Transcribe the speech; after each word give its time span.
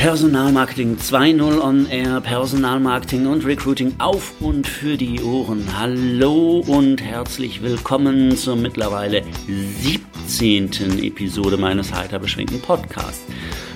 Personalmarketing 0.00 0.96
2.0 0.96 1.60
on 1.60 1.86
Air, 1.90 2.22
Personalmarketing 2.22 3.26
und 3.26 3.44
Recruiting 3.44 3.96
auf 3.98 4.32
und 4.40 4.66
für 4.66 4.96
die 4.96 5.20
Ohren. 5.20 5.78
Hallo 5.78 6.60
und 6.66 7.02
herzlich 7.02 7.60
willkommen 7.60 8.34
zur 8.34 8.56
mittlerweile 8.56 9.22
17. 9.46 11.04
Episode 11.04 11.58
meines 11.58 11.92
heiter 11.92 12.18
beschwingten 12.18 12.62
Podcasts. 12.62 13.26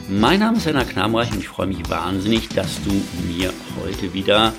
Mein 0.09 0.41
Name 0.41 0.57
ist 0.57 0.65
Henna 0.65 0.85
Knamreich 0.85 1.31
und 1.31 1.41
ich 1.41 1.49
freue 1.49 1.67
mich 1.67 1.91
wahnsinnig, 1.91 2.49
dass 2.49 2.83
du 2.83 2.93
mir 3.31 3.53
heute 3.83 4.15
wieder 4.15 4.55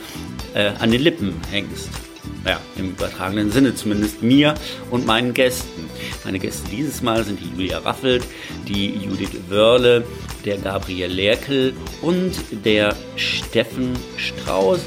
äh, 0.54 0.68
an 0.78 0.92
den 0.92 1.02
Lippen 1.02 1.34
hängst. 1.50 2.05
Ja, 2.46 2.60
im 2.76 2.92
übertragenen 2.92 3.52
Sinne 3.52 3.74
zumindest 3.74 4.22
mir 4.22 4.54
und 4.92 5.06
meinen 5.06 5.34
Gästen. 5.34 5.90
Meine 6.24 6.40
Gäste 6.40 6.70
dieses 6.70 7.02
Mal 7.02 7.24
sind 7.24 7.40
die 7.40 7.50
Julia 7.50 7.80
Raffelt, 7.80 8.24
die 8.68 8.96
Judith 8.96 9.32
Wörle, 9.50 10.06
der 10.46 10.58
Gabriel 10.58 11.12
Lerkel 11.12 11.74
und 12.02 12.34
der 12.64 12.96
Steffen 13.16 13.94
Strauß. 14.18 14.80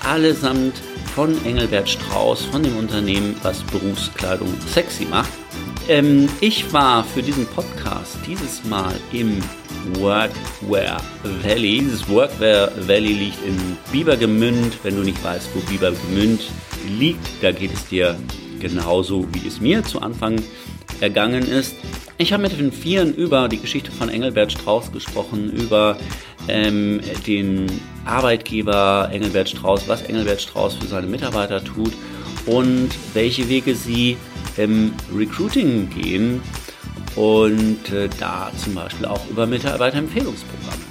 Allesamt 0.00 0.80
von 1.14 1.34
Engelbert 1.44 1.88
Strauß, 1.88 2.42
von 2.44 2.62
dem 2.62 2.76
Unternehmen, 2.76 3.36
was 3.42 3.62
Berufskleidung 3.64 4.54
sexy 4.72 5.04
macht. 5.04 5.30
Ähm, 5.88 6.28
ich 6.40 6.72
war 6.72 7.04
für 7.04 7.22
diesen 7.22 7.46
Podcast 7.46 8.18
dieses 8.26 8.64
Mal 8.64 8.94
im 9.12 9.42
Workwear 9.94 11.00
Valley. 11.42 11.80
Dieses 11.80 12.08
Workwear 12.08 12.70
Valley 12.86 13.12
liegt 13.12 13.44
in 13.44 13.76
Biebergemünd. 13.92 14.78
Wenn 14.82 14.96
du 14.96 15.02
nicht 15.02 15.22
weißt, 15.22 15.48
wo 15.54 15.60
Biebergemünd 15.60 16.42
liegt, 16.98 17.26
da 17.42 17.52
geht 17.52 17.72
es 17.72 17.86
dir 17.86 18.16
genauso, 18.60 19.26
wie 19.32 19.46
es 19.46 19.60
mir 19.60 19.84
zu 19.84 20.00
Anfang 20.00 20.42
ergangen 21.00 21.46
ist. 21.46 21.74
Ich 22.18 22.32
habe 22.32 22.42
mit 22.42 22.58
den 22.58 22.72
Vieren 22.72 23.14
über 23.14 23.48
die 23.48 23.60
Geschichte 23.60 23.90
von 23.90 24.08
Engelbert 24.08 24.52
Strauß 24.52 24.92
gesprochen, 24.92 25.50
über 25.50 25.98
ähm, 26.48 27.00
den 27.26 27.66
Arbeitgeber 28.04 29.10
Engelbert 29.12 29.50
Strauß, 29.50 29.88
was 29.88 30.02
Engelbert 30.02 30.40
Strauß 30.40 30.74
für 30.74 30.86
seine 30.86 31.06
Mitarbeiter 31.06 31.62
tut 31.62 31.92
und 32.46 32.88
welche 33.12 33.48
Wege 33.48 33.74
sie 33.74 34.16
im 34.56 34.92
Recruiting 35.14 35.90
gehen 35.90 36.40
und 37.16 37.90
äh, 37.92 38.08
da 38.20 38.50
zum 38.62 38.74
Beispiel 38.74 39.06
auch 39.06 39.26
über 39.28 39.46
Mitarbeiterempfehlungsprogramme. 39.46 40.82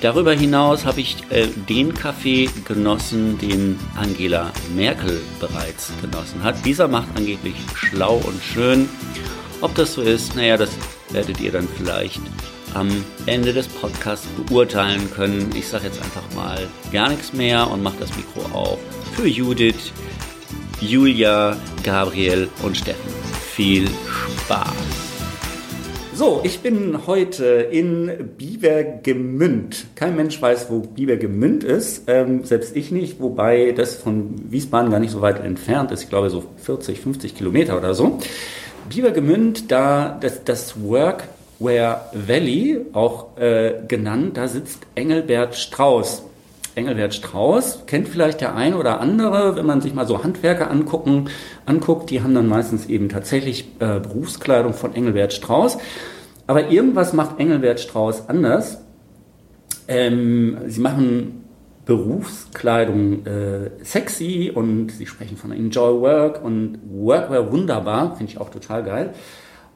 Darüber 0.00 0.32
hinaus 0.32 0.84
habe 0.84 1.00
ich 1.00 1.16
äh, 1.30 1.48
den 1.68 1.92
Kaffee 1.92 2.48
genossen, 2.64 3.36
den 3.38 3.78
Angela 3.96 4.52
Merkel 4.76 5.20
bereits 5.40 5.90
genossen 6.00 6.42
hat. 6.42 6.64
Dieser 6.64 6.86
macht 6.86 7.08
angeblich 7.16 7.54
schlau 7.74 8.16
und 8.16 8.40
schön. 8.42 8.88
Ob 9.60 9.74
das 9.74 9.94
so 9.94 10.02
ist, 10.02 10.36
naja, 10.36 10.56
das 10.56 10.70
werdet 11.10 11.40
ihr 11.40 11.50
dann 11.50 11.66
vielleicht 11.76 12.20
am 12.74 12.88
Ende 13.26 13.52
des 13.52 13.66
Podcasts 13.66 14.26
beurteilen 14.46 15.10
können. 15.12 15.50
Ich 15.56 15.66
sage 15.66 15.86
jetzt 15.86 16.00
einfach 16.00 16.22
mal 16.36 16.68
gar 16.92 17.08
nichts 17.08 17.32
mehr 17.32 17.68
und 17.68 17.82
mache 17.82 17.96
das 17.98 18.10
Mikro 18.16 18.42
auf 18.56 18.78
für 19.14 19.26
Judith, 19.26 19.92
Julia, 20.80 21.56
Gabriel 21.82 22.48
und 22.62 22.76
Steffen. 22.76 23.10
Viel 23.52 23.88
Spaß! 24.44 25.07
So, 26.18 26.40
ich 26.42 26.58
bin 26.62 27.06
heute 27.06 27.44
in 27.44 28.10
Biebergemünd. 28.36 29.86
Kein 29.94 30.16
Mensch 30.16 30.42
weiß, 30.42 30.66
wo 30.68 30.80
Biebergemünd 30.80 31.62
ist, 31.62 32.08
ähm, 32.08 32.42
selbst 32.42 32.74
ich 32.74 32.90
nicht, 32.90 33.20
wobei 33.20 33.70
das 33.70 33.94
von 33.94 34.34
Wiesbaden 34.50 34.90
gar 34.90 34.98
nicht 34.98 35.12
so 35.12 35.20
weit 35.20 35.44
entfernt 35.44 35.92
ist. 35.92 36.02
Ich 36.02 36.08
glaube 36.08 36.28
so 36.28 36.42
40, 36.56 36.98
50 36.98 37.36
Kilometer 37.36 37.76
oder 37.76 37.94
so. 37.94 38.18
Biebergemünd, 38.88 39.70
da 39.70 40.18
das, 40.20 40.42
das 40.42 40.82
Workware 40.82 42.00
Valley 42.12 42.80
auch 42.94 43.38
äh, 43.38 43.74
genannt, 43.86 44.36
da 44.38 44.48
sitzt 44.48 44.88
Engelbert 44.96 45.54
Strauß. 45.54 46.24
Engelbert 46.78 47.14
Strauß 47.14 47.86
kennt 47.86 48.08
vielleicht 48.08 48.40
der 48.40 48.54
eine 48.54 48.76
oder 48.76 49.00
andere, 49.00 49.56
wenn 49.56 49.66
man 49.66 49.80
sich 49.80 49.94
mal 49.94 50.06
so 50.06 50.22
Handwerker 50.22 50.70
angucken, 50.70 51.28
anguckt, 51.66 52.10
die 52.10 52.22
haben 52.22 52.34
dann 52.34 52.48
meistens 52.48 52.86
eben 52.86 53.08
tatsächlich 53.08 53.66
äh, 53.80 53.98
Berufskleidung 54.00 54.74
von 54.74 54.94
Engelbert 54.94 55.32
Strauß. 55.32 55.78
Aber 56.48 56.70
irgendwas 56.70 57.12
macht 57.12 57.38
Engelbert 57.38 57.78
Strauß 57.78 58.30
anders. 58.30 58.82
Ähm, 59.86 60.56
sie 60.66 60.80
machen 60.80 61.44
Berufskleidung 61.84 63.26
äh, 63.26 63.70
sexy 63.82 64.50
und 64.54 64.90
sie 64.90 65.06
sprechen 65.06 65.36
von 65.36 65.52
Enjoy 65.52 66.00
Work 66.00 66.42
und 66.42 66.78
Workwear 66.90 67.52
wunderbar, 67.52 68.16
finde 68.16 68.32
ich 68.32 68.40
auch 68.40 68.48
total 68.48 68.82
geil. 68.82 69.14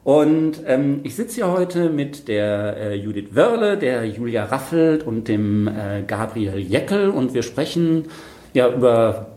Und 0.03 0.63
ähm, 0.65 1.01
ich 1.03 1.15
sitze 1.15 1.35
hier 1.35 1.51
heute 1.51 1.91
mit 1.91 2.27
der 2.27 2.75
äh, 2.75 2.95
Judith 2.95 3.35
Wörle, 3.35 3.77
der 3.77 4.05
Julia 4.05 4.45
Raffelt 4.45 5.03
und 5.05 5.27
dem 5.27 5.67
äh, 5.67 6.01
Gabriel 6.05 6.57
Jeckel 6.57 7.09
und 7.09 7.35
wir 7.35 7.43
sprechen 7.43 8.05
ja 8.53 8.67
über 8.73 9.27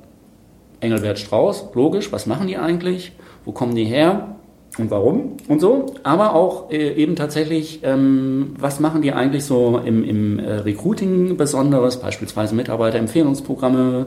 Engelbert 0.80 1.18
Strauß, 1.18 1.66
logisch, 1.74 2.12
was 2.12 2.24
machen 2.24 2.46
die 2.46 2.56
eigentlich, 2.56 3.12
wo 3.44 3.52
kommen 3.52 3.74
die 3.74 3.84
her 3.84 4.36
und 4.78 4.90
warum 4.90 5.36
und 5.48 5.60
so, 5.60 5.86
aber 6.02 6.34
auch 6.34 6.70
äh, 6.70 6.92
eben 6.94 7.16
tatsächlich, 7.16 7.80
ähm, 7.82 8.54
was 8.58 8.80
machen 8.80 9.02
die 9.02 9.12
eigentlich 9.12 9.44
so 9.44 9.80
im, 9.84 10.04
im 10.04 10.38
äh, 10.38 10.52
Recruiting 10.58 11.36
Besonderes, 11.36 11.98
beispielsweise 11.98 12.54
Mitarbeiterempfehlungsprogramme, 12.54 14.06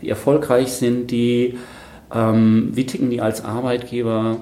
wie 0.00 0.08
erfolgreich 0.08 0.72
sind 0.72 1.10
die, 1.10 1.58
ähm, 2.14 2.70
wie 2.72 2.86
ticken 2.86 3.10
die 3.10 3.20
als 3.20 3.44
Arbeitgeber, 3.44 4.38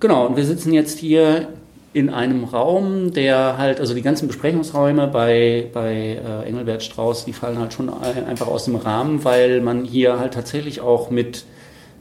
Genau, 0.00 0.26
und 0.26 0.36
wir 0.36 0.44
sitzen 0.44 0.72
jetzt 0.72 1.00
hier 1.00 1.48
in 1.92 2.08
einem 2.08 2.44
Raum, 2.44 3.12
der 3.12 3.58
halt, 3.58 3.80
also 3.80 3.94
die 3.94 4.02
ganzen 4.02 4.28
Besprechungsräume 4.28 5.08
bei, 5.08 5.68
bei 5.72 6.20
äh, 6.24 6.46
Engelbert 6.46 6.84
Strauß, 6.84 7.24
die 7.24 7.32
fallen 7.32 7.58
halt 7.58 7.72
schon 7.72 7.90
einfach 8.02 8.46
aus 8.46 8.66
dem 8.66 8.76
Rahmen, 8.76 9.24
weil 9.24 9.60
man 9.60 9.84
hier 9.84 10.20
halt 10.20 10.34
tatsächlich 10.34 10.80
auch 10.80 11.10
mit, 11.10 11.44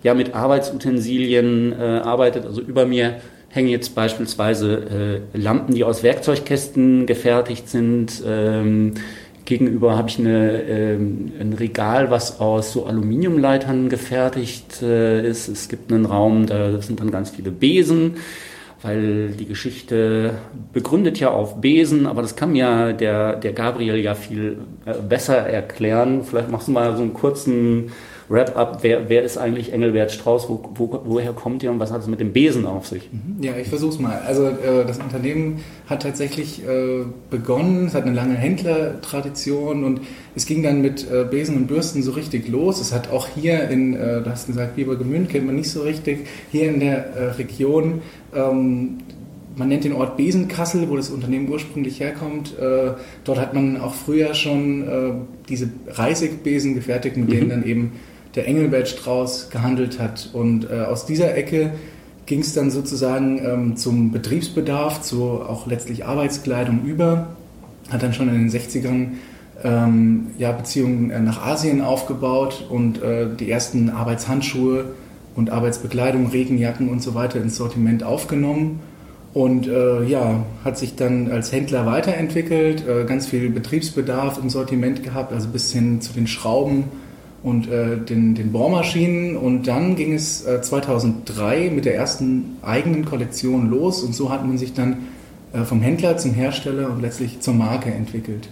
ja, 0.07 0.13
mit 0.13 0.33
Arbeitsutensilien 0.33 1.73
äh, 1.73 1.83
arbeitet. 1.83 2.45
Also 2.45 2.61
über 2.61 2.85
mir 2.85 3.17
hängen 3.49 3.67
jetzt 3.67 3.93
beispielsweise 3.93 5.21
äh, 5.33 5.37
Lampen, 5.37 5.75
die 5.75 5.83
aus 5.83 6.01
Werkzeugkästen 6.01 7.05
gefertigt 7.05 7.67
sind. 7.67 8.23
Ähm, 8.25 8.93
Gegenüber 9.43 9.97
habe 9.97 10.07
ich 10.07 10.17
eine, 10.17 10.61
ähm, 10.61 11.33
ein 11.39 11.53
Regal, 11.53 12.09
was 12.09 12.39
aus 12.39 12.71
so 12.71 12.85
Aluminiumleitern 12.85 13.89
gefertigt 13.89 14.81
äh, 14.81 15.27
ist. 15.27 15.49
Es 15.49 15.67
gibt 15.67 15.91
einen 15.91 16.05
Raum, 16.05 16.45
da 16.45 16.81
sind 16.81 17.01
dann 17.01 17.11
ganz 17.11 17.31
viele 17.31 17.51
Besen, 17.51 18.15
weil 18.81 19.31
die 19.31 19.45
Geschichte 19.45 20.35
begründet 20.71 21.19
ja 21.19 21.31
auf 21.31 21.59
Besen, 21.59 22.07
aber 22.07 22.21
das 22.21 22.37
kann 22.37 22.53
mir 22.53 22.93
der, 22.93 23.35
der 23.35 23.51
Gabriel 23.51 23.97
ja 23.97 24.15
viel 24.15 24.59
äh, 24.85 24.93
besser 24.93 25.37
erklären. 25.37 26.23
Vielleicht 26.23 26.49
machst 26.49 26.69
du 26.69 26.71
mal 26.71 26.95
so 26.95 27.01
einen 27.01 27.13
kurzen 27.13 27.91
Wrap-up, 28.29 28.79
wer, 28.81 29.07
wer 29.07 29.23
ist 29.23 29.37
eigentlich 29.37 29.71
Engelbert 29.71 30.11
Strauß, 30.11 30.49
wo, 30.49 30.61
wo, 30.75 30.99
woher 31.05 31.31
kommt 31.31 31.63
ihr 31.63 31.71
und 31.71 31.79
was 31.79 31.91
hat 31.91 32.01
es 32.01 32.07
mit 32.07 32.19
dem 32.19 32.33
Besen 32.33 32.65
auf 32.65 32.85
sich? 32.85 33.09
Mhm. 33.11 33.41
Ja, 33.41 33.55
ich 33.55 33.69
versuche 33.69 33.91
es 33.91 33.99
mal. 33.99 34.21
Also 34.27 34.47
äh, 34.47 34.85
das 34.85 34.97
Unternehmen 34.99 35.61
hat 35.87 36.03
tatsächlich 36.03 36.61
äh, 36.67 37.05
begonnen, 37.29 37.87
es 37.87 37.93
hat 37.93 38.03
eine 38.03 38.13
lange 38.13 38.35
Händlertradition 38.35 39.85
und 39.85 40.01
es 40.35 40.45
ging 40.45 40.61
dann 40.61 40.81
mit 40.81 41.09
äh, 41.09 41.23
Besen 41.23 41.55
und 41.55 41.67
Bürsten 41.67 42.03
so 42.03 42.11
richtig 42.11 42.49
los. 42.49 42.81
Es 42.81 42.93
hat 42.93 43.09
auch 43.11 43.29
hier 43.33 43.69
in, 43.69 43.93
äh, 43.95 44.21
du 44.21 44.29
hast 44.29 44.47
gesagt, 44.47 44.75
Biebergemünd 44.75 45.29
kennt 45.29 45.45
man 45.45 45.55
nicht 45.55 45.69
so 45.69 45.83
richtig, 45.83 46.27
hier 46.51 46.67
in 46.67 46.81
der 46.81 47.15
äh, 47.15 47.23
Region 47.31 48.01
ähm, 48.35 48.97
man 49.55 49.69
nennt 49.69 49.85
den 49.85 49.93
Ort 49.93 50.17
Besenkassel, 50.17 50.87
wo 50.87 50.97
das 50.97 51.09
Unternehmen 51.09 51.49
ursprünglich 51.49 51.99
herkommt. 51.99 52.59
Äh, 52.59 52.91
dort 53.23 53.39
hat 53.39 53.55
man 53.55 53.81
auch 53.81 53.95
früher 53.95 54.35
schon 54.35 55.25
diese 55.49 55.69
Reisigbesen 55.87 56.75
gefertigt, 56.75 57.17
mit 57.17 57.27
mhm. 57.27 57.31
denen 57.31 57.49
dann 57.49 57.65
eben 57.65 57.93
der 58.37 58.47
Engelbert 58.47 58.87
Strauß 58.87 59.49
gehandelt 59.49 59.99
hat. 59.99 60.29
Und 60.31 60.69
äh, 60.69 60.81
aus 60.81 61.05
dieser 61.05 61.35
Ecke 61.35 61.73
ging 62.27 62.41
es 62.41 62.53
dann 62.53 62.69
sozusagen 62.71 63.43
ähm, 63.43 63.75
zum 63.75 64.11
Betriebsbedarf, 64.11 65.01
zu 65.01 65.41
auch 65.41 65.65
letztlich 65.65 66.05
Arbeitskleidung 66.05 66.83
über. 66.85 67.29
Hat 67.89 68.03
dann 68.03 68.13
schon 68.13 68.29
in 68.29 68.35
den 68.35 68.49
60ern 68.49 69.07
ähm, 69.63 70.27
ja, 70.37 70.51
Beziehungen 70.51 71.09
äh, 71.09 71.19
nach 71.19 71.43
Asien 71.43 71.81
aufgebaut 71.81 72.67
und 72.69 73.01
äh, 73.01 73.27
die 73.35 73.49
ersten 73.49 73.89
Arbeitshandschuhe 73.89 74.85
und 75.35 75.49
Arbeitsbekleidung, 75.49 76.27
Regenjacken 76.27 76.89
und 76.89 77.01
so 77.01 77.15
weiter 77.15 77.41
ins 77.41 77.57
Sortiment 77.57 78.03
aufgenommen. 78.03 78.81
Und 79.33 79.67
äh, 79.67 80.03
ja, 80.03 80.43
hat 80.63 80.77
sich 80.77 80.95
dann 80.95 81.31
als 81.31 81.51
Händler 81.51 81.85
weiterentwickelt, 81.85 82.87
äh, 82.87 83.05
ganz 83.05 83.27
viel 83.27 83.49
Betriebsbedarf 83.49 84.37
im 84.41 84.49
Sortiment 84.49 85.03
gehabt, 85.03 85.33
also 85.33 85.47
bis 85.49 85.71
hin 85.71 86.01
zu 86.01 86.13
den 86.13 86.27
Schrauben 86.27 86.85
und 87.47 87.69
äh, 87.71 87.97
den, 87.97 88.35
den 88.35 88.51
Bohrmaschinen. 88.51 89.37
Und 89.37 89.67
dann 89.67 89.95
ging 89.95 90.13
es 90.13 90.45
äh, 90.45 90.61
2003 90.61 91.71
mit 91.73 91.85
der 91.85 91.95
ersten 91.95 92.57
eigenen 92.61 93.05
Kollektion 93.05 93.69
los 93.69 94.03
und 94.03 94.13
so 94.13 94.29
hat 94.29 94.45
man 94.45 94.57
sich 94.57 94.73
dann 94.73 95.07
äh, 95.53 95.63
vom 95.63 95.81
Händler 95.81 96.17
zum 96.17 96.33
Hersteller 96.33 96.89
und 96.91 97.01
letztlich 97.01 97.39
zur 97.39 97.53
Marke 97.53 97.89
entwickelt. 97.91 98.49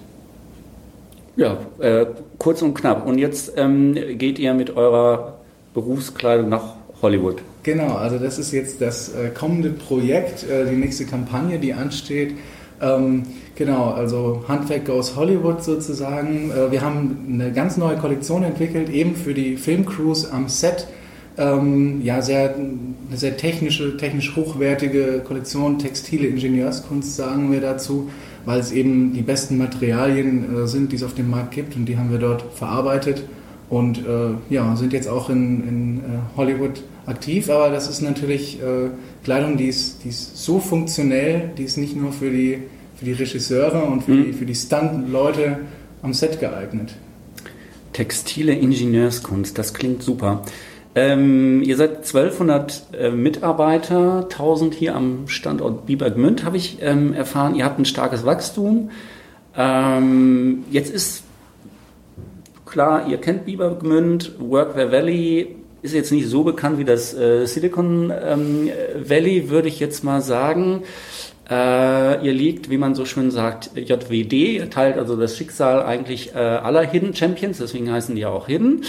Ja, 1.36 1.58
äh, 1.80 2.06
kurz 2.38 2.62
und 2.62 2.74
knapp. 2.74 3.06
Und 3.06 3.18
jetzt 3.18 3.54
ähm, 3.58 3.96
geht 4.18 4.40
ihr 4.40 4.54
mit 4.54 4.76
eurer 4.78 5.40
Berufskleidung 5.74 6.48
nach 6.48 6.76
Hollywood. 7.02 7.42
Genau, 7.64 7.96
also 7.96 8.18
das 8.18 8.40
ist 8.40 8.54
jetzt 8.54 8.80
das 8.80 9.14
äh, 9.14 9.30
kommende 9.30 9.72
Projekt, 9.72 10.50
äh, 10.50 10.70
die 10.70 10.78
nächste 10.78 11.06
Kampagne, 11.06 11.60
die 11.60 11.74
ansteht. 11.74 12.36
Ähm, 12.86 13.24
genau, 13.56 13.90
also 13.92 14.44
Handwerk 14.48 14.86
goes 14.86 15.16
Hollywood 15.16 15.64
sozusagen. 15.64 16.52
Äh, 16.52 16.72
wir 16.72 16.82
haben 16.82 17.26
eine 17.32 17.52
ganz 17.52 17.78
neue 17.78 17.98
Kollektion 17.98 18.44
entwickelt, 18.44 18.90
eben 18.90 19.16
für 19.16 19.34
die 19.34 19.58
Filmcrews 19.58 20.32
am 20.32 20.48
Set. 20.48 20.88
Ähm, 21.38 22.02
ja, 22.02 22.22
sehr, 22.22 22.56
eine 22.56 23.18
sehr 23.18 23.36
technische, 23.36 23.98
technisch 23.98 24.36
hochwertige 24.36 25.22
Kollektion, 25.26 25.80
textile 25.80 26.28
Ingenieurskunst 26.28 27.16
sagen 27.16 27.52
wir 27.52 27.60
dazu, 27.60 28.10
weil 28.46 28.60
es 28.60 28.72
eben 28.72 29.14
die 29.14 29.22
besten 29.22 29.58
Materialien 29.58 30.64
äh, 30.64 30.68
sind, 30.68 30.92
die 30.92 30.96
es 30.96 31.04
auf 31.04 31.14
dem 31.14 31.30
Markt 31.30 31.52
gibt 31.52 31.76
und 31.76 31.88
die 31.88 31.98
haben 31.98 32.12
wir 32.12 32.20
dort 32.20 32.44
verarbeitet 32.54 33.24
und 33.70 33.98
äh, 33.98 34.30
ja, 34.50 34.76
sind 34.76 34.94
jetzt 34.94 35.10
auch 35.10 35.30
in, 35.30 35.68
in 35.68 35.98
äh, 35.98 36.02
Hollywood 36.38 36.84
aktiv, 37.06 37.50
aber 37.50 37.70
das 37.70 37.90
ist 37.90 38.02
natürlich 38.02 38.62
äh, 38.62 38.90
Kleidung, 39.24 39.58
die 39.58 39.68
ist, 39.68 40.04
die 40.04 40.10
ist 40.10 40.38
so 40.38 40.60
funktionell, 40.60 41.52
die 41.58 41.64
ist 41.64 41.78
nicht 41.78 41.96
nur 41.96 42.12
für 42.12 42.30
die, 42.30 42.60
für 42.96 43.06
die 43.06 43.14
Regisseure 43.14 43.84
und 43.84 44.04
für 44.04 44.12
mhm. 44.12 44.26
die, 44.26 44.34
für 44.34 44.46
die 44.46 44.56
Stunt-Leute 44.56 45.60
am 46.02 46.14
Set 46.14 46.40
geeignet. 46.40 46.96
Textile 47.94 48.54
Ingenieurskunst, 48.54 49.58
das 49.58 49.74
klingt 49.74 50.04
super. 50.04 50.44
Ähm, 50.96 51.62
ihr 51.62 51.76
seid 51.76 51.98
1200 51.98 52.84
äh, 52.98 53.12
Mitarbeiter, 53.12 54.28
1000 54.32 54.74
hier 54.74 54.96
am 54.96 55.28
Standort 55.28 55.86
Bibergmünd, 55.86 56.46
habe 56.46 56.56
ich 56.56 56.78
ähm, 56.82 57.14
erfahren. 57.14 57.56
Ihr 57.56 57.66
habt 57.66 57.80
ein 57.80 57.86
starkes 57.86 58.26
Wachstum. 58.26 58.92
Ähm, 59.58 60.64
jetzt 60.72 60.94
ist 60.94 61.24
klar, 62.66 63.08
ihr 63.10 63.18
kennt 63.18 63.46
Bibergmünd, 63.46 64.34
Workware 64.40 64.92
Valley 64.92 65.56
ist 65.82 65.94
jetzt 65.94 66.12
nicht 66.12 66.28
so 66.28 66.44
bekannt 66.44 66.80
wie 66.80 66.84
das 66.84 67.14
äh, 67.14 67.46
Silicon 67.46 68.12
ähm, 68.12 68.70
Valley, 68.98 69.50
würde 69.50 69.68
ich 69.68 69.80
jetzt 69.80 70.04
mal 70.04 70.22
sagen. 70.22 70.84
Äh, 71.50 72.26
ihr 72.26 72.34
liegt, 72.34 72.70
wie 72.72 72.78
man 72.78 72.96
so 72.96 73.06
schön 73.06 73.30
sagt, 73.30 73.72
JWD, 73.76 74.72
teilt 74.72 74.98
also 74.98 75.16
das 75.16 75.38
Schicksal 75.38 75.84
eigentlich 75.84 76.34
äh, 76.34 76.40
aller 76.40 76.82
Hidden 76.82 77.14
Champions, 77.14 77.60
deswegen 77.60 77.92
heißen 77.92 78.16
die 78.16 78.26
auch 78.26 78.48
Hidden. 78.48 78.84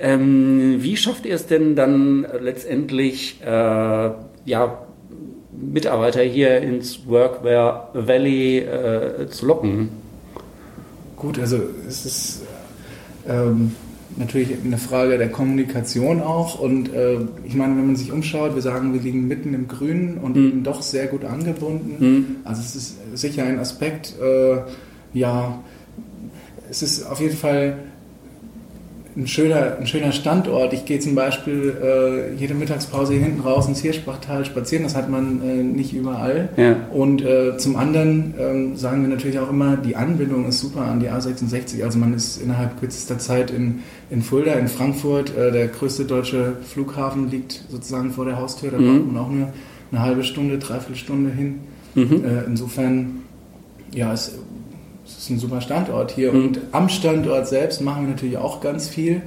Ähm, 0.00 0.78
wie 0.80 0.96
schafft 0.96 1.24
ihr 1.24 1.34
es 1.34 1.46
denn 1.46 1.76
dann 1.76 2.26
letztendlich, 2.40 3.40
äh, 3.42 4.10
ja, 4.44 4.78
Mitarbeiter 5.52 6.22
hier 6.22 6.60
ins 6.60 7.06
Workware 7.06 7.88
Valley 7.92 8.58
äh, 8.58 9.28
zu 9.28 9.46
locken? 9.46 9.90
Gut, 11.16 11.38
also 11.38 11.58
es 11.86 12.06
ist 12.06 12.42
ähm, 13.28 13.76
natürlich 14.16 14.50
eine 14.64 14.78
Frage 14.78 15.18
der 15.18 15.30
Kommunikation 15.30 16.20
auch. 16.20 16.58
Und 16.58 16.92
äh, 16.92 17.18
ich 17.44 17.54
meine, 17.54 17.76
wenn 17.76 17.86
man 17.86 17.96
sich 17.96 18.12
umschaut, 18.12 18.54
wir 18.54 18.62
sagen, 18.62 18.92
wir 18.92 19.00
liegen 19.00 19.28
mitten 19.28 19.54
im 19.54 19.68
Grünen 19.68 20.18
und 20.18 20.36
mhm. 20.36 20.62
doch 20.62 20.82
sehr 20.82 21.06
gut 21.06 21.24
angebunden. 21.24 21.96
Mhm. 21.98 22.26
Also 22.44 22.62
es 22.62 22.76
ist 22.76 22.96
sicher 23.14 23.44
ein 23.44 23.58
Aspekt, 23.58 24.14
äh, 24.20 24.58
ja, 25.12 25.62
es 26.70 26.82
ist 26.82 27.04
auf 27.04 27.20
jeden 27.20 27.36
Fall 27.36 27.78
ein 29.16 29.26
schöner, 29.26 29.76
ein 29.78 29.86
schöner 29.86 30.12
Standort. 30.12 30.72
Ich 30.72 30.84
gehe 30.84 31.00
zum 31.00 31.14
Beispiel 31.14 31.76
äh, 31.82 32.34
jede 32.34 32.54
Mittagspause 32.54 33.12
hier 33.14 33.22
hinten 33.22 33.40
raus 33.40 33.66
ins 33.66 33.80
Hirschbachtal 33.80 34.44
spazieren. 34.44 34.84
Das 34.84 34.94
hat 34.94 35.10
man 35.10 35.42
äh, 35.42 35.62
nicht 35.62 35.92
überall. 35.92 36.48
Ja. 36.56 36.76
Und 36.92 37.22
äh, 37.22 37.56
zum 37.56 37.76
anderen 37.76 38.34
ähm, 38.38 38.76
sagen 38.76 39.02
wir 39.02 39.08
natürlich 39.08 39.38
auch 39.38 39.50
immer, 39.50 39.76
die 39.76 39.96
Anbindung 39.96 40.46
ist 40.46 40.60
super 40.60 40.82
an 40.82 41.00
die 41.00 41.10
A66. 41.10 41.82
Also 41.82 41.98
man 41.98 42.14
ist 42.14 42.40
innerhalb 42.40 42.78
kürzester 42.78 43.18
Zeit 43.18 43.50
in, 43.50 43.80
in 44.10 44.22
Fulda, 44.22 44.52
in 44.52 44.68
Frankfurt. 44.68 45.36
Äh, 45.36 45.50
der 45.50 45.68
größte 45.68 46.04
deutsche 46.04 46.56
Flughafen 46.62 47.30
liegt 47.30 47.64
sozusagen 47.68 48.12
vor 48.12 48.24
der 48.24 48.38
Haustür. 48.38 48.70
Da 48.70 48.78
mhm. 48.78 48.94
braucht 48.94 49.12
man 49.12 49.22
auch 49.22 49.30
nur 49.30 49.48
eine 49.90 50.02
halbe 50.02 50.22
Stunde, 50.22 50.58
dreiviertel 50.58 50.96
Stunde 50.96 51.30
hin. 51.30 51.60
Mhm. 51.94 52.24
Äh, 52.24 52.44
insofern, 52.46 53.22
ja, 53.92 54.12
es 54.12 54.38
es 55.16 55.24
ist 55.24 55.30
ein 55.30 55.38
super 55.38 55.60
Standort 55.60 56.10
hier. 56.12 56.32
Mhm. 56.32 56.44
Und 56.44 56.60
am 56.72 56.88
Standort 56.88 57.48
selbst 57.48 57.80
machen 57.80 58.06
wir 58.06 58.14
natürlich 58.14 58.38
auch 58.38 58.60
ganz 58.60 58.88
viel. 58.88 59.22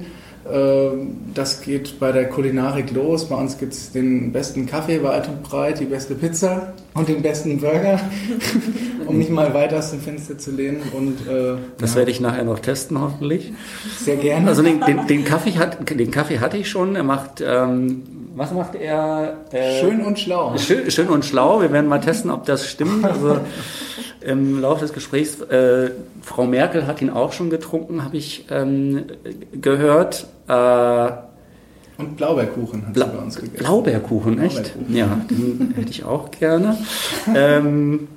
Ähm, 0.50 1.16
das 1.34 1.60
geht 1.62 1.98
bei 2.00 2.12
der 2.12 2.28
Kulinarik 2.28 2.90
los. 2.92 3.28
Bei 3.28 3.36
uns 3.36 3.58
gibt 3.58 3.72
es 3.72 3.92
den 3.92 4.32
besten 4.32 4.66
Kaffee 4.66 5.02
weit 5.02 5.28
und 5.28 5.42
breit, 5.42 5.80
die 5.80 5.86
beste 5.86 6.14
Pizza 6.14 6.74
und 6.94 7.08
den 7.08 7.22
besten 7.22 7.60
Burger, 7.60 8.00
um 9.06 9.18
mich 9.18 9.28
mal 9.28 9.52
weiter 9.52 9.78
aus 9.78 9.90
dem 9.90 10.00
Fenster 10.00 10.38
zu 10.38 10.52
lehnen. 10.52 10.80
Und, 10.92 11.26
äh, 11.26 11.56
das 11.78 11.92
ja. 11.92 11.96
werde 11.98 12.10
ich 12.12 12.20
nachher 12.20 12.44
noch 12.44 12.60
testen, 12.60 13.00
hoffentlich. 13.00 13.52
Sehr 13.98 14.16
gerne. 14.16 14.48
Also 14.48 14.62
den, 14.62 14.80
den, 14.80 15.06
den, 15.06 15.24
Kaffee, 15.24 15.52
hat, 15.52 15.90
den 15.90 16.10
Kaffee 16.10 16.38
hatte 16.38 16.56
ich 16.56 16.70
schon. 16.70 16.94
Er 16.94 17.02
macht, 17.02 17.42
ähm, 17.44 18.04
was 18.36 18.52
macht 18.52 18.76
er? 18.76 19.38
Äh, 19.50 19.80
schön 19.80 20.02
und 20.02 20.18
schlau. 20.20 20.56
Schön, 20.56 20.88
schön, 20.90 21.08
und 21.08 21.24
schlau. 21.24 21.60
Wir 21.60 21.72
werden 21.72 21.88
mal 21.88 22.00
testen, 22.00 22.30
ob 22.30 22.46
das 22.46 22.68
stimmt. 22.68 23.04
Also 23.04 23.40
im 24.20 24.60
Laufe 24.60 24.82
des 24.82 24.92
Gesprächs, 24.92 25.40
äh, 25.40 25.90
Frau 26.22 26.46
Merkel 26.46 26.86
hat 26.86 27.02
ihn 27.02 27.10
auch 27.10 27.32
schon 27.32 27.50
getrunken, 27.50 28.04
habe 28.04 28.16
ich 28.16 28.46
ähm, 28.50 29.04
gehört. 29.52 30.28
Äh, 30.46 31.10
und 31.98 32.16
Blaubeerkuchen 32.16 32.86
hat 32.86 32.94
Bla 32.94 33.06
sie 33.06 33.12
bei 33.12 33.22
uns 33.22 33.36
gegessen. 33.36 33.56
Blaubeerkuchen, 33.56 34.38
echt? 34.40 34.74
Blaubeerkuchen. 34.74 34.96
Ja, 34.96 35.20
den 35.30 35.74
hätte 35.76 35.90
ich 35.90 36.04
auch 36.04 36.30
gerne. 36.30 36.76
ähm, 37.34 38.08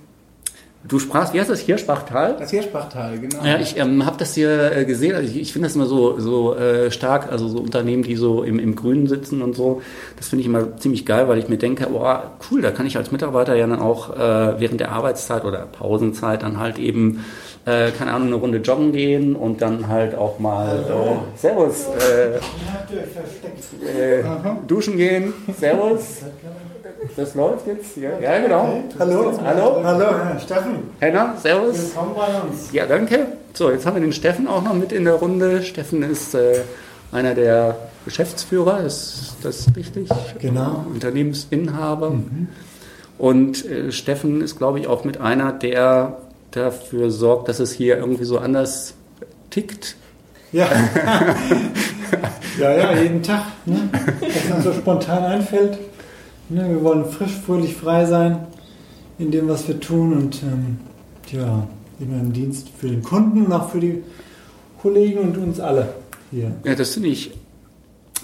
Du 0.87 0.99
sprachst, 0.99 1.33
wie 1.33 1.39
heißt 1.39 1.49
das, 1.49 1.59
Hirschbachtal? 1.61 2.37
Das 2.39 2.51
Hirschbachtal, 2.51 3.19
genau. 3.19 3.43
Ja, 3.43 3.59
ich 3.59 3.77
ähm, 3.77 4.05
habe 4.05 4.17
das 4.17 4.35
hier 4.35 4.71
äh, 4.71 4.85
gesehen. 4.85 5.15
Also 5.15 5.27
ich, 5.27 5.41
ich 5.41 5.51
finde 5.51 5.67
das 5.67 5.75
immer 5.75 5.85
so, 5.85 6.19
so 6.19 6.55
äh, 6.55 6.91
stark, 6.91 7.31
also 7.31 7.47
so 7.49 7.57
Unternehmen, 7.57 8.03
die 8.03 8.15
so 8.15 8.43
im, 8.43 8.57
im 8.57 8.75
Grünen 8.75 9.07
sitzen 9.07 9.41
und 9.41 9.55
so. 9.55 9.81
Das 10.15 10.29
finde 10.29 10.41
ich 10.41 10.47
immer 10.47 10.77
ziemlich 10.77 11.05
geil, 11.05 11.27
weil 11.27 11.39
ich 11.39 11.49
mir 11.49 11.57
denke, 11.57 11.87
boah, 11.87 12.31
cool, 12.49 12.61
da 12.61 12.71
kann 12.71 12.85
ich 12.85 12.95
als 12.95 13.11
Mitarbeiter 13.11 13.55
ja 13.55 13.67
dann 13.67 13.79
auch 13.79 14.15
äh, 14.15 14.59
während 14.59 14.79
der 14.79 14.91
Arbeitszeit 14.91 15.43
oder 15.43 15.65
Pausenzeit 15.65 16.43
dann 16.43 16.57
halt 16.57 16.77
eben 16.77 17.25
äh, 17.67 17.91
keine 17.91 18.13
Ahnung, 18.13 18.27
eine 18.27 18.37
Runde 18.37 18.57
joggen 18.59 18.93
gehen 18.93 19.35
und 19.35 19.61
dann 19.61 19.89
halt 19.89 20.15
auch 20.15 20.39
mal 20.39 20.79
äh, 20.79 21.37
Servus 21.37 21.87
äh, 21.99 22.37
äh, 24.19 24.23
duschen 24.65 24.95
gehen. 24.95 25.33
Servus. 25.59 26.21
Das 27.15 27.35
läuft 27.35 27.67
jetzt, 27.67 27.97
ja, 27.97 28.17
ja 28.19 28.39
genau. 28.39 28.83
Hallo. 28.97 29.37
Hallo. 29.43 29.83
Hallo, 29.83 30.05
Herr 30.23 30.39
Steffen. 30.39 30.75
Henna, 30.99 31.35
servus. 31.37 31.93
Willkommen 31.93 32.15
bei 32.15 32.47
uns. 32.47 32.71
Ja, 32.71 32.85
danke. 32.85 33.27
So, 33.53 33.69
jetzt 33.69 33.85
haben 33.85 33.95
wir 33.95 34.01
den 34.01 34.13
Steffen 34.13 34.47
auch 34.47 34.63
noch 34.63 34.73
mit 34.73 34.93
in 34.93 35.03
der 35.03 35.15
Runde. 35.15 35.61
Steffen 35.61 36.03
ist 36.03 36.35
äh, 36.35 36.61
einer 37.11 37.35
der 37.35 37.75
Geschäftsführer, 38.05 38.81
ist 38.85 39.35
das 39.43 39.67
richtig? 39.75 40.09
Genau. 40.39 40.85
Unternehmensinhaber. 40.93 42.11
Mhm. 42.11 42.47
Und 43.17 43.65
äh, 43.65 43.91
Steffen 43.91 44.41
ist, 44.41 44.57
glaube 44.57 44.79
ich, 44.79 44.87
auch 44.87 45.03
mit 45.03 45.19
einer, 45.19 45.51
der 45.51 46.17
dafür 46.57 47.11
sorgt, 47.11 47.49
dass 47.49 47.59
es 47.59 47.71
hier 47.71 47.97
irgendwie 47.97 48.25
so 48.25 48.39
anders 48.39 48.93
tickt. 49.49 49.95
Ja, 50.51 50.67
ja, 52.59 52.71
ja, 52.71 53.01
jeden 53.01 53.21
Tag. 53.21 53.43
Ne? 53.65 53.89
Was 54.21 54.55
uns 54.55 54.63
so 54.63 54.73
spontan 54.73 55.23
einfällt. 55.23 55.77
Ne, 56.49 56.69
wir 56.69 56.81
wollen 56.83 57.05
frisch, 57.05 57.33
fröhlich, 57.45 57.75
frei 57.75 58.05
sein 58.05 58.47
in 59.19 59.31
dem, 59.31 59.49
was 59.49 59.67
wir 59.67 59.79
tun 59.79 60.13
und 60.13 60.41
ähm, 60.43 60.77
ja, 61.31 61.67
immer 61.99 62.21
im 62.21 62.31
Dienst 62.31 62.69
für 62.77 62.87
den 62.87 63.03
Kunden 63.03 63.45
und 63.45 63.51
auch 63.51 63.69
für 63.69 63.79
die 63.79 64.03
Kollegen 64.81 65.19
und 65.19 65.37
uns 65.37 65.59
alle 65.59 65.93
hier. 66.31 66.51
Ja, 66.63 66.75
das 66.75 66.93
finde 66.93 67.09
ich 67.09 67.31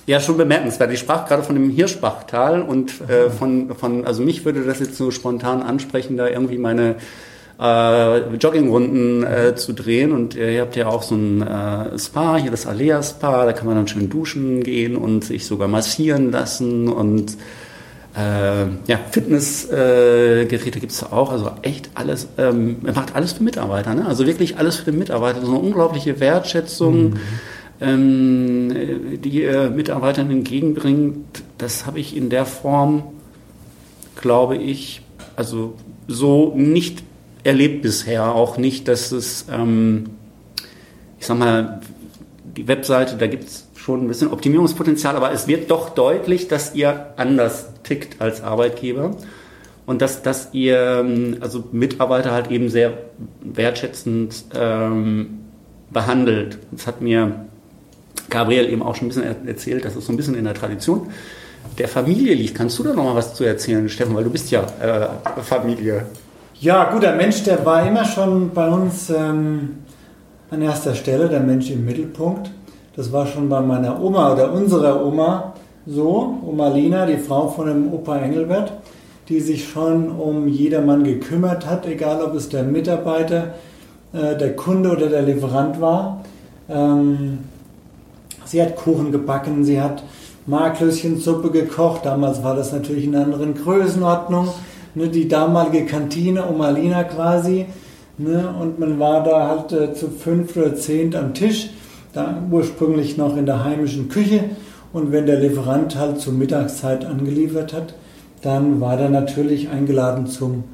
ja 0.05 0.19
schon 0.19 0.37
bemerkenswert. 0.37 0.91
Ich 0.91 0.99
sprach 0.99 1.27
gerade 1.27 1.43
von 1.43 1.55
dem 1.55 1.69
Hirschbachtal 1.69 2.61
und 2.61 3.01
äh, 3.09 3.29
von, 3.29 3.75
von, 3.75 4.05
also 4.05 4.23
mich 4.23 4.45
würde 4.45 4.63
das 4.63 4.79
jetzt 4.79 4.95
so 4.95 5.11
spontan 5.11 5.61
ansprechen, 5.61 6.17
da 6.17 6.27
irgendwie 6.27 6.57
meine 6.57 6.95
äh, 7.63 8.35
Joggingrunden 8.35 9.23
äh, 9.23 9.55
zu 9.55 9.73
drehen. 9.73 10.11
Und 10.11 10.35
ihr 10.35 10.61
habt 10.61 10.75
ja 10.75 10.87
auch 10.87 11.01
so 11.01 11.15
ein 11.15 11.41
äh, 11.41 11.97
Spa, 11.97 12.35
hier 12.35 12.51
das 12.51 12.67
Alea 12.67 13.01
Spa, 13.01 13.45
da 13.45 13.53
kann 13.53 13.65
man 13.65 13.75
dann 13.75 13.87
schön 13.87 14.09
duschen 14.09 14.63
gehen 14.63 14.97
und 14.97 15.23
sich 15.23 15.45
sogar 15.45 15.69
massieren 15.69 16.31
lassen 16.31 16.89
und 16.89 17.37
äh, 18.15 18.65
ja, 18.85 18.99
Fitnessgeräte 19.09 20.77
äh, 20.77 20.79
gibt 20.79 20.91
es 20.91 21.03
auch, 21.03 21.31
also 21.31 21.51
echt 21.63 21.89
alles, 21.95 22.27
ähm, 22.37 22.77
er 22.85 22.93
macht 22.93 23.15
alles 23.15 23.33
für 23.33 23.43
Mitarbeiter, 23.43 23.95
ne? 23.95 24.05
also 24.05 24.27
wirklich 24.27 24.57
alles 24.57 24.75
für 24.75 24.91
den 24.91 24.99
Mitarbeiter, 24.99 25.41
so 25.41 25.47
eine 25.47 25.57
unglaubliche 25.57 26.19
Wertschätzung, 26.19 27.11
mhm. 27.11 27.19
ähm, 27.81 29.19
die 29.23 29.41
er 29.41 29.71
Mitarbeitern 29.71 30.29
entgegenbringt, 30.29 31.41
das 31.57 31.87
habe 31.87 31.99
ich 31.99 32.15
in 32.15 32.29
der 32.29 32.45
Form, 32.45 33.03
glaube 34.21 34.57
ich, 34.57 35.01
also 35.35 35.73
so 36.07 36.53
nicht 36.55 37.03
erlebt 37.43 37.81
bisher 37.81 38.33
auch 38.33 38.57
nicht, 38.57 38.87
dass 38.87 39.11
es, 39.11 39.45
ähm, 39.51 40.11
ich 41.19 41.25
sag 41.25 41.37
mal, 41.37 41.81
die 42.55 42.67
Webseite, 42.67 43.15
da 43.17 43.27
gibt 43.27 43.45
es 43.45 43.67
schon 43.75 44.05
ein 44.05 44.07
bisschen 44.07 44.31
Optimierungspotenzial, 44.31 45.15
aber 45.15 45.31
es 45.31 45.47
wird 45.47 45.69
doch 45.71 45.89
deutlich, 45.89 46.47
dass 46.47 46.75
ihr 46.75 47.13
anders 47.17 47.67
tickt 47.83 48.21
als 48.21 48.41
Arbeitgeber 48.41 49.17
und 49.85 50.01
dass, 50.01 50.21
dass 50.21 50.49
ihr 50.53 51.01
ähm, 51.01 51.37
also 51.41 51.65
Mitarbeiter 51.71 52.31
halt 52.31 52.49
eben 52.49 52.69
sehr 52.69 52.93
wertschätzend 53.41 54.45
ähm, 54.55 55.39
behandelt. 55.89 56.59
Das 56.71 56.87
hat 56.87 57.01
mir 57.01 57.45
Gabriel 58.29 58.69
eben 58.69 58.81
auch 58.81 58.95
schon 58.95 59.07
ein 59.07 59.09
bisschen 59.09 59.47
erzählt, 59.47 59.83
dass 59.85 59.95
es 59.95 60.05
so 60.05 60.13
ein 60.13 60.17
bisschen 60.17 60.35
in 60.35 60.45
der 60.45 60.53
Tradition 60.53 61.09
der 61.77 61.87
Familie 61.87 62.33
liegt. 62.33 62.55
Kannst 62.55 62.79
du 62.79 62.83
da 62.83 62.93
noch 62.93 63.03
mal 63.03 63.15
was 63.15 63.35
zu 63.35 63.43
erzählen, 63.43 63.87
Steffen, 63.89 64.15
weil 64.15 64.23
du 64.23 64.29
bist 64.29 64.51
ja 64.51 64.65
äh, 64.81 65.41
Familie. 65.41 66.05
Ja, 66.63 66.85
gut, 66.85 67.03
der 67.03 67.17
Mensch, 67.17 67.43
der 67.43 67.65
war 67.65 67.85
immer 67.85 68.05
schon 68.05 68.51
bei 68.51 68.69
uns 68.69 69.09
ähm, 69.09 69.79
an 70.49 70.61
erster 70.61 70.95
Stelle, 70.95 71.27
der 71.27 71.41
Mensch 71.41 71.69
im 71.69 71.83
Mittelpunkt. 71.83 72.51
Das 72.95 73.11
war 73.11 73.27
schon 73.27 73.49
bei 73.49 73.59
meiner 73.59 74.01
Oma 74.01 74.31
oder 74.31 74.53
unserer 74.53 75.05
Oma 75.05 75.55
so, 75.85 76.37
Oma 76.41 76.69
Lina, 76.69 77.05
die 77.05 77.17
Frau 77.17 77.49
von 77.49 77.67
dem 77.67 77.91
Opa 77.91 78.17
Engelbert, 78.17 78.71
die 79.27 79.41
sich 79.41 79.67
schon 79.67 80.09
um 80.09 80.47
jedermann 80.47 81.03
gekümmert 81.03 81.65
hat, 81.65 81.85
egal 81.85 82.23
ob 82.23 82.33
es 82.33 82.47
der 82.47 82.63
Mitarbeiter, 82.63 83.55
äh, 84.13 84.37
der 84.37 84.55
Kunde 84.55 84.91
oder 84.91 85.07
der 85.07 85.23
Lieferant 85.23 85.81
war. 85.81 86.23
Ähm, 86.69 87.39
sie 88.45 88.61
hat 88.61 88.77
Kuchen 88.77 89.11
gebacken, 89.11 89.65
sie 89.65 89.81
hat 89.81 90.01
Marklöschensuppe 90.45 91.51
gekocht. 91.51 92.05
Damals 92.05 92.41
war 92.41 92.55
das 92.55 92.71
natürlich 92.71 93.03
in 93.03 93.17
anderen 93.17 93.53
Größenordnung 93.53 94.47
ne, 94.95 95.07
die 95.09 95.27
damalige 95.27 95.85
Kantine 95.85 96.47
Omalina 96.47 97.03
quasi. 97.03 97.65
Ne, 98.17 98.53
und 98.59 98.79
man 98.79 98.99
war 98.99 99.23
da 99.23 99.47
halt 99.47 99.71
äh, 99.71 99.93
zu 99.93 100.09
fünf 100.09 100.55
oder 100.55 100.75
zehn 100.75 101.15
am 101.15 101.33
Tisch, 101.33 101.71
da 102.13 102.43
ursprünglich 102.51 103.17
noch 103.17 103.35
in 103.37 103.47
der 103.47 103.63
heimischen 103.63 104.07
Küche. 104.07 104.43
Und 104.93 105.11
wenn 105.11 105.25
der 105.25 105.39
Lieferant 105.39 105.95
halt 105.95 106.19
zur 106.19 106.33
Mittagszeit 106.33 107.05
angeliefert 107.05 107.73
hat, 107.73 107.95
dann 108.43 108.79
war 108.79 108.97
der 108.97 109.09
natürlich 109.09 109.69
eingeladen 109.69 110.27
zum, 110.27 110.65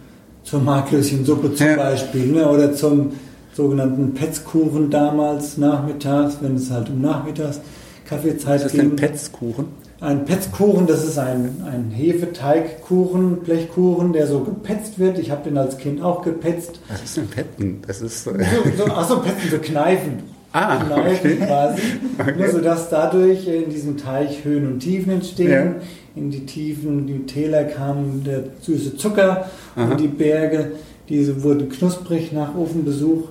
zur 0.44 0.60
Marklöschensuppe 0.60 1.56
zum 1.56 1.68
ja. 1.68 1.76
Beispiel 1.78 2.28
ne, 2.28 2.50
oder 2.50 2.74
zum 2.74 3.12
sogenannten 3.54 4.14
Petzkuchen 4.14 4.90
damals 4.90 5.58
nachmittags, 5.58 6.38
wenn 6.42 6.56
es 6.56 6.70
halt 6.72 6.90
um 6.90 7.02
Nachmittags 7.02 7.62
Kaffeezeit 8.06 8.60
ging. 8.60 8.66
Was 8.66 8.74
ist 8.74 8.78
denn 8.78 8.96
Petzkuchen? 8.96 9.66
Ein 10.02 10.24
Petzkuchen, 10.24 10.88
das 10.88 11.04
ist 11.04 11.18
ein, 11.18 11.62
ein 11.66 11.92
Hefeteigkuchen, 11.92 13.42
Blechkuchen, 13.42 14.14
der 14.14 14.28
so 14.28 14.40
gepetzt 14.40 14.98
wird. 14.98 15.20
Ich 15.20 15.30
habe 15.30 15.44
den 15.44 15.58
als 15.58 15.78
Kind 15.78 16.02
auch 16.02 16.22
gepetzt. 16.22 16.80
Was 16.88 17.04
ist 17.04 17.18
denn 17.18 17.28
Petzen? 17.28 17.82
Das 17.86 18.02
ist 18.02 18.24
so, 18.24 18.32
so, 18.78 18.86
achso, 18.86 19.20
Petzen, 19.20 19.52
so 19.52 19.58
kneifen. 19.58 20.24
Ah, 20.54 20.78
kneifen 20.78 21.34
okay. 21.34 21.46
quasi. 21.46 21.82
Okay. 22.18 22.34
Nur 22.38 22.50
sodass 22.50 22.90
dadurch 22.90 23.46
in 23.48 23.70
diesem 23.70 23.98
Teich 23.98 24.46
Höhen 24.46 24.68
und 24.68 24.80
Tiefen 24.80 25.12
entstehen. 25.12 25.52
Ja. 25.52 25.76
In 26.16 26.32
die 26.32 26.46
Tiefen, 26.46 27.06
die 27.06 27.26
Täler 27.26 27.66
kam 27.66 28.24
der 28.24 28.44
süße 28.62 28.96
Zucker 28.96 29.50
Aha. 29.76 29.92
und 29.92 30.00
die 30.00 30.08
Berge, 30.08 30.72
diese 31.10 31.44
wurden 31.44 31.70
knusprig 31.70 32.32
nach 32.32 32.56
Ofenbesuch. 32.56 33.30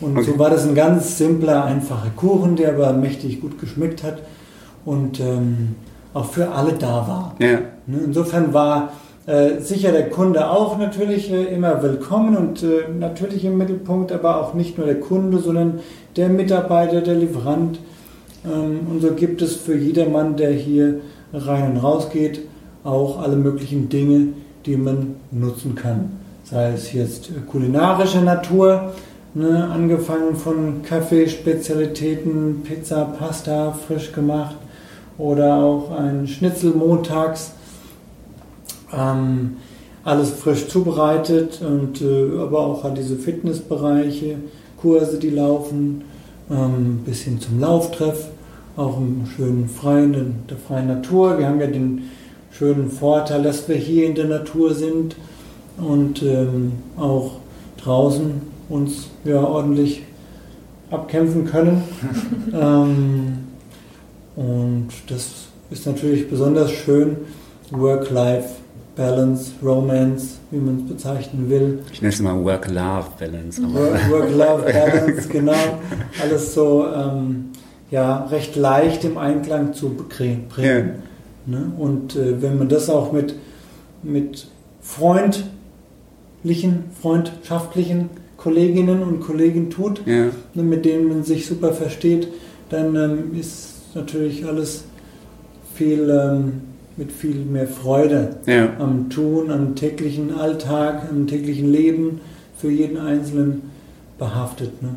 Und 0.00 0.16
okay. 0.16 0.30
so 0.30 0.38
war 0.38 0.50
das 0.50 0.66
ein 0.66 0.74
ganz 0.74 1.18
simpler, 1.18 1.64
einfacher 1.64 2.10
Kuchen, 2.14 2.56
der 2.56 2.74
aber 2.74 2.92
mächtig 2.92 3.40
gut 3.40 3.60
geschmeckt 3.60 4.02
hat. 4.04 4.22
Und 4.84 5.18
ähm, 5.20 5.74
auch 6.14 6.24
für 6.24 6.50
alle 6.50 6.72
da 6.72 7.06
war. 7.06 7.34
Ja. 7.38 7.58
Ne, 7.86 7.98
insofern 8.04 8.54
war 8.54 8.92
äh, 9.26 9.60
sicher 9.60 9.92
der 9.92 10.08
Kunde 10.10 10.48
auch 10.50 10.78
natürlich 10.78 11.30
äh, 11.32 11.44
immer 11.54 11.82
willkommen 11.82 12.36
und 12.36 12.62
äh, 12.62 12.88
natürlich 12.98 13.44
im 13.44 13.58
Mittelpunkt, 13.58 14.12
aber 14.12 14.40
auch 14.40 14.54
nicht 14.54 14.78
nur 14.78 14.86
der 14.86 15.00
Kunde, 15.00 15.38
sondern 15.38 15.80
der 16.16 16.28
Mitarbeiter, 16.28 17.00
der 17.00 17.14
Lieferant. 17.14 17.80
Ähm, 18.44 18.80
und 18.90 19.02
so 19.02 19.12
gibt 19.12 19.42
es 19.42 19.56
für 19.56 19.76
jedermann, 19.76 20.36
der 20.36 20.52
hier 20.52 21.00
rein 21.32 21.72
und 21.72 21.76
raus 21.78 22.10
geht, 22.10 22.42
auch 22.84 23.20
alle 23.20 23.36
möglichen 23.36 23.88
Dinge, 23.88 24.28
die 24.66 24.76
man 24.76 25.16
nutzen 25.30 25.74
kann. 25.74 26.18
Sei 26.44 26.72
es 26.72 26.92
jetzt 26.92 27.30
kulinarische 27.50 28.20
Natur, 28.20 28.92
ne, 29.32 29.68
angefangen 29.72 30.36
von 30.36 30.82
Kaffeespezialitäten, 30.82 32.62
Pizza, 32.62 33.06
Pasta, 33.18 33.72
frisch 33.72 34.12
gemacht, 34.12 34.56
oder 35.18 35.56
auch 35.56 35.90
ein 35.90 36.26
Schnitzel 36.26 36.72
montags. 36.72 37.52
Ähm, 38.92 39.56
alles 40.04 40.30
frisch 40.30 40.68
zubereitet 40.68 41.62
und 41.62 42.02
äh, 42.02 42.38
aber 42.38 42.60
auch 42.60 42.84
an 42.84 42.94
diese 42.94 43.16
Fitnessbereiche, 43.16 44.36
Kurse, 44.76 45.18
die 45.18 45.30
laufen, 45.30 46.04
ähm, 46.50 47.00
bis 47.06 47.22
hin 47.22 47.40
zum 47.40 47.58
Lauftreff, 47.58 48.28
auch 48.76 48.98
im 48.98 49.24
schönen 49.34 49.68
freien, 49.68 50.12
in 50.14 50.34
der 50.48 50.58
freien 50.58 50.88
Natur. 50.88 51.38
Wir 51.38 51.48
haben 51.48 51.60
ja 51.60 51.68
den 51.68 52.02
schönen 52.50 52.90
Vorteil, 52.90 53.42
dass 53.42 53.66
wir 53.68 53.76
hier 53.76 54.06
in 54.06 54.14
der 54.14 54.26
Natur 54.26 54.74
sind 54.74 55.16
und 55.78 56.22
ähm, 56.22 56.72
auch 56.98 57.36
draußen 57.82 58.42
uns 58.68 59.08
ja 59.24 59.42
ordentlich 59.42 60.02
abkämpfen 60.90 61.46
können. 61.46 61.82
ähm, 62.52 63.43
und 64.36 64.88
das 65.08 65.46
ist 65.70 65.86
natürlich 65.86 66.28
besonders 66.28 66.70
schön. 66.70 67.16
Work-Life-Balance, 67.70 69.52
Romance, 69.62 70.38
wie 70.50 70.58
man 70.58 70.84
es 70.84 70.88
bezeichnen 70.88 71.48
will. 71.48 71.78
Ich 71.92 72.02
nenne 72.02 72.12
es 72.12 72.20
mal 72.20 72.44
Work-Love-Balance. 72.44 73.62
Work-Love-Balance, 73.62 75.28
genau. 75.32 75.52
Alles 76.22 76.54
so 76.54 76.86
ähm, 76.86 77.46
ja, 77.90 78.24
recht 78.26 78.56
leicht 78.56 79.04
im 79.04 79.18
Einklang 79.18 79.72
zu 79.72 79.90
bringen. 79.90 80.46
Ja. 80.56 80.82
Ne? 81.46 81.72
Und 81.78 82.16
äh, 82.16 82.42
wenn 82.42 82.58
man 82.58 82.68
das 82.68 82.90
auch 82.90 83.12
mit, 83.12 83.34
mit 84.02 84.48
freundlichen, 84.80 85.50
freundschaftlichen 87.00 88.10
Kolleginnen 88.36 89.02
und 89.02 89.20
Kollegen 89.20 89.70
tut, 89.70 90.02
ja. 90.06 90.26
ne, 90.54 90.62
mit 90.62 90.84
denen 90.84 91.08
man 91.08 91.22
sich 91.22 91.46
super 91.46 91.72
versteht, 91.72 92.28
dann 92.68 92.96
ähm, 92.96 93.38
ist 93.38 93.73
natürlich 93.94 94.44
alles 94.44 94.84
viel 95.74 96.10
ähm, 96.10 96.62
mit 96.96 97.10
viel 97.10 97.44
mehr 97.44 97.66
Freude 97.66 98.36
ja. 98.46 98.68
am 98.78 99.10
Tun, 99.10 99.50
am 99.50 99.74
täglichen 99.74 100.34
Alltag, 100.34 101.08
am 101.10 101.26
täglichen 101.26 101.70
Leben 101.70 102.20
für 102.56 102.70
jeden 102.70 102.98
Einzelnen 102.98 103.62
behaftet. 104.18 104.80
Ne? 104.82 104.90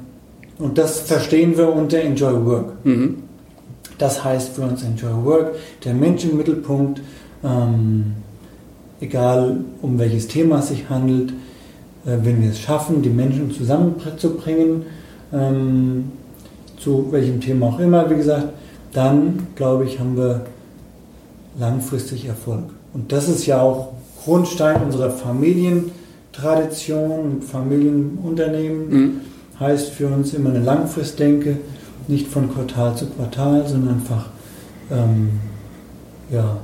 Und 0.59 0.77
das 0.77 0.99
verstehen 1.01 1.57
wir 1.57 1.73
unter 1.73 1.99
Enjoy 1.99 2.45
Work. 2.45 2.85
Mhm. 2.85 3.23
Das 3.97 4.23
heißt 4.23 4.55
für 4.55 4.61
uns 4.61 4.83
Enjoy 4.83 5.25
Work, 5.25 5.55
der 5.83 5.93
Mensch 5.93 6.23
im 6.23 6.37
Mittelpunkt, 6.37 7.01
ähm, 7.43 8.13
egal 9.01 9.57
um 9.81 9.97
welches 9.97 10.27
Thema 10.27 10.59
es 10.59 10.69
sich 10.69 10.89
handelt, 10.89 11.31
äh, 12.05 12.17
wenn 12.23 12.41
wir 12.41 12.51
es 12.51 12.59
schaffen, 12.59 13.01
die 13.01 13.09
Menschen 13.09 13.51
zusammenzubringen, 13.51 14.83
ähm, 15.33 16.11
zu 16.77 17.11
welchem 17.11 17.41
Thema 17.41 17.67
auch 17.67 17.79
immer, 17.79 18.07
wie 18.09 18.15
gesagt, 18.15 18.49
dann 18.97 19.47
glaube 19.55 19.85
ich, 19.85 19.99
haben 19.99 20.17
wir 20.17 20.47
langfristig 21.59 22.25
Erfolg. 22.25 22.63
Und 22.93 23.11
das 23.11 23.29
ist 23.29 23.45
ja 23.45 23.61
auch 23.61 23.93
Grundstein 24.23 24.81
unserer 24.81 25.11
Familientradition, 25.11 27.43
Familienunternehmen. 27.43 28.89
Mhm. 28.89 29.21
Heißt 29.59 29.89
für 29.89 30.07
uns 30.07 30.33
immer 30.33 30.49
eine 30.49 30.61
Langfristdenke, 30.61 31.57
nicht 32.07 32.27
von 32.27 32.51
Quartal 32.51 32.95
zu 32.95 33.05
Quartal, 33.05 33.67
sondern 33.67 33.93
einfach 33.95 34.29
ähm, 34.91 35.41
ja, 36.31 36.57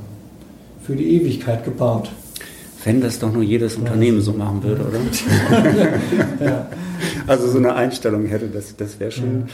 für 0.82 0.96
die 0.96 1.14
Ewigkeit 1.16 1.64
gebaut. 1.64 2.10
Wenn 2.84 3.00
das 3.00 3.20
doch 3.20 3.32
nur 3.32 3.44
jedes 3.44 3.76
Unternehmen 3.76 4.22
so 4.22 4.34
machen 4.34 4.64
würde, 4.64 4.88
oder? 4.88 4.98
ja. 6.46 6.66
Also 7.28 7.48
so 7.48 7.60
eine 7.60 7.76
Einstellung 7.76 8.26
hätte, 8.26 8.48
das, 8.48 8.76
das 8.76 9.00
wäre 9.00 9.12
schon. 9.12 9.42
Ja 9.42 9.48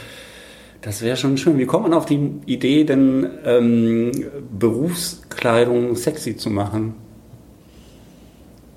das 0.82 1.02
wäre 1.02 1.16
schon 1.16 1.36
schön. 1.36 1.58
Wie 1.58 1.66
kommt 1.66 1.84
man 1.84 1.94
auf 1.94 2.06
die 2.06 2.32
Idee, 2.46 2.84
denn 2.84 3.26
ähm, 3.44 4.12
Berufskleidung 4.58 5.94
sexy 5.94 6.36
zu 6.36 6.50
machen? 6.50 6.94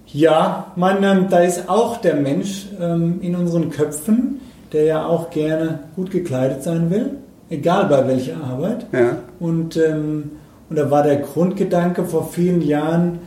Ja, 0.08 0.72
man, 0.76 1.04
ähm, 1.04 1.28
da 1.30 1.40
ist 1.40 1.70
auch 1.70 1.98
der 1.98 2.16
Mensch 2.16 2.68
ähm, 2.80 3.20
in 3.22 3.36
unseren 3.36 3.72
Köpfen, 3.72 4.42
der 4.72 4.84
ja 4.84 5.06
auch 5.06 5.32
gerne 5.32 5.80
gut 5.96 6.12
gekleidet 6.12 6.62
sein 6.62 6.90
will, 6.92 7.18
egal 7.50 7.86
bei 7.86 8.08
welcher 8.08 8.38
Arbeit. 8.44 8.86
Ja. 8.92 9.18
Und, 9.40 9.78
ähm, 9.78 10.32
und 10.70 10.76
da 10.76 10.92
war 10.92 11.04
der 11.04 11.18
Grundgedanke 11.18 12.04
vor 12.04 12.30
vielen 12.32 12.62
Jahren, 12.62 13.20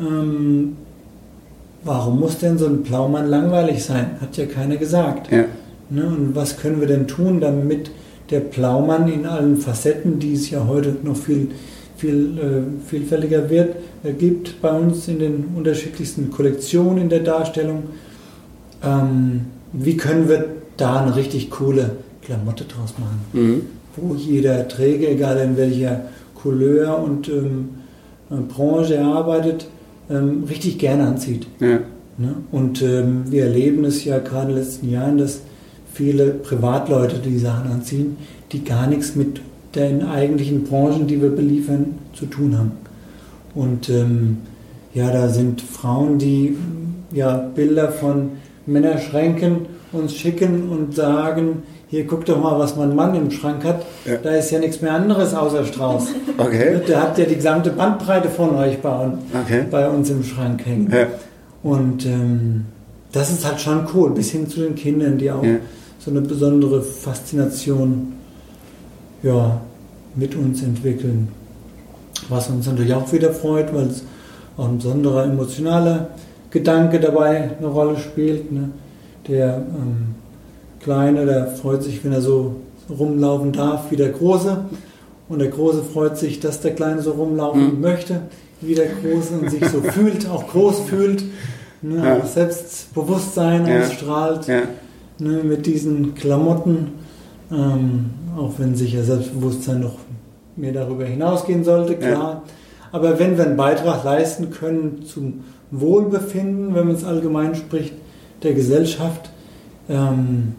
ähm, 0.00 0.76
warum 1.82 2.20
muss 2.20 2.38
denn 2.38 2.58
so 2.58 2.66
ein 2.66 2.82
Blaumann 2.82 3.28
langweilig 3.28 3.82
sein? 3.82 4.10
Hat 4.20 4.36
ja 4.36 4.46
keiner 4.46 4.76
gesagt. 4.76 5.32
Ja. 5.32 5.44
Ne, 5.90 6.04
und 6.04 6.36
was 6.36 6.58
können 6.58 6.80
wir 6.80 6.86
denn 6.86 7.08
tun, 7.08 7.40
damit 7.40 7.90
der 8.30 8.40
Plaumann 8.40 9.08
in 9.08 9.26
allen 9.26 9.56
Facetten, 9.56 10.18
die 10.18 10.34
es 10.34 10.50
ja 10.50 10.66
heute 10.66 10.96
noch 11.02 11.16
viel, 11.16 11.48
viel 11.96 12.38
äh, 12.38 12.88
vielfältiger 12.88 13.48
wird, 13.48 13.76
äh, 14.04 14.12
gibt 14.12 14.60
bei 14.60 14.70
uns 14.70 15.08
in 15.08 15.18
den 15.18 15.44
unterschiedlichsten 15.56 16.30
Kollektionen 16.30 16.98
in 16.98 17.08
der 17.08 17.20
Darstellung. 17.20 17.84
Ähm, 18.84 19.46
wie 19.72 19.96
können 19.96 20.28
wir 20.28 20.44
da 20.76 21.02
eine 21.02 21.16
richtig 21.16 21.50
coole 21.50 21.96
Klamotte 22.22 22.64
draus 22.64 22.94
machen, 22.98 23.20
mhm. 23.32 23.62
wo 23.96 24.14
jeder 24.14 24.68
Träger, 24.68 25.08
egal 25.08 25.38
in 25.38 25.56
welcher 25.56 26.02
Couleur 26.34 27.02
und 27.02 27.28
ähm, 27.28 27.70
äh, 28.30 28.34
Branche 28.36 28.94
er 28.94 29.06
arbeitet, 29.06 29.66
ähm, 30.10 30.44
richtig 30.48 30.78
gerne 30.78 31.06
anzieht. 31.06 31.46
Ja. 31.60 31.80
Ne? 32.18 32.34
Und 32.50 32.82
ähm, 32.82 33.24
wir 33.30 33.44
erleben 33.44 33.84
es 33.84 34.04
ja 34.04 34.18
gerade 34.18 34.50
in 34.50 34.56
den 34.56 34.64
letzten 34.64 34.90
Jahren, 34.90 35.18
dass 35.18 35.40
viele 35.98 36.26
Privatleute 36.26 37.16
die 37.16 37.38
Sachen 37.38 37.72
anziehen, 37.72 38.18
die 38.52 38.62
gar 38.62 38.86
nichts 38.86 39.16
mit 39.16 39.40
den 39.74 40.06
eigentlichen 40.06 40.62
Branchen, 40.62 41.08
die 41.08 41.20
wir 41.20 41.34
beliefern, 41.34 41.96
zu 42.14 42.26
tun 42.26 42.56
haben. 42.56 42.70
Und 43.52 43.88
ähm, 43.90 44.38
ja, 44.94 45.10
da 45.10 45.28
sind 45.28 45.60
Frauen, 45.60 46.18
die 46.18 46.56
ja, 47.10 47.36
Bilder 47.36 47.90
von 47.90 48.30
Männerschränken 48.66 49.66
uns 49.90 50.14
schicken 50.14 50.68
und 50.68 50.94
sagen, 50.94 51.64
hier 51.88 52.06
guck 52.06 52.24
doch 52.26 52.40
mal, 52.40 52.56
was 52.60 52.76
mein 52.76 52.94
Mann 52.94 53.16
im 53.16 53.32
Schrank 53.32 53.64
hat. 53.64 53.84
Ja. 54.04 54.18
Da 54.22 54.36
ist 54.36 54.52
ja 54.52 54.60
nichts 54.60 54.80
mehr 54.80 54.92
anderes 54.92 55.34
außer 55.34 55.64
Strauß. 55.64 56.06
Okay. 56.38 56.80
Der 56.86 57.02
hat 57.02 57.18
ja 57.18 57.24
die 57.24 57.34
gesamte 57.34 57.70
Bandbreite 57.70 58.28
von 58.28 58.54
euch 58.54 58.78
bei, 58.78 59.08
okay. 59.42 59.64
bei 59.68 59.88
uns 59.88 60.08
im 60.10 60.22
Schrank 60.22 60.64
hängen. 60.64 60.88
Ja. 60.92 61.08
Und 61.64 62.06
ähm, 62.06 62.66
das 63.10 63.32
ist 63.32 63.44
halt 63.44 63.60
schon 63.60 63.88
cool, 63.92 64.10
bis 64.10 64.30
hin 64.30 64.48
zu 64.48 64.60
den 64.60 64.76
Kindern, 64.76 65.18
die 65.18 65.32
auch 65.32 65.42
ja. 65.42 65.56
So 66.08 66.16
eine 66.16 66.26
besondere 66.26 66.82
Faszination 66.82 68.14
ja, 69.22 69.60
mit 70.16 70.34
uns 70.34 70.62
entwickeln. 70.62 71.28
Was 72.28 72.48
uns 72.48 72.66
natürlich 72.66 72.94
auch 72.94 73.12
wieder 73.12 73.32
freut, 73.32 73.74
weil 73.74 73.86
es 73.88 74.04
auch 74.56 74.68
ein 74.68 74.78
besonderer 74.78 75.24
emotionaler 75.24 76.08
Gedanke 76.50 76.98
dabei 76.98 77.50
eine 77.58 77.66
Rolle 77.66 77.98
spielt. 77.98 78.50
Ne? 78.50 78.70
Der 79.28 79.56
ähm, 79.56 80.14
Kleine, 80.80 81.26
der 81.26 81.48
freut 81.48 81.82
sich, 81.82 82.02
wenn 82.04 82.12
er 82.12 82.22
so 82.22 82.56
rumlaufen 82.88 83.52
darf 83.52 83.90
wie 83.90 83.96
der 83.96 84.10
Große. 84.10 84.64
Und 85.28 85.40
der 85.40 85.48
Große 85.48 85.82
freut 85.82 86.16
sich, 86.16 86.40
dass 86.40 86.60
der 86.60 86.74
Kleine 86.74 87.02
so 87.02 87.12
rumlaufen 87.12 87.76
mhm. 87.76 87.80
möchte 87.80 88.22
wie 88.60 88.74
der 88.74 88.86
Große 88.86 89.34
und 89.40 89.50
sich 89.50 89.64
so 89.66 89.82
fühlt, 89.82 90.28
auch 90.28 90.48
groß 90.48 90.80
fühlt. 90.88 91.22
Ne? 91.82 92.02
Ja. 92.02 92.24
Selbstbewusstsein 92.24 93.66
ja. 93.66 93.80
ausstrahlt 93.82 94.48
ja. 94.48 94.62
Ne? 95.20 95.42
mit 95.42 95.66
diesen 95.66 96.14
Klamotten. 96.14 96.92
Ähm, 97.50 98.10
auch 98.36 98.52
wenn 98.58 98.74
sicher 98.74 99.02
Selbstbewusstsein 99.02 99.80
noch 99.80 99.96
mehr 100.56 100.72
darüber 100.72 101.04
hinausgehen 101.04 101.64
sollte, 101.64 101.96
klar. 101.96 102.42
Aber 102.92 103.18
wenn 103.18 103.36
wir 103.36 103.44
einen 103.44 103.56
Beitrag 103.56 104.04
leisten 104.04 104.50
können 104.50 105.04
zum 105.04 105.44
Wohlbefinden, 105.70 106.74
wenn 106.74 106.86
man 106.86 106.94
es 106.94 107.04
allgemein 107.04 107.54
spricht, 107.54 107.94
der 108.42 108.54
Gesellschaft, 108.54 109.30
ähm, 109.88 110.54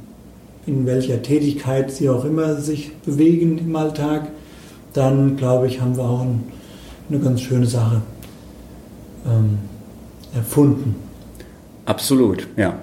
in 0.66 0.86
welcher 0.86 1.22
Tätigkeit 1.22 1.92
sie 1.92 2.10
auch 2.10 2.26
immer 2.26 2.56
sich 2.56 2.92
bewegen 3.06 3.58
im 3.58 3.76
Alltag, 3.76 4.28
dann 4.94 5.38
glaube 5.38 5.68
ich, 5.68 5.82
haben 5.82 5.96
wir 5.98 6.04
auch 6.04 6.22
ein, 6.22 6.44
eine 7.10 7.20
ganz 7.20 7.42
schöne 7.42 7.66
Sache 7.66 8.02
ähm, 9.26 9.58
erfunden. 10.36 10.96
Absolut, 11.86 12.48
ja. 12.56 12.76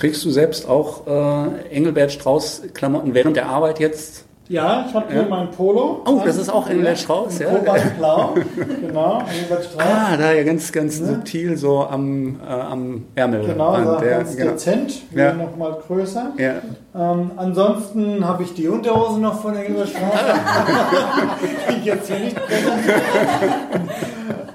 Trägst 0.00 0.24
du 0.24 0.30
selbst 0.30 0.66
auch 0.66 1.06
äh, 1.06 1.76
Engelbert 1.76 2.10
Strauß 2.10 2.62
Klamotten 2.72 3.12
während 3.12 3.36
der 3.36 3.50
Arbeit 3.50 3.80
jetzt? 3.80 4.24
Ja, 4.48 4.86
ich 4.88 4.94
habe 4.94 5.12
hier 5.12 5.22
ja. 5.22 5.28
mein 5.28 5.50
Polo. 5.50 6.02
Oh, 6.06 6.22
das 6.24 6.38
ist 6.38 6.48
auch 6.48 6.70
Engelbert 6.70 6.98
Strauß, 6.98 7.38
ja. 7.38 7.50
Blau, 7.98 8.34
genau, 8.80 9.22
Engelbert 9.30 9.64
Strauß. 9.70 9.82
Ah, 9.82 10.16
da 10.16 10.32
ja 10.32 10.42
ganz, 10.42 10.72
ganz 10.72 11.00
ja. 11.00 11.04
subtil 11.04 11.58
so 11.58 11.80
am, 11.80 12.40
äh, 12.40 12.50
am 12.50 13.04
Ärmel. 13.14 13.44
Genau, 13.44 13.72
an 13.72 14.00
der, 14.00 14.10
ganz 14.20 14.36
genau. 14.36 14.52
dezent, 14.52 15.02
ja. 15.14 15.34
nochmal 15.34 15.76
größer. 15.86 16.32
Ja. 16.38 16.54
Ähm, 16.98 17.32
ansonsten 17.36 18.26
habe 18.26 18.42
ich 18.42 18.54
die 18.54 18.68
Unterhose 18.68 19.20
noch 19.20 19.42
von 19.42 19.54
Engelbert 19.54 19.90
Strauß. 19.90 20.02
die 21.68 21.78
ich 21.78 21.84
jetzt 21.84 22.08
hier 22.08 22.20
nicht 22.20 22.36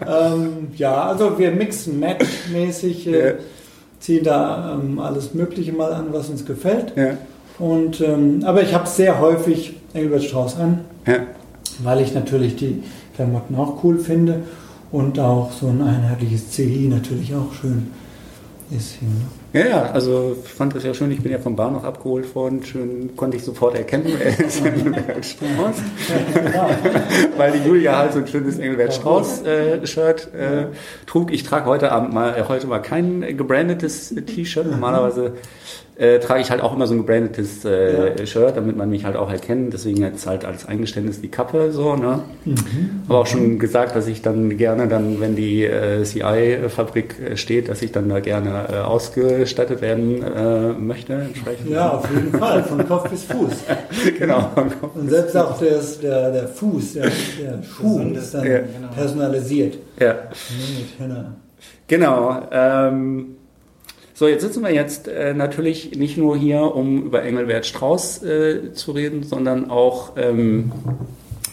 ähm, 0.08 0.70
Ja, 0.75 1.04
also 1.04 1.38
wir 1.38 1.52
mixen 1.52 2.00
matchmäßig, 2.00 3.08
äh, 3.08 3.36
ziehen 4.05 4.24
da 4.24 4.77
ähm, 4.79 5.00
alles 5.00 5.33
Mögliche 5.33 5.74
mal 5.74 5.91
an, 5.91 6.07
was 6.12 6.29
uns 6.29 6.45
gefällt. 6.45 6.93
Ja. 6.95 7.17
Und, 7.57 8.01
ähm, 8.01 8.43
aber 8.45 8.62
ich 8.62 8.74
habe 8.74 8.88
sehr 8.88 9.19
häufig 9.19 9.74
Engelbert 9.94 10.24
Strauß 10.24 10.59
an, 10.59 10.81
ja. 11.07 11.22
weil 11.79 12.01
ich 12.01 12.13
natürlich 12.13 12.55
die 12.55 12.83
Klamotten 13.15 13.55
auch 13.55 13.83
cool 13.83 13.98
finde 13.98 14.44
und 14.91 15.18
auch 15.18 15.51
so 15.51 15.68
ein 15.68 15.81
einheitliches 15.81 16.51
CI 16.51 16.87
natürlich 16.87 17.33
auch 17.33 17.51
schön 17.53 17.87
ist 18.70 18.98
hier. 19.00 19.07
Ne? 19.07 19.15
Ja, 19.55 19.65
ja, 19.68 19.83
also 19.91 20.35
ich 20.44 20.51
fand 20.51 20.75
das 20.75 20.83
ja 20.83 20.94
schön, 20.94 21.11
ich 21.11 21.22
bin 21.24 21.31
ja 21.31 21.39
vom 21.39 21.55
Bahnhof 21.55 21.85
abgeholt 21.85 22.35
worden, 22.35 22.61
schön 22.61 23.15
konnte 23.15 23.37
ich 23.37 23.44
sofort 23.46 23.74
erkennen, 23.74 24.05
er 24.20 24.37
ist 24.37 24.65
Engelbert 24.65 25.25
Strauß. 25.25 25.77
Weil 27.37 27.53
die 27.53 27.65
Julia 27.65 28.00
halt 28.00 28.11
so 28.11 28.20
ein 28.20 28.27
schönes 28.27 28.59
Engelbert 28.59 28.94
Strauß-Shirt 28.94 30.33
äh, 30.35 30.63
äh, 30.63 30.68
trug. 31.07 31.31
Ich 31.31 31.44
trage 31.44 31.68
heute 31.68 31.94
Abend 31.94 32.13
mal, 32.13 32.37
äh, 32.37 32.44
heute 32.50 32.68
mal 32.68 32.79
kein 32.79 33.22
gebrandetes 33.37 34.13
T-Shirt. 34.25 34.70
Normalerweise 34.70 35.35
äh, 35.98 36.20
trage 36.20 36.42
ich 36.42 36.51
halt 36.51 36.62
auch 36.62 36.74
immer 36.75 36.88
so 36.88 36.94
ein 36.94 36.98
gebrandetes 37.00 37.64
äh, 37.64 38.20
ja. 38.20 38.25
Shirt, 38.25 38.58
damit 38.58 38.75
man 38.75 38.90
mich 38.90 39.05
halt 39.05 39.16
auch 39.16 39.31
erkennt. 39.31 39.74
Deswegen 39.74 40.01
jetzt 40.01 40.27
halt 40.27 40.44
als 40.44 40.66
Eingeständnis 40.66 41.22
die 41.22 41.29
Kappe 41.29 41.72
so. 41.72 41.96
Ne? 41.96 42.22
Mhm. 42.44 43.03
Aber 43.08 43.20
auch 43.20 43.27
schon 43.27 43.60
gesagt, 43.60 43.96
dass 43.96 44.08
ich 44.08 44.22
dann 44.22 44.58
gerne 44.58 44.88
dann, 44.88 45.22
wenn 45.22 45.36
die 45.36 45.64
äh, 45.64 46.03
CI-Fabrik 46.03 47.16
äh, 47.20 47.38
steht, 47.38 47.70
dass 47.70 47.81
ich 47.81 47.92
dann 47.92 48.10
da 48.10 48.20
gerne 48.20 48.68
äh, 48.72 48.75
ausgestattet 48.79 49.81
werden 49.81 50.22
äh, 50.22 50.74
möchte. 50.74 51.14
Entsprechend. 51.14 51.70
Ja, 51.70 51.92
auf 51.92 52.10
jeden 52.14 52.38
Fall, 52.38 52.64
von 52.64 52.86
Kopf 52.88 53.10
bis 53.10 53.24
Fuß. 53.24 53.64
genau. 54.20 54.51
Und 54.94 55.10
selbst 55.10 55.38
auch 55.38 55.58
das, 55.60 56.00
der, 56.00 56.31
der 56.31 56.48
Fuß, 56.48 56.94
der, 56.94 57.03
der 57.03 57.64
Schuh 57.64 58.01
ist 58.14 58.34
dann 58.34 58.46
ja. 58.46 58.60
personalisiert. 58.94 59.77
Ja. 60.00 60.16
Genau. 61.88 62.42
Ähm, 62.51 63.34
so, 64.18 64.30
jetzt 64.30 64.44
sitzen 64.44 64.64
wir 64.64 64.74
jetzt 64.74 65.10
äh, 65.10 65.34
natürlich 65.34 65.98
nicht 65.98 66.18
nur 66.18 66.38
hier, 66.38 66.62
um 66.74 67.04
über 67.04 67.24
Engelbert 67.24 67.66
Strauß 67.66 68.24
äh, 68.24 68.72
zu 68.72 68.94
reden, 68.94 69.24
sondern 69.24 69.70
auch 69.70 70.14
ähm, 70.16 70.72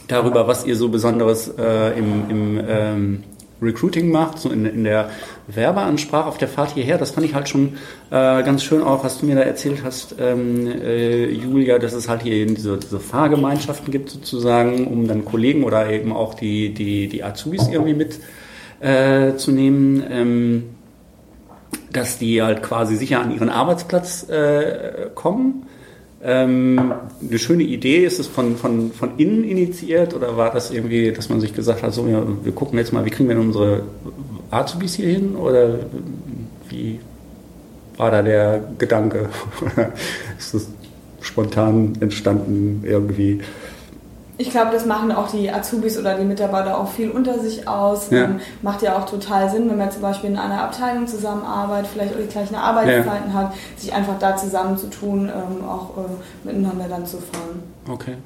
darüber, 0.06 0.46
was 0.46 0.64
ihr 0.64 0.76
so 0.76 0.88
Besonderes 0.88 1.52
äh, 1.58 1.98
im, 1.98 2.30
im 2.30 2.60
ähm, 2.64 3.24
Recruiting 3.60 4.12
macht, 4.12 4.38
so 4.38 4.48
in, 4.48 4.64
in 4.64 4.84
der 4.84 5.10
Werbeansprache 5.48 6.28
auf 6.28 6.38
der 6.38 6.46
Fahrt 6.46 6.70
hierher. 6.74 6.98
Das 6.98 7.10
fand 7.10 7.26
ich 7.26 7.34
halt 7.34 7.48
schon 7.48 7.78
äh, 8.10 8.44
ganz 8.44 8.62
schön 8.62 8.80
auch, 8.80 9.02
was 9.02 9.18
du 9.18 9.26
mir 9.26 9.34
da 9.34 9.42
erzählt 9.42 9.82
hast, 9.82 10.14
ähm, 10.20 10.68
äh, 10.68 11.32
Julia, 11.32 11.80
dass 11.80 11.94
es 11.94 12.08
halt 12.08 12.22
hier 12.22 12.46
diese, 12.46 12.78
diese 12.78 13.00
Fahrgemeinschaften 13.00 13.90
gibt 13.90 14.10
sozusagen, 14.10 14.86
um 14.86 15.08
dann 15.08 15.24
Kollegen 15.24 15.64
oder 15.64 15.90
eben 15.90 16.12
auch 16.12 16.34
die, 16.34 16.72
die, 16.72 17.08
die 17.08 17.24
Azubis 17.24 17.66
irgendwie 17.66 17.94
mitzunehmen. 18.80 20.02
Äh, 20.02 20.20
ähm, 20.20 20.64
dass 21.92 22.18
die 22.18 22.42
halt 22.42 22.62
quasi 22.62 22.96
sicher 22.96 23.20
an 23.20 23.32
ihren 23.32 23.48
Arbeitsplatz 23.48 24.28
äh, 24.28 25.10
kommen. 25.14 25.66
Ähm, 26.24 26.94
eine 27.20 27.38
schöne 27.38 27.64
Idee, 27.64 28.04
ist 28.04 28.20
es 28.20 28.28
von, 28.28 28.56
von, 28.56 28.92
von 28.92 29.18
innen 29.18 29.42
initiiert 29.42 30.14
oder 30.14 30.36
war 30.36 30.52
das 30.52 30.70
irgendwie, 30.70 31.12
dass 31.12 31.28
man 31.28 31.40
sich 31.40 31.52
gesagt 31.52 31.82
hat, 31.82 31.92
so, 31.92 32.06
ja, 32.06 32.22
wir 32.44 32.52
gucken 32.52 32.78
jetzt 32.78 32.92
mal, 32.92 33.04
wie 33.04 33.10
kriegen 33.10 33.28
wir 33.28 33.34
denn 33.34 33.46
unsere 33.46 33.82
Azubis 34.50 34.94
hier 34.94 35.08
hin 35.08 35.34
oder 35.34 35.80
wie 36.68 37.00
war 37.96 38.10
da 38.10 38.22
der 38.22 38.62
Gedanke? 38.78 39.28
ist 40.38 40.54
das 40.54 40.68
spontan 41.20 41.94
entstanden 42.00 42.84
irgendwie? 42.86 43.40
Ich 44.42 44.50
glaube, 44.50 44.72
das 44.72 44.86
machen 44.86 45.12
auch 45.12 45.30
die 45.30 45.52
Azubis 45.52 45.96
oder 45.96 46.16
die 46.16 46.24
Mitarbeiter 46.24 46.76
auch 46.76 46.88
viel 46.88 47.12
unter 47.12 47.38
sich 47.38 47.68
aus. 47.68 48.10
Ja. 48.10 48.24
Ähm, 48.24 48.40
macht 48.60 48.82
ja 48.82 48.98
auch 48.98 49.06
total 49.06 49.48
Sinn, 49.48 49.70
wenn 49.70 49.78
man 49.78 49.92
zum 49.92 50.02
Beispiel 50.02 50.30
in 50.30 50.36
einer 50.36 50.64
Abteilung 50.64 51.06
zusammenarbeitet, 51.06 51.88
vielleicht 51.92 52.14
auch 52.14 52.18
die 52.18 52.26
gleichen 52.26 52.56
Arbeitszeiten 52.56 53.30
ja. 53.30 53.34
hat, 53.34 53.52
sich 53.76 53.92
einfach 53.94 54.18
da 54.18 54.36
zusammenzutun, 54.36 55.28
ähm, 55.28 55.64
auch 55.64 55.96
äh, 55.96 56.46
miteinander 56.46 56.86
dann 56.88 57.06
zu 57.06 57.18
fahren. 57.18 57.62
Okay. 57.88 58.16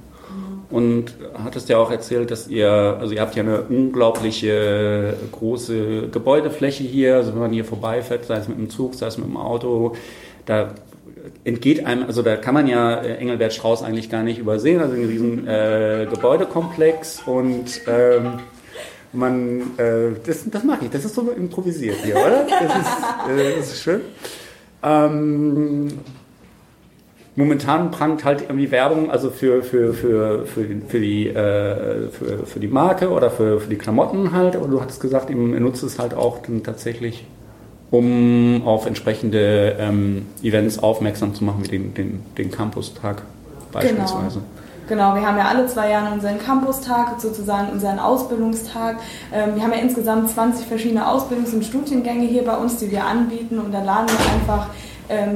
Und 0.70 1.14
hattest 1.44 1.68
ja 1.68 1.76
auch 1.76 1.90
erzählt, 1.90 2.30
dass 2.30 2.48
ihr, 2.48 2.70
also 2.70 3.12
ihr 3.14 3.20
habt 3.20 3.36
ja 3.36 3.42
eine 3.42 3.60
unglaubliche 3.60 5.14
große 5.32 6.08
Gebäudefläche 6.08 6.82
hier, 6.82 7.16
also 7.16 7.34
wenn 7.34 7.40
man 7.40 7.52
hier 7.52 7.66
vorbeifährt, 7.66 8.24
sei 8.24 8.38
es 8.38 8.48
mit 8.48 8.56
dem 8.56 8.70
Zug, 8.70 8.94
sei 8.94 9.06
es 9.06 9.18
mit 9.18 9.26
dem 9.26 9.36
Auto, 9.36 9.94
da 10.46 10.70
entgeht 11.44 11.86
einem, 11.86 12.04
also 12.04 12.22
da 12.22 12.36
kann 12.36 12.54
man 12.54 12.66
ja 12.66 13.00
äh, 13.00 13.16
Engelbert 13.16 13.52
Strauß 13.52 13.82
eigentlich 13.82 14.10
gar 14.10 14.22
nicht 14.22 14.38
übersehen, 14.38 14.80
also 14.80 14.94
in 14.94 15.08
diesem 15.08 15.48
äh, 15.48 16.06
Gebäudekomplex 16.06 17.22
und 17.26 17.82
ähm, 17.86 18.40
man, 19.12 19.60
äh, 19.78 20.12
das, 20.24 20.48
das 20.50 20.64
mag 20.64 20.80
ich, 20.82 20.90
das 20.90 21.04
ist 21.04 21.14
so 21.14 21.30
improvisiert 21.30 21.96
hier, 22.04 22.16
oder? 22.16 22.46
Das 22.48 22.76
ist, 22.76 23.40
äh, 23.40 23.56
das 23.56 23.72
ist 23.72 23.82
schön. 23.82 24.00
Ähm, 24.82 25.88
momentan 27.34 27.90
prangt 27.90 28.24
halt 28.24 28.42
irgendwie 28.42 28.70
Werbung, 28.70 29.10
also 29.10 29.30
für, 29.30 29.62
für, 29.62 29.94
für, 29.94 30.46
für, 30.46 30.66
für, 30.88 31.00
die, 31.00 31.28
äh, 31.28 32.08
für, 32.08 32.46
für 32.46 32.60
die 32.60 32.68
Marke 32.68 33.10
oder 33.10 33.30
für, 33.30 33.60
für 33.60 33.70
die 33.70 33.78
Klamotten 33.78 34.32
halt, 34.32 34.56
aber 34.56 34.68
du 34.68 34.80
hattest 34.80 35.00
gesagt, 35.00 35.30
er 35.30 35.36
nutzt 35.36 35.82
es 35.82 35.98
halt 35.98 36.14
auch 36.14 36.42
dann 36.42 36.62
tatsächlich 36.62 37.24
um 37.90 38.62
auf 38.64 38.86
entsprechende 38.86 39.76
ähm, 39.78 40.26
Events 40.42 40.78
aufmerksam 40.78 41.34
zu 41.34 41.44
machen, 41.44 41.64
wie 41.64 41.68
den, 41.68 41.94
den, 41.94 42.22
den 42.36 42.50
Campus-Tag 42.50 43.22
beispielsweise. 43.72 44.40
Genau. 44.40 44.56
Genau, 44.88 45.16
wir 45.16 45.26
haben 45.26 45.36
ja 45.36 45.46
alle 45.48 45.66
zwei 45.66 45.90
Jahre 45.90 46.14
unseren 46.14 46.38
Campus-Tag, 46.38 47.20
sozusagen 47.20 47.70
unseren 47.70 47.98
Ausbildungstag. 47.98 48.98
Ähm, 49.32 49.56
wir 49.56 49.62
haben 49.62 49.72
ja 49.72 49.80
insgesamt 49.80 50.30
20 50.30 50.66
verschiedene 50.66 51.04
Ausbildungs- 51.08 51.52
und 51.52 51.64
Studiengänge 51.64 52.26
hier 52.26 52.44
bei 52.44 52.56
uns, 52.56 52.76
die 52.76 52.90
wir 52.92 53.04
anbieten 53.04 53.58
und 53.58 53.72
da 53.72 53.82
laden 53.82 54.06
wir 54.08 54.32
einfach 54.32 54.68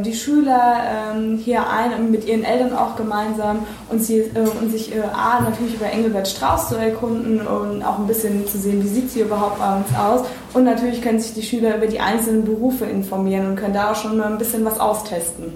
die 0.03 0.15
Schüler 0.15 1.13
ähm, 1.15 1.37
hier 1.37 1.69
ein, 1.69 2.11
mit 2.11 2.27
ihren 2.27 2.45
Eltern 2.45 2.77
auch 2.77 2.97
gemeinsam 2.97 3.67
und, 3.89 4.03
sie, 4.03 4.19
äh, 4.19 4.49
und 4.61 4.71
sich 4.71 4.95
äh, 4.95 5.01
A, 5.01 5.41
natürlich 5.41 5.75
über 5.75 5.87
Engelbert 5.87 6.29
Strauß 6.29 6.71
zu 6.71 6.77
erkunden 6.77 7.41
und 7.47 7.83
auch 7.83 7.99
ein 7.99 8.07
bisschen 8.07 8.47
zu 8.47 8.59
sehen, 8.59 8.83
wie 8.83 8.89
sieht 8.89 9.11
sie 9.11 9.21
überhaupt 9.21 9.59
bei 9.59 9.77
uns 9.77 9.87
aus. 9.97 10.27
Und 10.53 10.65
natürlich 10.65 11.03
können 11.03 11.21
sich 11.21 11.35
die 11.35 11.43
Schüler 11.43 11.77
über 11.77 11.87
die 11.87 12.01
einzelnen 12.01 12.45
Berufe 12.45 12.85
informieren 12.85 13.51
und 13.51 13.57
können 13.57 13.75
da 13.75 13.93
auch 13.93 13.97
schon 13.97 14.17
mal 14.19 14.27
ein 14.27 14.39
bisschen 14.39 14.65
was 14.65 14.81
austesten. 14.81 15.53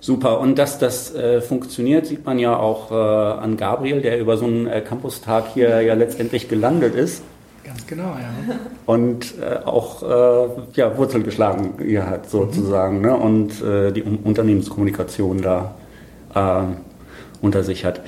Super. 0.00 0.40
Und 0.40 0.58
dass 0.58 0.78
das 0.78 1.14
äh, 1.14 1.40
funktioniert, 1.40 2.06
sieht 2.06 2.26
man 2.26 2.38
ja 2.38 2.56
auch 2.56 2.90
äh, 2.90 2.94
an 2.94 3.56
Gabriel, 3.56 4.02
der 4.02 4.20
über 4.20 4.36
so 4.36 4.44
einen 4.44 4.66
äh, 4.66 4.82
Campustag 4.82 5.46
hier 5.54 5.80
ja 5.80 5.94
letztendlich 5.94 6.48
gelandet 6.48 6.94
ist. 6.94 7.22
Ganz 7.74 7.86
genau, 7.88 8.14
ja. 8.14 8.56
Und 8.86 9.34
äh, 9.40 9.64
auch 9.64 10.02
äh, 10.02 10.48
ja, 10.74 10.96
Wurzel 10.96 11.24
geschlagen 11.24 11.74
hier 11.84 12.08
hat, 12.08 12.30
sozusagen. 12.30 12.98
Mhm. 12.98 13.02
Ne? 13.02 13.16
Und 13.16 13.62
äh, 13.62 13.92
die 13.92 14.02
Unternehmenskommunikation 14.02 15.42
da 15.42 15.74
unter 17.40 17.62
sich 17.62 17.84
hat. 17.84 18.00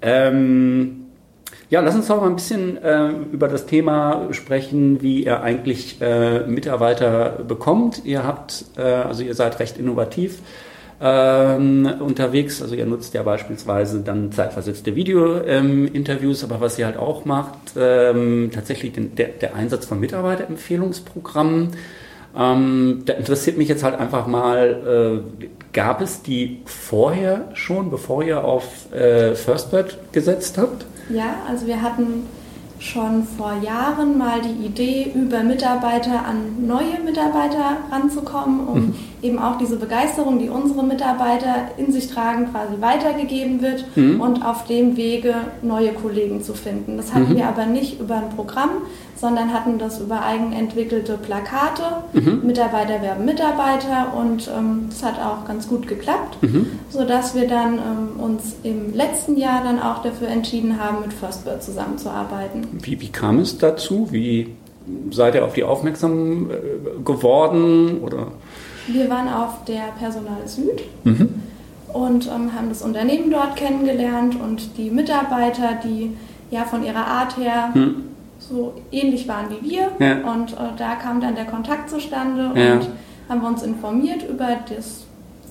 Ähm, 0.00 1.00
ja, 1.68 1.80
lass 1.80 1.94
uns 1.94 2.08
doch 2.08 2.20
mal 2.20 2.28
ein 2.28 2.36
bisschen 2.36 2.78
äh, 2.78 3.10
über 3.32 3.48
das 3.48 3.66
Thema 3.66 4.28
sprechen, 4.32 5.02
wie 5.02 5.24
ihr 5.24 5.42
eigentlich 5.42 6.00
äh, 6.00 6.40
Mitarbeiter 6.46 7.44
bekommt. 7.46 8.04
Ihr 8.04 8.24
habt, 8.24 8.64
äh, 8.76 8.82
also 8.82 9.22
ihr 9.22 9.34
seid 9.34 9.60
recht 9.60 9.76
innovativ 9.76 10.40
ähm, 11.00 11.90
unterwegs. 12.00 12.60
Also 12.60 12.74
ihr 12.74 12.86
nutzt 12.86 13.14
ja 13.14 13.22
beispielsweise 13.22 14.00
dann 14.00 14.32
zeitversetzte 14.32 14.94
Video-Interviews, 14.94 16.42
ähm, 16.42 16.50
aber 16.50 16.60
was 16.60 16.78
ihr 16.78 16.86
halt 16.86 16.98
auch 16.98 17.24
macht, 17.24 17.72
ähm, 17.76 18.50
tatsächlich 18.52 18.92
den, 18.92 19.14
der, 19.14 19.28
der, 19.28 19.54
Einsatz 19.54 19.86
von 19.86 19.98
Mitarbeiterempfehlungsprogrammen. 19.98 21.70
Ähm, 22.36 23.02
da 23.06 23.14
interessiert 23.14 23.56
mich 23.56 23.68
jetzt 23.68 23.82
halt 23.82 23.98
einfach 23.98 24.26
mal, 24.26 25.22
äh, 25.40 25.46
gab 25.72 26.00
es 26.00 26.22
die 26.22 26.60
vorher 26.66 27.48
schon, 27.54 27.90
bevor 27.90 28.22
ihr 28.22 28.44
auf 28.44 28.92
äh, 28.92 29.34
Firstbird 29.34 29.98
gesetzt 30.12 30.58
habt? 30.58 30.84
Ja, 31.08 31.36
also 31.48 31.66
wir 31.66 31.80
hatten 31.82 32.26
schon 32.78 33.24
vor 33.24 33.54
Jahren 33.62 34.16
mal 34.16 34.40
die 34.40 34.66
Idee, 34.66 35.12
über 35.14 35.42
Mitarbeiter 35.42 36.24
an 36.24 36.66
neue 36.66 37.00
Mitarbeiter 37.04 37.78
ranzukommen, 37.90 38.66
um 38.66 38.80
mhm. 38.80 38.94
eben 39.22 39.38
auch 39.38 39.58
diese 39.58 39.76
Begeisterung, 39.76 40.38
die 40.38 40.48
unsere 40.48 40.82
Mitarbeiter 40.82 41.68
in 41.76 41.92
sich 41.92 42.08
tragen, 42.08 42.50
quasi 42.50 42.80
weitergegeben 42.80 43.60
wird 43.60 43.84
mhm. 43.96 44.20
und 44.20 44.42
auf 44.44 44.66
dem 44.66 44.96
Wege 44.96 45.34
neue 45.62 45.92
Kollegen 45.92 46.42
zu 46.42 46.54
finden. 46.54 46.96
Das 46.96 47.12
hatten 47.12 47.32
mhm. 47.32 47.36
wir 47.36 47.46
aber 47.46 47.66
nicht 47.66 48.00
über 48.00 48.16
ein 48.16 48.30
Programm, 48.30 48.70
sondern 49.16 49.52
hatten 49.52 49.78
das 49.78 50.00
über 50.00 50.22
eigenentwickelte 50.22 51.18
Plakate. 51.18 51.82
Mhm. 52.14 52.40
Mitarbeiter 52.44 53.02
werben 53.02 53.26
Mitarbeiter 53.26 54.14
und 54.16 54.50
ähm, 54.56 54.86
das 54.88 55.02
hat 55.02 55.20
auch 55.20 55.46
ganz 55.46 55.68
gut 55.68 55.86
geklappt, 55.86 56.38
mhm. 56.42 56.66
sodass 56.88 57.34
wir 57.34 57.46
dann 57.46 57.74
ähm, 57.74 58.20
uns 58.20 58.56
im 58.62 58.94
letzten 58.94 59.36
Jahr 59.36 59.62
dann 59.62 59.78
auch 59.78 60.02
dafür 60.02 60.28
entschieden 60.28 60.82
haben, 60.82 61.02
mit 61.02 61.12
Firstbird 61.12 61.62
zusammenzuarbeiten. 61.62 62.66
Wie, 62.80 63.00
wie 63.00 63.08
kam 63.08 63.38
es 63.40 63.58
dazu? 63.58 64.08
Wie 64.10 64.48
seid 65.10 65.34
ihr 65.34 65.44
auf 65.44 65.52
die 65.52 65.64
aufmerksam 65.64 66.50
äh, 66.50 67.02
geworden? 67.04 68.00
Oder? 68.02 68.28
Wir 68.86 69.08
waren 69.10 69.28
auf 69.28 69.64
der 69.64 69.92
Personal 69.98 70.46
Süd. 70.46 70.82
Mhm. 71.04 71.42
Und 71.92 72.26
ähm, 72.26 72.54
haben 72.54 72.68
das 72.68 72.82
Unternehmen 72.82 73.30
dort 73.30 73.56
kennengelernt 73.56 74.36
und 74.40 74.76
die 74.76 74.90
Mitarbeiter, 74.90 75.80
die 75.82 76.16
ja 76.50 76.64
von 76.64 76.84
ihrer 76.84 77.04
Art 77.06 77.36
her 77.36 77.70
mhm 77.74 78.10
so 78.50 78.74
ähnlich 78.90 79.28
waren 79.28 79.46
wie 79.50 79.70
wir. 79.70 79.90
Ja. 79.98 80.32
Und 80.32 80.52
äh, 80.52 80.56
da 80.76 80.96
kam 80.96 81.20
dann 81.20 81.34
der 81.34 81.44
Kontakt 81.44 81.88
zustande 81.88 82.50
ja. 82.54 82.74
und 82.74 82.88
haben 83.28 83.42
wir 83.42 83.48
uns 83.48 83.62
informiert 83.62 84.28
über 84.28 84.58
das 84.68 85.04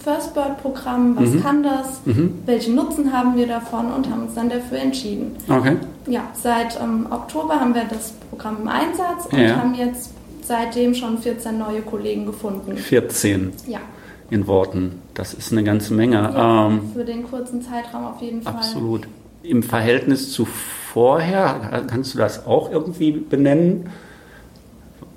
First 0.03 0.33
Bird 0.33 0.61
Programm, 0.61 1.15
was 1.17 1.29
mhm. 1.29 1.43
kann 1.43 1.63
das, 1.63 2.01
mhm. 2.05 2.39
welchen 2.45 2.75
Nutzen 2.75 3.11
haben 3.11 3.35
wir 3.35 3.47
davon 3.47 3.91
und 3.91 4.09
haben 4.09 4.23
uns 4.23 4.33
dann 4.33 4.49
dafür 4.49 4.79
entschieden. 4.79 5.35
Okay. 5.49 5.77
Ja, 6.07 6.21
seit 6.33 6.79
ähm, 6.81 7.07
Oktober 7.09 7.59
haben 7.59 7.75
wir 7.75 7.83
das 7.83 8.13
Programm 8.29 8.57
im 8.61 8.67
Einsatz 8.67 9.25
und 9.31 9.39
ja. 9.39 9.57
haben 9.57 9.75
jetzt 9.75 10.11
seitdem 10.49 10.95
schon 10.95 11.19
14 11.19 11.57
neue 11.57 11.81
Kollegen 11.81 12.25
gefunden. 12.25 12.75
14? 12.75 13.53
Ja. 13.67 13.79
In 14.31 14.47
Worten. 14.47 15.01
Das 15.13 15.33
ist 15.33 15.51
eine 15.51 15.63
ganze 15.63 15.93
Menge. 15.93 16.15
Ja, 16.15 16.67
ähm, 16.67 16.91
für 16.93 17.05
den 17.05 17.23
kurzen 17.23 17.61
Zeitraum 17.61 18.05
auf 18.05 18.21
jeden 18.21 18.41
Fall. 18.41 18.53
Absolut. 18.53 19.07
Im 19.43 19.63
Verhältnis 19.63 20.31
zu 20.31 20.45
vorher? 20.45 21.83
Kannst 21.87 22.13
du 22.13 22.17
das 22.17 22.45
auch 22.45 22.71
irgendwie 22.71 23.11
benennen? 23.11 23.89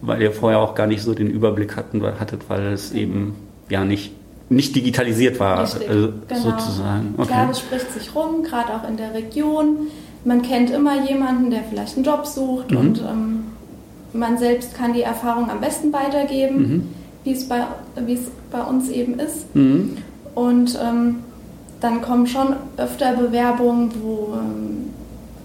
Weil 0.03 0.21
ihr 0.23 0.33
vorher 0.33 0.61
auch 0.61 0.75
gar 0.75 0.87
nicht 0.87 1.03
so 1.03 1.14
den 1.14 1.29
Überblick 1.29 1.77
hatten, 1.77 2.03
hattet, 2.03 2.42
weil 2.49 2.66
es 2.66 2.92
eben 2.92 3.35
ja 3.68 3.85
nicht, 3.85 4.12
nicht 4.51 4.77
digitalisiert 4.77 5.40
war, 5.40 5.62
Richtig, 5.62 5.88
äh, 5.88 5.95
genau. 6.29 6.40
sozusagen. 6.40 7.14
Okay. 7.16 7.29
Klar, 7.29 7.51
es 7.51 7.61
spricht 7.61 7.92
sich 7.92 8.14
rum, 8.14 8.42
gerade 8.42 8.75
auch 8.75 8.88
in 8.88 8.97
der 8.97 9.14
Region. 9.14 9.88
Man 10.25 10.42
kennt 10.42 10.71
immer 10.71 11.07
jemanden, 11.09 11.51
der 11.51 11.62
vielleicht 11.64 11.97
einen 11.97 12.05
Job 12.05 12.27
sucht 12.27 12.71
mhm. 12.71 12.77
und 12.77 13.01
ähm, 13.01 13.32
man 14.12 14.38
selbst 14.38 14.75
kann 14.75 14.92
die 14.92 15.03
Erfahrung 15.03 15.51
am 15.51 15.61
besten 15.61 15.92
weitergeben, 15.92 16.57
mhm. 16.57 16.88
wie 17.25 17.33
es 17.33 17.48
bei, 17.48 17.66
bei 18.51 18.62
uns 18.62 18.88
eben 18.88 19.18
ist. 19.18 19.55
Mhm. 19.55 19.98
Und 20.35 20.79
ähm, 20.83 21.16
dann 21.81 22.03
kommen 22.03 22.27
schon 22.27 22.55
öfter 22.77 23.14
Bewerbungen, 23.14 23.90
wo 24.03 24.35
ähm, 24.35 24.90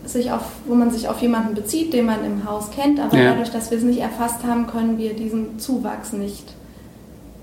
sich 0.05 0.31
auf, 0.31 0.43
wo 0.65 0.75
man 0.75 0.91
sich 0.91 1.09
auf 1.09 1.21
jemanden 1.21 1.55
bezieht, 1.55 1.93
den 1.93 2.05
man 2.05 2.23
im 2.25 2.49
Haus 2.49 2.71
kennt, 2.71 2.99
aber 2.99 3.17
ja. 3.17 3.31
dadurch, 3.31 3.49
dass 3.49 3.71
wir 3.71 3.77
es 3.77 3.83
nicht 3.83 3.99
erfasst 3.99 4.43
haben, 4.45 4.67
können 4.67 4.97
wir 4.97 5.13
diesen 5.13 5.59
Zuwachs 5.59 6.13
nicht 6.13 6.53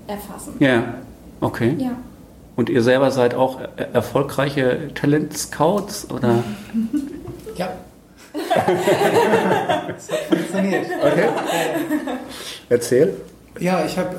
erfassen. 0.07 0.53
Ja, 0.59 0.95
okay. 1.41 1.75
Ja. 1.77 1.91
Und 2.55 2.69
ihr 2.69 2.81
selber 2.81 3.11
seid 3.11 3.35
auch 3.35 3.59
erfolgreiche 3.93 4.93
Talent-Scouts, 4.93 6.09
oder? 6.11 6.43
Ja. 7.57 7.69
Das 8.55 10.11
hat 10.11 10.19
funktioniert. 10.29 10.85
Okay. 11.01 11.29
Erzähl. 12.69 13.13
Ja, 13.59 13.85
ich 13.85 13.97
habe 13.97 14.15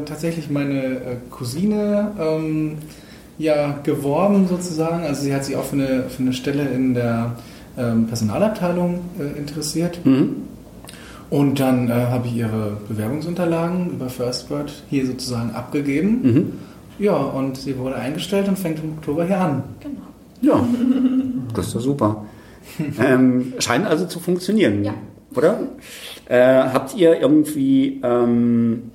äh, 0.00 0.04
tatsächlich 0.04 0.50
meine 0.50 0.82
äh, 0.82 0.98
Cousine 1.30 2.12
ähm, 2.18 2.78
ja 3.38 3.78
geworben 3.82 4.48
sozusagen. 4.48 5.04
Also 5.04 5.22
sie 5.22 5.34
hat 5.34 5.44
sich 5.44 5.56
auch 5.56 5.64
für 5.64 5.76
eine, 5.76 6.04
für 6.08 6.22
eine 6.22 6.32
Stelle 6.32 6.64
in 6.68 6.94
der 6.94 7.36
ähm, 7.78 8.06
Personalabteilung 8.06 9.00
äh, 9.18 9.38
interessiert. 9.38 10.04
Mhm. 10.04 10.36
Und 11.30 11.60
dann 11.60 11.88
äh, 11.88 11.92
habe 11.92 12.26
ich 12.26 12.34
ihre 12.34 12.78
Bewerbungsunterlagen 12.88 13.90
über 13.90 14.08
Firstbird 14.08 14.82
hier 14.90 15.06
sozusagen 15.06 15.52
abgegeben. 15.52 16.20
Mhm. 16.22 16.52
Ja, 16.98 17.14
und 17.16 17.56
sie 17.56 17.78
wurde 17.78 17.94
eingestellt 17.94 18.48
und 18.48 18.58
fängt 18.58 18.82
im 18.82 18.92
Oktober 18.98 19.24
hier 19.24 19.40
an. 19.40 19.62
Genau. 19.80 20.00
Ja, 20.42 20.64
das 21.54 21.68
ist 21.68 21.74
doch 21.76 21.80
super. 21.80 22.24
ähm, 23.00 23.54
scheint 23.58 23.86
also 23.86 24.06
zu 24.06 24.20
funktionieren, 24.20 24.84
ja. 24.84 24.94
oder? 25.34 25.60
Äh, 26.28 26.40
habt 26.42 26.94
ihr 26.94 27.20
irgendwie 27.20 28.00
ähm, 28.02 28.90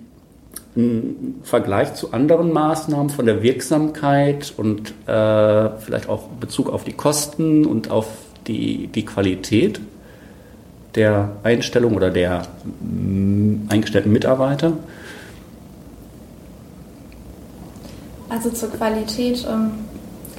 einen 0.76 1.40
Vergleich 1.44 1.94
zu 1.94 2.12
anderen 2.14 2.52
Maßnahmen 2.52 3.10
von 3.10 3.26
der 3.26 3.42
Wirksamkeit 3.44 4.54
und 4.58 4.94
äh, 5.08 5.70
vielleicht 5.80 6.10
auch 6.10 6.28
Bezug 6.40 6.70
auf 6.70 6.84
die 6.84 6.94
Kosten 6.94 7.66
und 7.66 7.92
auf 7.92 8.08
die, 8.48 8.88
die 8.88 9.06
Qualität 9.06 9.80
der 10.96 11.32
Einstellung 11.44 11.96
oder 11.96 12.10
der 12.10 12.44
mm, 12.82 13.68
eingestellten 13.70 14.12
Mitarbeiter? 14.12 14.74
Also 18.30 18.50
zur 18.50 18.72
Qualität 18.72 19.46
ähm, 19.50 19.72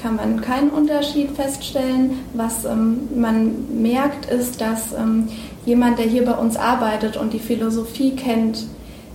kann 0.06 0.16
man 0.16 0.40
keinen 0.40 0.70
Unterschied 0.70 1.32
feststellen. 1.32 2.18
Was 2.34 2.64
ähm, 2.64 3.08
man 3.16 3.82
merkt, 3.82 4.30
ist, 4.30 4.60
dass 4.60 4.92
ähm, 4.92 5.28
jemand, 5.64 5.98
der 5.98 6.06
hier 6.06 6.24
bei 6.24 6.34
uns 6.34 6.56
arbeitet 6.56 7.16
und 7.16 7.32
die 7.32 7.40
Philosophie 7.40 8.14
kennt, 8.14 8.66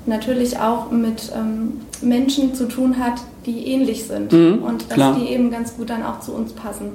natürlich 0.06 0.60
auch 0.60 0.92
mit 0.92 1.32
ähm, 1.34 1.80
Menschen 2.02 2.56
zu 2.56 2.68
tun 2.68 2.98
hat, 3.00 3.22
die 3.46 3.68
ähnlich 3.68 4.04
sind 4.04 4.34
mhm, 4.34 4.64
und 4.64 4.90
dass 4.90 4.96
klar. 4.96 5.16
die 5.18 5.28
eben 5.30 5.50
ganz 5.50 5.78
gut 5.78 5.90
dann 5.90 6.04
auch 6.04 6.20
zu 6.20 6.34
uns 6.34 6.52
passen. 6.52 6.90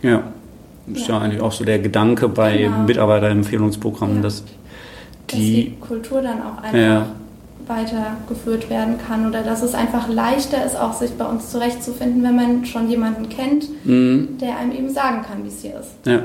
Ja. 0.00 0.22
Das 0.86 1.02
ist 1.02 1.08
ja. 1.08 1.16
ja 1.16 1.20
eigentlich 1.20 1.42
auch 1.42 1.52
so 1.52 1.64
der 1.64 1.80
Gedanke 1.80 2.28
bei 2.28 2.56
genau. 2.56 2.84
Mitarbeiterempfehlungsprogrammen, 2.84 4.16
ja. 4.16 4.22
dass, 4.22 4.44
die, 4.44 4.52
dass 5.26 5.40
die 5.40 5.74
Kultur 5.80 6.22
dann 6.22 6.40
auch 6.40 6.62
einfach 6.62 6.78
ja. 6.78 7.06
Weitergeführt 7.68 8.70
werden 8.70 8.98
kann 8.98 9.26
oder 9.26 9.42
dass 9.42 9.62
es 9.62 9.74
einfach 9.74 10.08
leichter 10.08 10.64
ist, 10.64 10.78
auch 10.78 10.92
sich 10.92 11.12
bei 11.12 11.24
uns 11.24 11.50
zurechtzufinden, 11.50 12.22
wenn 12.22 12.36
man 12.36 12.64
schon 12.64 12.88
jemanden 12.88 13.28
kennt, 13.28 13.68
mhm. 13.84 14.38
der 14.40 14.58
einem 14.58 14.72
eben 14.72 14.90
sagen 14.90 15.22
kann, 15.22 15.44
wie 15.44 15.48
es 15.48 15.62
hier 15.62 15.80
ist. 15.80 15.94
Ja, 16.04 16.22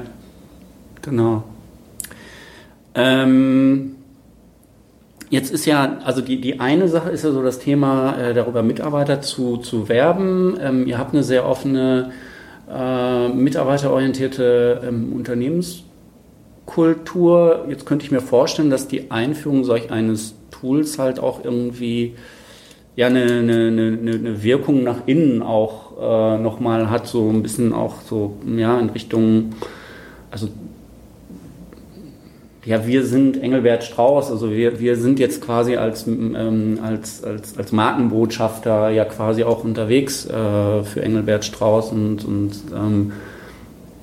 genau. 1.01 1.43
Ähm, 2.93 3.95
Jetzt 5.31 5.49
ist 5.49 5.65
ja, 5.65 5.97
also 6.03 6.19
die, 6.19 6.41
die 6.41 6.59
eine 6.59 6.89
Sache 6.89 7.09
ist 7.09 7.23
ja 7.23 7.31
so 7.31 7.41
das 7.41 7.59
Thema, 7.59 8.17
äh, 8.17 8.33
darüber 8.33 8.63
Mitarbeiter 8.63 9.21
zu, 9.21 9.55
zu 9.55 9.87
werben. 9.87 10.57
Ähm, 10.61 10.85
ihr 10.85 10.97
habt 10.97 11.13
eine 11.13 11.23
sehr 11.23 11.47
offene 11.47 12.11
äh, 12.69 13.29
mitarbeiterorientierte 13.29 14.81
ähm, 14.85 15.13
Unternehmenskultur. 15.13 17.65
Jetzt 17.69 17.85
könnte 17.85 18.03
ich 18.03 18.11
mir 18.11 18.19
vorstellen, 18.19 18.69
dass 18.69 18.89
die 18.89 19.09
Einführung 19.09 19.63
solch 19.63 19.89
eines 19.89 20.35
Tools 20.51 20.99
halt 20.99 21.19
auch 21.19 21.43
irgendwie 21.43 22.15
ja 22.95 23.07
eine, 23.07 23.23
eine, 23.23 23.67
eine, 23.67 23.97
eine 24.13 24.43
Wirkung 24.43 24.83
nach 24.83 25.07
innen 25.07 25.41
auch 25.41 25.91
äh, 25.99 26.37
nochmal 26.37 26.89
hat, 26.89 27.07
so 27.07 27.29
ein 27.29 27.41
bisschen 27.41 27.73
auch 27.73 27.95
so 28.01 28.37
ja 28.45 28.79
in 28.79 28.89
Richtung, 28.89 29.53
also 30.29 30.49
ja, 32.63 32.85
wir 32.85 33.05
sind 33.05 33.41
Engelbert 33.41 33.83
Strauß, 33.83 34.29
also 34.29 34.51
wir, 34.51 34.79
wir 34.79 34.95
sind 34.95 35.19
jetzt 35.19 35.41
quasi 35.41 35.77
als, 35.77 36.05
ähm, 36.05 36.79
als, 36.83 37.23
als, 37.23 37.57
als 37.57 37.71
Markenbotschafter 37.71 38.89
ja 38.89 39.05
quasi 39.05 39.43
auch 39.43 39.63
unterwegs 39.63 40.25
äh, 40.27 40.83
für 40.83 41.01
Engelbert 41.01 41.43
Strauß 41.43 41.91
und, 41.91 42.23
und 42.23 42.51
ähm, 42.75 43.13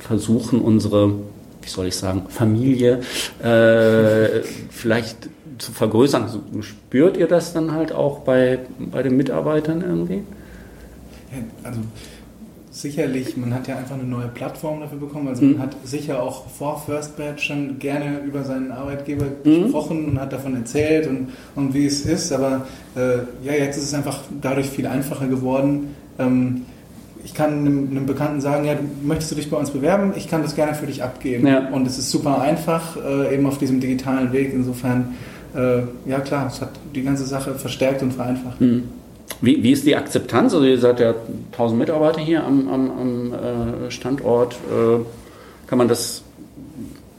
versuchen 0.01 0.61
unsere, 0.61 1.11
wie 1.63 1.69
soll 1.69 1.87
ich 1.87 1.97
sagen, 1.97 2.23
Familie 2.29 3.01
äh, 3.43 4.43
vielleicht 4.71 5.29
zu 5.59 5.73
vergrößern. 5.73 6.23
Also, 6.23 6.41
spürt 6.61 7.17
ihr 7.17 7.27
das 7.27 7.53
dann 7.53 7.73
halt 7.73 7.93
auch 7.93 8.21
bei, 8.21 8.61
bei 8.79 9.03
den 9.03 9.17
Mitarbeitern 9.17 9.83
irgendwie? 9.83 10.23
Ja, 11.31 11.39
also 11.65 11.81
sicherlich, 12.71 13.37
man 13.37 13.53
hat 13.53 13.67
ja 13.67 13.77
einfach 13.77 13.95
eine 13.95 14.05
neue 14.05 14.29
Plattform 14.29 14.81
dafür 14.81 14.99
bekommen. 14.99 15.29
Also 15.29 15.45
mhm. 15.45 15.53
man 15.53 15.63
hat 15.63 15.77
sicher 15.85 16.23
auch 16.23 16.47
vor 16.49 16.83
First 16.85 17.17
Batch 17.17 17.47
schon 17.47 17.79
gerne 17.79 18.21
über 18.21 18.45
seinen 18.45 18.71
Arbeitgeber 18.71 19.27
mhm. 19.45 19.65
gesprochen 19.65 20.09
und 20.11 20.21
hat 20.21 20.33
davon 20.33 20.55
erzählt 20.55 21.07
und, 21.07 21.29
und 21.55 21.75
wie 21.75 21.87
es 21.87 22.03
ist. 22.07 22.33
Aber 22.33 22.67
äh, 22.97 23.19
ja, 23.45 23.53
jetzt 23.53 23.77
ist 23.77 23.85
es 23.85 23.95
einfach 23.95 24.21
dadurch 24.41 24.69
viel 24.69 24.87
einfacher 24.87 25.27
geworden. 25.27 25.95
Ähm, 26.19 26.63
ich 27.25 27.35
kann 27.35 27.59
einem, 27.59 27.89
einem, 27.91 28.07
Bekannten 28.07 28.41
sagen, 28.41 28.65
ja, 28.65 28.75
möchtest 29.03 29.33
du 29.33 29.35
dich 29.35 29.51
bei 29.51 29.57
uns 29.57 29.71
bewerben? 29.71 30.13
Ich 30.17 30.29
kann 30.29 30.43
das 30.43 30.55
gerne 30.55 30.75
für 30.75 30.87
dich 30.87 31.03
abgeben. 31.03 31.47
Ja. 31.47 31.69
Und 31.69 31.87
es 31.87 31.99
ist 31.99 32.11
super 32.11 32.41
einfach, 32.41 32.97
äh, 32.97 33.35
eben 33.35 33.47
auf 33.47 33.59
diesem 33.59 33.81
digitalen 33.81 34.33
Weg. 34.33 34.53
Insofern, 34.55 35.17
äh, 35.55 35.83
ja 36.09 36.21
klar, 36.21 36.49
es 36.49 36.61
hat 36.61 36.71
die 36.95 37.03
ganze 37.03 37.25
Sache 37.25 37.55
verstärkt 37.55 38.03
und 38.03 38.13
vereinfacht. 38.13 38.61
Mhm. 38.61 38.85
Wie, 39.41 39.63
wie 39.63 39.73
ist 39.73 39.87
die 39.87 39.95
Akzeptanz? 39.95 40.55
Also 40.55 40.67
ihr 40.67 40.79
seid 40.79 41.01
ja 41.01 41.15
1000 41.53 41.79
Mitarbeiter 41.79 42.21
hier 42.21 42.45
am, 42.45 42.69
am, 42.69 42.91
am 42.91 43.33
äh, 43.33 43.91
Standort. 43.91 44.55
Äh, 44.55 45.01
kann 45.67 45.79
man 45.79 45.89
das 45.89 46.23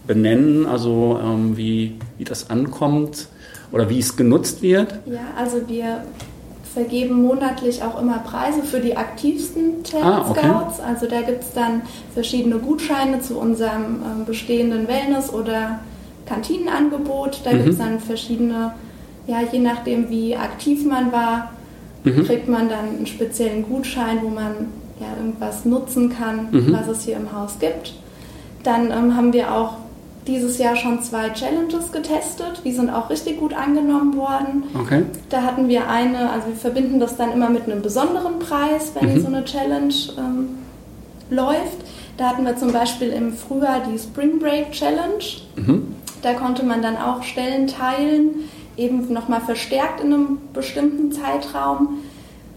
benennen, 0.08 0.66
also 0.66 1.20
ähm, 1.24 1.56
wie, 1.56 1.96
wie 2.18 2.24
das 2.24 2.50
ankommt 2.50 3.28
oder 3.72 3.90
wie 3.90 4.00
es 4.00 4.18
genutzt 4.18 4.64
wird? 4.64 5.00
Ja, 5.06 5.20
also 5.38 5.62
wir 5.68 6.04
vergeben 6.74 7.22
monatlich 7.22 7.84
auch 7.84 8.02
immer 8.02 8.20
Preise 8.20 8.64
für 8.64 8.80
die 8.80 8.98
aktivsten 8.98 9.84
Talent 9.84 10.06
ah, 10.06 10.30
okay. 10.30 10.40
Scouts. 10.40 10.80
Also 10.80 11.06
da 11.08 11.22
gibt 11.22 11.44
es 11.44 11.54
dann 11.54 11.82
verschiedene 12.14 12.58
Gutscheine 12.58 13.22
zu 13.22 13.40
unserem 13.40 14.02
ähm, 14.04 14.26
bestehenden 14.26 14.88
Wellness- 14.88 15.32
oder 15.32 15.80
Kantinenangebot. 16.30 17.42
Da 17.44 17.52
mhm. 17.52 17.58
gibt 17.58 17.70
es 17.70 17.78
dann 17.80 18.00
verschiedene, 18.00 18.74
ja, 19.28 19.40
je 19.52 19.60
nachdem 19.60 20.10
wie 20.10 20.36
aktiv 20.36 20.86
man 20.86 21.12
war, 21.12 21.52
mhm. 22.04 22.24
kriegt 22.24 22.48
man 22.48 22.70
dann 22.70 22.98
einen 22.98 23.08
speziellen 23.08 23.64
Gutschein, 23.64 24.20
wo 24.22 24.30
man 24.30 24.68
ja 25.00 25.08
irgendwas 25.18 25.66
nutzen 25.66 26.10
kann, 26.10 26.48
mhm. 26.52 26.74
was 26.74 26.88
es 26.88 27.04
hier 27.04 27.18
im 27.18 27.34
Haus 27.34 27.58
gibt. 27.60 27.94
Dann 28.64 28.92
ähm, 28.92 29.16
haben 29.16 29.34
wir 29.34 29.54
auch 29.54 29.78
dieses 30.28 30.58
Jahr 30.58 30.76
schon 30.76 31.02
zwei 31.02 31.30
Challenges 31.30 31.92
getestet. 31.92 32.62
Die 32.64 32.72
sind 32.72 32.90
auch 32.90 33.10
richtig 33.10 33.40
gut 33.40 33.54
angenommen 33.54 34.16
worden. 34.16 34.64
Okay. 34.80 35.04
Da 35.30 35.42
hatten 35.42 35.68
wir 35.68 35.90
eine, 35.90 36.30
also 36.30 36.48
wir 36.48 36.56
verbinden 36.56 37.00
das 37.00 37.16
dann 37.18 37.32
immer 37.32 37.50
mit 37.50 37.64
einem 37.64 37.82
besonderen 37.82 38.38
Preis, 38.40 38.92
wenn 39.00 39.16
mhm. 39.16 39.22
so 39.22 39.28
eine 39.28 39.46
Challenge 39.46 39.94
ähm, 40.18 40.50
läuft. 41.30 41.78
Da 42.18 42.30
hatten 42.30 42.44
wir 42.44 42.58
zum 42.58 42.74
Beispiel 42.74 43.10
im 43.10 43.34
Frühjahr 43.34 43.82
die 43.92 43.98
Spring 43.98 44.40
Break 44.40 44.72
Challenge. 44.72 45.24
Mhm. 45.56 45.96
Da 46.22 46.34
konnte 46.34 46.64
man 46.64 46.82
dann 46.82 46.98
auch 46.98 47.24
Stellen 47.24 47.68
teilen, 47.68 48.50
eben 48.78 49.12
nochmal 49.12 49.42
verstärkt 49.42 50.02
in 50.02 50.14
einem 50.14 50.38
bestimmten 50.54 51.12
Zeitraum. 51.12 52.00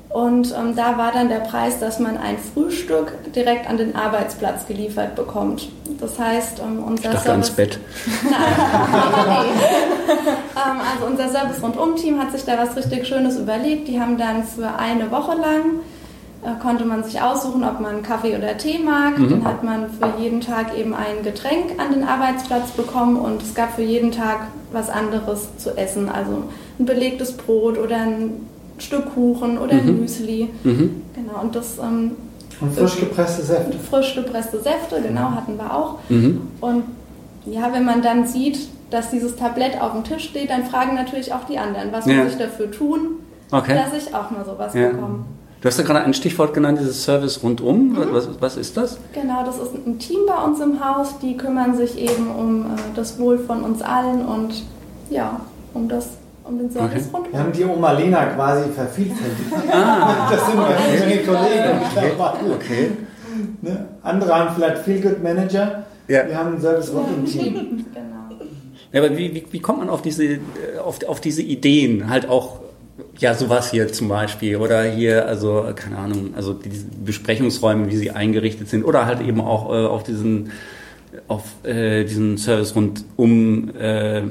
Und 0.08 0.54
ähm, 0.54 0.76
da 0.76 0.98
war 0.98 1.10
dann 1.10 1.30
der 1.30 1.40
Preis, 1.40 1.78
dass 1.78 1.98
man 1.98 2.18
ein 2.18 2.36
Frühstück 2.36 3.32
direkt 3.34 3.68
an 3.68 3.78
den 3.78 3.96
Arbeitsplatz 3.96 4.66
geliefert 4.66 5.14
bekommt. 5.14 5.70
Das 6.00 6.18
heißt, 6.18 6.58
ähm, 6.58 6.84
unser 6.84 7.12
ich 7.12 7.18
Service. 7.18 7.30
ans 7.30 7.50
Bett. 7.50 7.78
Nein, 8.30 8.36
ähm, 10.06 10.80
also 10.92 11.06
unser 11.06 11.28
Service-Rundum-Team 11.30 12.20
hat 12.20 12.30
sich 12.30 12.44
da 12.44 12.58
was 12.58 12.76
richtig 12.76 13.06
Schönes 13.06 13.38
überlegt. 13.38 13.88
Die 13.88 13.98
haben 13.98 14.18
dann 14.18 14.44
für 14.44 14.74
eine 14.78 15.10
Woche 15.10 15.34
lang 15.34 15.80
konnte 16.60 16.84
man 16.84 17.04
sich 17.04 17.20
aussuchen, 17.20 17.62
ob 17.62 17.80
man 17.80 18.02
Kaffee 18.02 18.36
oder 18.36 18.56
Tee 18.56 18.78
mag. 18.78 19.18
Mhm. 19.18 19.30
Dann 19.30 19.44
hat 19.44 19.62
man 19.62 19.90
für 19.90 20.20
jeden 20.20 20.40
Tag 20.40 20.76
eben 20.76 20.92
ein 20.92 21.22
Getränk 21.22 21.78
an 21.78 21.92
den 21.92 22.02
Arbeitsplatz 22.02 22.72
bekommen 22.72 23.16
und 23.16 23.42
es 23.42 23.54
gab 23.54 23.74
für 23.74 23.82
jeden 23.82 24.10
Tag 24.10 24.48
was 24.72 24.90
anderes 24.90 25.56
zu 25.58 25.76
essen. 25.76 26.08
Also 26.08 26.42
ein 26.78 26.86
belegtes 26.86 27.32
Brot 27.32 27.78
oder 27.78 27.96
ein 27.96 28.46
Stück 28.78 29.14
Kuchen 29.14 29.58
oder 29.58 29.74
ein 29.74 29.86
mhm. 29.86 30.00
Müsli. 30.00 30.48
Mhm. 30.64 31.02
Genau, 31.14 31.40
und 31.42 31.54
das. 31.54 31.78
Ähm, 31.78 32.12
und 32.60 32.74
frisch 32.74 32.98
gepresste 32.98 33.42
Säfte. 33.42 33.78
Frisch 33.78 34.14
gepresste 34.14 34.60
Säfte, 34.60 35.00
genau, 35.00 35.32
hatten 35.32 35.56
wir 35.56 35.74
auch. 35.74 35.98
Mhm. 36.08 36.42
Und 36.60 36.84
ja, 37.44 37.72
wenn 37.72 37.84
man 37.84 38.02
dann 38.02 38.26
sieht, 38.26 38.68
dass 38.90 39.10
dieses 39.10 39.36
Tablett 39.36 39.80
auf 39.80 39.92
dem 39.92 40.04
Tisch 40.04 40.24
steht, 40.24 40.50
dann 40.50 40.64
fragen 40.64 40.94
natürlich 40.94 41.32
auch 41.32 41.44
die 41.44 41.58
anderen, 41.58 41.92
was 41.92 42.06
ja. 42.06 42.22
muss 42.22 42.32
ich 42.32 42.38
dafür 42.38 42.70
tun, 42.70 43.20
okay. 43.50 43.74
dass 43.74 44.00
ich 44.00 44.14
auch 44.14 44.30
mal 44.30 44.44
sowas 44.44 44.74
ja. 44.74 44.90
bekomme. 44.90 45.24
Du 45.62 45.68
hast 45.68 45.78
ja 45.78 45.84
gerade 45.84 46.04
ein 46.04 46.12
Stichwort 46.12 46.54
genannt, 46.54 46.80
dieses 46.80 47.04
Service 47.04 47.40
rundum. 47.40 47.90
Mhm. 47.90 48.08
Was, 48.10 48.28
was, 48.40 48.56
ist 48.56 48.76
das? 48.76 48.98
Genau, 49.12 49.44
das 49.44 49.58
ist 49.58 49.74
ein 49.86 49.96
Team 50.00 50.20
bei 50.26 50.44
uns 50.44 50.60
im 50.60 50.84
Haus, 50.84 51.20
die 51.20 51.36
kümmern 51.36 51.76
sich 51.76 51.96
eben 51.96 52.30
um 52.36 52.62
äh, 52.62 52.78
das 52.96 53.16
Wohl 53.20 53.38
von 53.38 53.62
uns 53.62 53.80
allen 53.80 54.26
und 54.26 54.64
ja, 55.08 55.40
um 55.72 55.88
das 55.88 56.08
um 56.42 56.58
den 56.58 56.68
Service 56.68 57.04
okay. 57.12 57.14
rundum. 57.14 57.32
Wir 57.32 57.40
haben 57.40 57.52
die 57.52 57.64
Oma 57.64 57.92
Lena 57.92 58.24
quasi 58.26 58.68
vervielfältigt. 58.70 59.52
ah, 59.72 60.28
das 60.32 60.46
sind 60.46 60.56
meine 60.56 61.18
Kollegen. 61.18 62.18
Okay. 62.18 62.52
okay. 62.56 62.90
Ne? 63.60 63.86
Andere 64.02 64.34
haben 64.34 64.54
vielleicht 64.56 64.78
Feel 64.78 65.00
Good 65.00 65.22
Manager. 65.22 65.84
Ja. 66.08 66.26
Wir 66.26 66.36
haben 66.36 66.56
ein 66.56 66.60
Service 66.60 66.92
rundum 66.92 67.24
Team. 67.24 67.54
genau. 67.94 68.12
Ja, 68.90 69.00
aber 69.00 69.16
wie, 69.16 69.32
wie, 69.32 69.46
wie, 69.48 69.60
kommt 69.60 69.78
man 69.78 69.88
auf 69.88 70.02
diese, 70.02 70.24
äh, 70.24 70.40
auf, 70.82 70.98
auf 71.06 71.20
diese 71.20 71.42
Ideen? 71.42 72.10
Halt 72.10 72.28
auch, 72.28 72.61
ja, 73.18 73.34
sowas 73.34 73.70
hier 73.70 73.92
zum 73.92 74.08
Beispiel. 74.08 74.56
Oder 74.56 74.82
hier, 74.84 75.26
also, 75.26 75.66
keine 75.74 75.98
Ahnung, 75.98 76.34
also 76.34 76.52
diese 76.52 76.86
Besprechungsräume, 77.04 77.90
wie 77.90 77.96
sie 77.96 78.10
eingerichtet 78.10 78.68
sind. 78.68 78.84
Oder 78.84 79.06
halt 79.06 79.20
eben 79.20 79.40
auch 79.40 79.70
äh, 79.70 79.86
auf 79.86 80.02
diesen, 80.02 80.50
auf 81.28 81.44
äh, 81.64 82.04
diesen 82.04 82.38
Service 82.38 82.74
rundum 82.74 83.70
äh, 83.78 84.22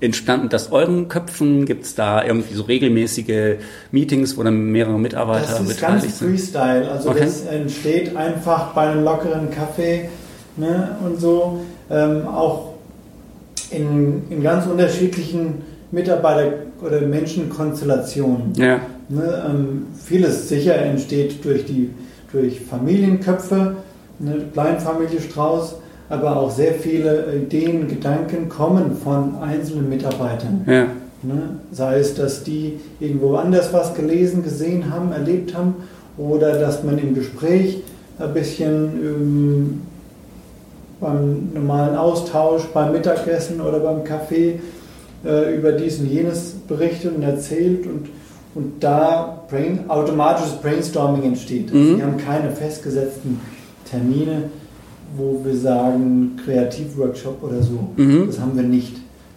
entstanden 0.00 0.48
das 0.48 0.70
euren 0.72 1.08
Köpfen? 1.08 1.64
Gibt 1.64 1.84
es 1.84 1.94
da 1.94 2.24
irgendwie 2.24 2.54
so 2.54 2.64
regelmäßige 2.64 3.56
Meetings, 3.90 4.36
wo 4.36 4.42
dann 4.42 4.70
mehrere 4.70 4.98
Mitarbeiter 4.98 5.46
das 5.46 5.60
ist 5.60 5.68
beteiligt 5.68 6.02
ganz 6.02 6.18
sind? 6.18 6.30
Freestyle. 6.30 6.90
Also 6.90 7.10
okay. 7.10 7.20
das 7.20 7.46
entsteht 7.46 8.16
einfach 8.16 8.72
bei 8.74 8.88
einem 8.88 9.04
lockeren 9.04 9.50
Kaffee 9.50 10.08
ne, 10.56 10.96
und 11.04 11.20
so. 11.20 11.60
Ähm, 11.90 12.26
auch 12.26 12.71
in, 13.72 14.22
in 14.30 14.42
ganz 14.42 14.66
unterschiedlichen 14.66 15.62
Mitarbeiter- 15.90 16.54
oder 16.84 17.00
Menschenkonstellationen. 17.02 18.54
Ja. 18.56 18.80
Ne, 19.08 19.44
ähm, 19.48 19.86
vieles 20.04 20.48
sicher 20.48 20.76
entsteht 20.76 21.44
durch 21.44 21.64
die 21.66 21.90
durch 22.32 22.60
Familienköpfe, 22.60 23.76
ne, 24.18 24.36
Kleinfamilie 24.52 25.20
Strauß, 25.20 25.76
aber 26.08 26.36
auch 26.36 26.50
sehr 26.50 26.74
viele 26.74 27.26
Ideen, 27.34 27.88
Gedanken 27.88 28.48
kommen 28.48 28.96
von 28.96 29.36
einzelnen 29.40 29.88
Mitarbeitern. 29.88 30.64
Ja. 30.66 30.86
Ne? 31.22 31.60
Sei 31.70 31.98
es, 31.98 32.14
dass 32.14 32.42
die 32.42 32.80
irgendwo 33.00 33.36
anders 33.36 33.72
was 33.72 33.94
gelesen, 33.94 34.42
gesehen 34.42 34.92
haben, 34.92 35.12
erlebt 35.12 35.54
haben 35.54 35.74
oder 36.18 36.58
dass 36.58 36.82
man 36.82 36.98
im 36.98 37.14
Gespräch 37.14 37.82
ein 38.18 38.34
bisschen 38.34 38.72
ähm, 39.02 39.80
beim 41.02 41.50
normalen 41.52 41.96
Austausch, 41.96 42.62
beim 42.72 42.92
Mittagessen 42.92 43.60
oder 43.60 43.80
beim 43.80 44.04
Kaffee 44.04 44.60
äh, 45.24 45.54
über 45.54 45.72
dies 45.72 45.98
und 46.00 46.06
jenes 46.06 46.54
berichtet 46.66 47.14
und 47.14 47.22
erzählt 47.22 47.86
und, 47.86 48.08
und 48.54 48.82
da 48.82 49.44
brain, 49.50 49.80
automatisches 49.88 50.54
Brainstorming 50.62 51.24
entsteht. 51.24 51.74
Mhm. 51.74 51.98
Wir 51.98 52.06
haben 52.06 52.16
keine 52.16 52.50
festgesetzten 52.50 53.40
Termine 53.90 54.44
wo 55.16 55.40
wir 55.44 55.56
sagen 55.56 56.36
Kreativworkshop 56.44 57.42
oder 57.42 57.62
so. 57.62 57.88
Mhm. 57.96 58.26
Das 58.26 58.40
haben 58.40 58.56
wir 58.56 58.62
nicht. 58.62 58.96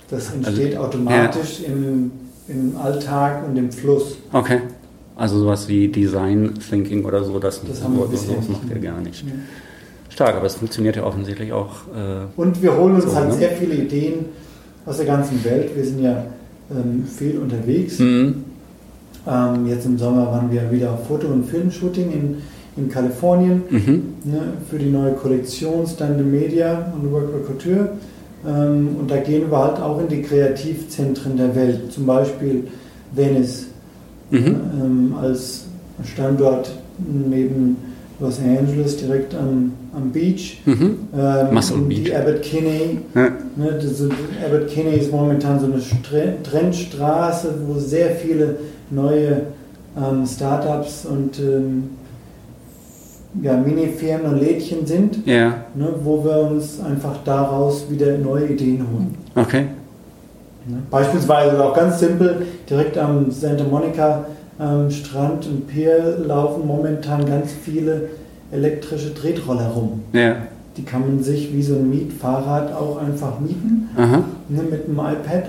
Das 0.09 0.31
also, 0.31 0.37
entsteht 0.37 0.75
also, 0.75 0.87
automatisch 0.87 1.61
ja. 1.61 1.67
im, 1.67 2.11
im 2.47 2.77
Alltag 2.77 3.47
und 3.47 3.57
im 3.57 3.71
Fluss. 3.71 4.17
Okay. 4.31 4.61
Also 5.15 5.39
sowas 5.39 5.67
wie 5.67 5.87
Design 5.87 6.53
Thinking 6.69 7.05
oder 7.05 7.23
so, 7.23 7.39
das, 7.39 7.61
das, 7.65 7.81
haben 7.81 7.97
wir 7.97 8.05
bisher 8.05 8.35
das 8.35 8.49
macht 8.49 8.69
ihr 8.69 8.79
gar 8.79 8.99
nicht. 8.99 9.25
Ja. 9.25 9.31
Stark, 10.15 10.35
aber 10.35 10.45
es 10.45 10.55
funktioniert 10.55 10.95
ja 10.95 11.03
offensichtlich 11.03 11.53
auch. 11.53 11.87
Äh, 11.95 12.39
und 12.39 12.61
wir 12.61 12.75
holen 12.75 12.95
uns 12.95 13.05
so, 13.05 13.15
halt 13.15 13.29
ne? 13.29 13.35
sehr 13.35 13.51
viele 13.51 13.75
Ideen 13.75 14.25
aus 14.85 14.97
der 14.97 15.05
ganzen 15.05 15.43
Welt. 15.43 15.75
Wir 15.75 15.85
sind 15.85 16.01
ja 16.01 16.25
ähm, 16.71 17.05
viel 17.05 17.37
unterwegs. 17.37 17.99
Mhm. 17.99 18.43
Ähm, 19.27 19.67
jetzt 19.67 19.85
im 19.85 19.97
Sommer 19.97 20.27
waren 20.27 20.51
wir 20.51 20.71
wieder 20.71 20.91
auf 20.91 21.07
Foto- 21.07 21.27
und 21.27 21.45
Filmshooting 21.45 22.11
in 22.11 22.37
in 22.77 22.89
Kalifornien 22.89 23.63
mhm. 23.69 24.03
ne, 24.23 24.41
für 24.69 24.77
die 24.77 24.89
neue 24.89 25.13
Kollektion 25.13 25.87
Stand 25.87 26.25
Media 26.29 26.91
und 26.93 27.11
Work 27.11 27.31
by 27.31 27.45
Couture. 27.45 27.89
Ähm, 28.45 28.97
und 28.99 29.09
da 29.09 29.17
gehen 29.17 29.49
wir 29.49 29.57
halt 29.57 29.79
auch 29.79 29.99
in 29.99 30.07
die 30.07 30.21
Kreativzentren 30.21 31.37
der 31.37 31.55
Welt, 31.55 31.91
zum 31.91 32.05
Beispiel 32.05 32.67
Venice 33.13 33.67
mhm. 34.29 34.55
ähm, 34.81 35.15
als 35.19 35.65
Standort 36.03 36.71
neben 36.97 37.77
Los 38.19 38.39
Angeles, 38.39 38.97
direkt 38.97 39.35
am, 39.35 39.73
am 39.93 40.11
Beach. 40.11 40.61
Mhm. 40.65 40.99
Ähm, 41.17 41.53
Muscle 41.53 41.77
die 41.89 42.01
Beach. 42.01 42.15
Abbott 42.15 42.41
Kinney. 42.41 42.99
Ja. 43.13 43.29
Ne, 43.55 43.79
diese, 43.81 44.09
Abbott 44.45 44.69
Kinney 44.69 44.97
ist 44.97 45.11
momentan 45.11 45.59
so 45.59 45.65
eine 45.65 45.81
Trendstraße, 46.43 47.55
wo 47.67 47.77
sehr 47.77 48.11
viele 48.11 48.57
neue 48.89 49.41
ähm, 49.97 50.25
Startups 50.25 51.05
und 51.05 51.39
ähm, 51.39 51.89
ja, 53.41 53.57
Mini-Firmen 53.57 54.33
und 54.33 54.39
Lädchen 54.39 54.85
sind, 54.85 55.25
ja. 55.25 55.65
ne, 55.75 55.89
wo 56.03 56.23
wir 56.23 56.37
uns 56.51 56.79
einfach 56.79 57.17
daraus 57.25 57.85
wieder 57.89 58.17
neue 58.17 58.47
Ideen 58.47 58.79
holen. 58.79 59.15
Okay. 59.35 59.65
Ne? 60.67 60.77
Beispielsweise 60.89 61.63
auch 61.63 61.73
ganz 61.75 61.99
simpel, 61.99 62.45
direkt 62.69 62.97
am 62.97 63.29
Santa 63.29 63.65
Monica 63.65 64.25
ähm, 64.59 64.91
Strand 64.91 65.47
und 65.47 65.67
Pier 65.67 66.17
laufen 66.25 66.65
momentan 66.67 67.25
ganz 67.25 67.51
viele 67.51 68.09
elektrische 68.51 69.13
Tretroller 69.13 69.67
rum. 69.67 70.03
Ja. 70.13 70.35
Die 70.77 70.83
kann 70.83 71.01
man 71.01 71.23
sich 71.23 71.53
wie 71.53 71.63
so 71.63 71.75
ein 71.75 71.89
Mietfahrrad 71.89 72.73
auch 72.73 73.01
einfach 73.01 73.39
mieten, 73.39 73.89
ne, 73.95 74.61
mit 74.69 74.85
einem 74.85 74.99
iPad, 74.99 75.45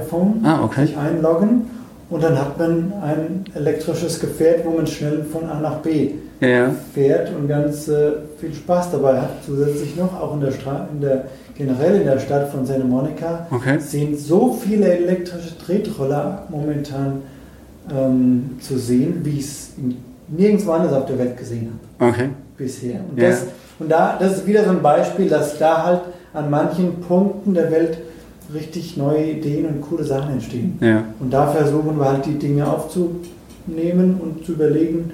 iPhone, 0.00 0.40
ah, 0.44 0.64
okay. 0.64 0.86
sich 0.86 0.96
einloggen 0.96 1.62
und 2.10 2.22
dann 2.22 2.38
hat 2.38 2.58
man 2.58 2.92
ein 3.02 3.44
elektrisches 3.54 4.18
Gefährt, 4.20 4.64
wo 4.64 4.70
man 4.70 4.86
schnell 4.86 5.24
von 5.24 5.48
A 5.48 5.60
nach 5.60 5.76
B 5.76 6.10
ja. 6.40 6.70
fährt 6.92 7.30
und 7.34 7.48
ganz 7.48 7.88
äh, 7.88 8.12
viel 8.38 8.52
Spaß 8.52 8.90
dabei 8.92 9.20
hat. 9.20 9.30
Zusätzlich 9.46 9.96
noch, 9.96 10.20
auch 10.20 10.34
in 10.34 10.40
der, 10.40 10.52
Stra 10.52 10.88
in 10.92 11.00
der 11.00 11.24
generell 11.56 12.00
in 12.00 12.06
der 12.06 12.18
Stadt 12.18 12.50
von 12.50 12.66
Santa 12.66 12.84
Monica 12.84 13.46
okay. 13.50 13.78
sind 13.78 14.18
so 14.18 14.52
viele 14.52 14.86
elektrische 14.86 15.56
Tretroller 15.56 16.46
momentan 16.50 17.22
ähm, 17.90 18.56
zu 18.60 18.78
sehen, 18.78 19.20
wie 19.22 19.38
ich 19.38 19.44
es 19.44 19.70
nirgendwo 20.28 20.72
anders 20.72 20.92
auf 20.92 21.06
der 21.06 21.18
Welt 21.18 21.36
gesehen 21.36 21.72
habe. 21.98 22.10
Okay. 22.10 22.28
Bisher. 22.56 23.00
Und, 23.10 23.20
ja. 23.20 23.30
das, 23.30 23.46
und 23.78 23.90
da, 23.90 24.16
das 24.18 24.38
ist 24.38 24.46
wieder 24.46 24.64
so 24.64 24.70
ein 24.70 24.82
Beispiel, 24.82 25.28
dass 25.28 25.58
da 25.58 25.84
halt 25.84 26.00
an 26.32 26.50
manchen 26.50 27.00
Punkten 27.00 27.54
der 27.54 27.70
Welt 27.70 27.98
richtig 28.52 28.96
neue 28.96 29.32
Ideen 29.32 29.66
und 29.66 29.80
coole 29.80 30.04
Sachen 30.04 30.34
entstehen. 30.34 30.78
Ja. 30.80 31.04
Und 31.20 31.32
da 31.32 31.46
versuchen 31.46 31.98
wir 31.98 32.04
halt 32.04 32.26
die 32.26 32.38
Dinge 32.38 32.66
aufzunehmen 32.66 34.20
und 34.20 34.44
zu 34.44 34.52
überlegen, 34.52 35.12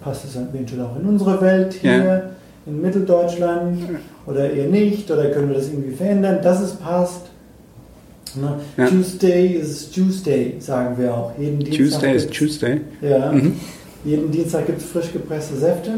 passt 0.00 0.24
es 0.24 0.36
eventuell 0.36 0.82
auch 0.82 0.96
in 1.00 1.06
unsere 1.06 1.40
Welt 1.40 1.72
hier, 1.74 2.04
ja. 2.04 2.22
in 2.66 2.82
Mitteldeutschland 2.82 3.78
oder 4.26 4.50
eher 4.50 4.66
nicht, 4.66 5.10
oder 5.10 5.30
können 5.30 5.48
wir 5.48 5.56
das 5.56 5.68
irgendwie 5.68 5.94
verändern, 5.94 6.38
dass 6.42 6.60
es 6.60 6.72
passt. 6.72 7.29
Ne? 8.36 8.60
Ja. 8.76 8.86
Tuesday 8.86 9.46
is 9.46 9.90
Tuesday, 9.90 10.54
sagen 10.58 10.96
wir 10.98 11.14
auch. 11.14 11.32
Jeden 11.38 11.58
Dienstag 11.60 12.00
Tuesday 12.00 12.16
is 12.16 12.26
Tuesday. 12.26 12.80
Ja. 13.00 13.32
Mhm. 13.32 13.56
Jeden 14.04 14.30
Dienstag 14.30 14.66
gibt 14.66 14.80
es 14.80 14.86
frisch 14.86 15.12
gepresste 15.12 15.56
Säfte 15.56 15.90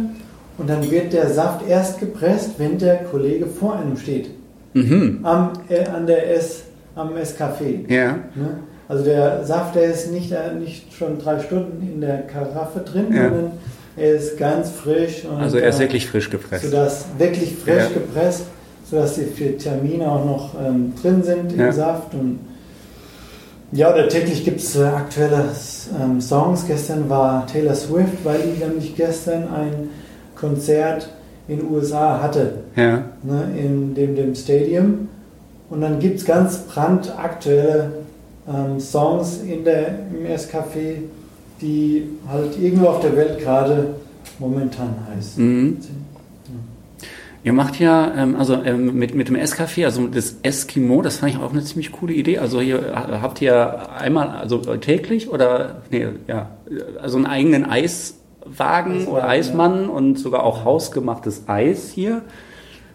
und 0.58 0.68
dann 0.68 0.90
wird 0.90 1.12
der 1.12 1.30
Saft 1.30 1.66
erst 1.68 2.00
gepresst, 2.00 2.52
wenn 2.58 2.78
der 2.78 3.04
Kollege 3.04 3.46
vor 3.46 3.76
einem 3.76 3.96
steht. 3.96 4.30
Mhm. 4.74 5.20
Am, 5.22 5.52
äh, 5.68 5.84
an 5.86 6.06
der 6.06 6.34
S, 6.34 6.64
am 6.94 7.14
Escafé. 7.16 7.90
Ja. 7.92 8.12
Ne? 8.34 8.58
Also 8.88 9.04
der 9.04 9.44
Saft, 9.44 9.74
der 9.74 9.84
ist 9.84 10.10
nicht, 10.10 10.32
äh, 10.32 10.54
nicht 10.54 10.92
schon 10.92 11.18
drei 11.18 11.40
Stunden 11.40 11.80
in 11.82 12.00
der 12.00 12.22
Karaffe 12.22 12.80
drin, 12.80 13.06
ja. 13.10 13.28
sondern 13.28 13.52
er 13.96 14.14
ist 14.14 14.38
ganz 14.38 14.70
frisch. 14.70 15.24
Und, 15.24 15.36
also 15.36 15.58
er 15.58 15.68
ist 15.68 15.76
äh, 15.76 15.80
wirklich 15.80 16.06
frisch 16.06 16.30
gepresst. 16.30 16.64
Sodass 16.64 17.06
wirklich 17.18 17.54
frisch 17.56 17.84
ja. 17.84 17.88
gepresst, 17.88 18.44
sodass 18.92 19.14
die 19.14 19.38
Vitamine 19.38 20.06
auch 20.06 20.24
noch 20.26 20.50
ähm, 20.60 20.92
drin 21.00 21.22
sind 21.22 21.54
im 21.54 21.72
Saft. 21.72 22.12
Und 22.12 22.40
ja, 23.72 23.90
oder 23.90 24.06
täglich 24.06 24.44
gibt 24.44 24.60
es 24.60 24.76
äh, 24.76 24.82
aktuelle 24.82 25.46
ähm, 25.98 26.20
Songs. 26.20 26.66
Gestern 26.66 27.08
war 27.08 27.46
Taylor 27.46 27.74
Swift, 27.74 28.22
weil 28.22 28.40
die 28.42 28.62
nämlich 28.62 28.94
gestern 28.94 29.44
ein 29.44 29.88
Konzert 30.36 31.08
in 31.48 31.60
den 31.60 31.70
USA 31.70 32.20
hatte. 32.22 32.64
Ja. 32.76 33.04
Ne, 33.22 33.48
in 33.58 33.94
dem, 33.94 34.14
dem 34.14 34.34
Stadium. 34.34 35.08
Und 35.70 35.80
dann 35.80 35.98
gibt 35.98 36.18
es 36.18 36.26
ganz 36.26 36.58
brandaktuelle 36.58 37.92
ähm, 38.46 38.78
Songs 38.78 39.40
in 39.40 39.64
der, 39.64 40.00
im 40.12 40.26
S-Café, 40.26 40.96
die 41.62 42.10
halt 42.30 42.60
irgendwo 42.60 42.88
auf 42.88 43.00
der 43.00 43.16
Welt 43.16 43.38
gerade 43.38 43.94
momentan 44.38 44.94
heißen. 45.16 45.42
Mhm. 45.42 45.76
Ihr 47.44 47.52
macht 47.52 47.80
ja, 47.80 48.12
ähm, 48.16 48.36
also 48.36 48.62
ähm, 48.62 48.94
mit, 48.94 49.14
mit 49.14 49.28
dem 49.28 49.36
Escafé, 49.36 49.84
also 49.84 50.06
das 50.06 50.36
Eskimo, 50.42 51.02
das 51.02 51.16
fand 51.16 51.32
ich 51.32 51.40
auch 51.40 51.52
eine 51.52 51.64
ziemlich 51.64 51.90
coole 51.90 52.12
Idee. 52.12 52.38
Also 52.38 52.60
hier 52.60 52.92
habt 52.94 53.42
ihr 53.42 53.90
einmal, 53.98 54.28
also 54.28 54.58
täglich 54.58 55.28
oder, 55.28 55.82
nee, 55.90 56.06
ja, 56.28 56.50
also 57.00 57.16
einen 57.16 57.26
eigenen 57.26 57.64
Eiswagen 57.64 58.22
Eiswagen, 58.52 59.06
oder 59.06 59.28
Eismann 59.28 59.84
ja. 59.84 59.88
und 59.88 60.18
sogar 60.18 60.42
auch 60.42 60.64
hausgemachtes 60.64 61.44
Eis 61.46 61.90
hier. 61.90 62.22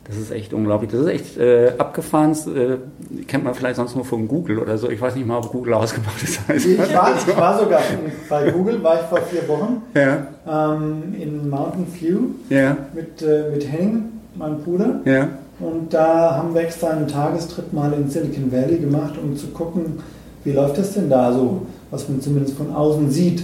Das 0.06 0.16
ist 0.16 0.32
echt 0.32 0.54
unglaublich. 0.54 0.90
Das 0.90 1.02
ist 1.02 1.08
echt 1.08 1.38
äh, 1.38 1.74
abgefahren. 1.78 2.32
Äh, 2.32 3.24
kennt 3.26 3.44
man 3.44 3.54
vielleicht 3.54 3.76
sonst 3.76 3.94
nur 3.94 4.06
von 4.06 4.30
Google 4.30 4.60
oder 4.60 4.78
so. 4.78 4.90
Ich 4.90 5.02
weiß 5.02 5.16
nicht 5.16 5.28
mal, 5.28 5.38
ob 5.38 5.52
Google 5.52 5.74
ausgemacht 5.74 6.24
ist. 6.24 6.40
Ich 6.50 6.78
war, 6.94 7.14
ich 7.14 7.38
war 7.38 7.60
sogar 7.60 7.82
bei 8.30 8.52
Google, 8.52 8.82
war 8.82 9.02
ich 9.02 9.08
vor 9.08 9.20
vier 9.20 9.46
Wochen 9.50 9.82
ja. 9.94 10.28
ähm, 10.48 11.14
in 11.20 11.50
Mountain 11.50 11.88
View 11.94 12.20
ja. 12.50 12.78
mit, 12.94 13.22
äh, 13.22 13.50
mit 13.52 13.70
Henning, 13.70 14.06
meinem 14.38 14.60
Bruder. 14.60 15.02
Ja. 15.06 15.28
Und 15.60 15.94
da 15.94 16.36
haben 16.36 16.54
wir 16.54 16.62
extra 16.62 16.90
einen 16.90 17.08
Tagestrip 17.08 17.74
mal 17.74 17.92
in 17.94 18.10
Silicon 18.10 18.52
Valley 18.52 18.78
gemacht, 18.78 19.16
um 19.22 19.36
zu 19.36 19.48
gucken, 19.48 20.00
wie 20.44 20.52
läuft 20.52 20.78
das 20.78 20.94
denn 20.94 21.10
da 21.10 21.34
so, 21.34 21.64
was 21.90 22.08
man 22.08 22.22
zumindest 22.22 22.56
von 22.56 22.74
außen 22.74 23.10
sieht. 23.10 23.44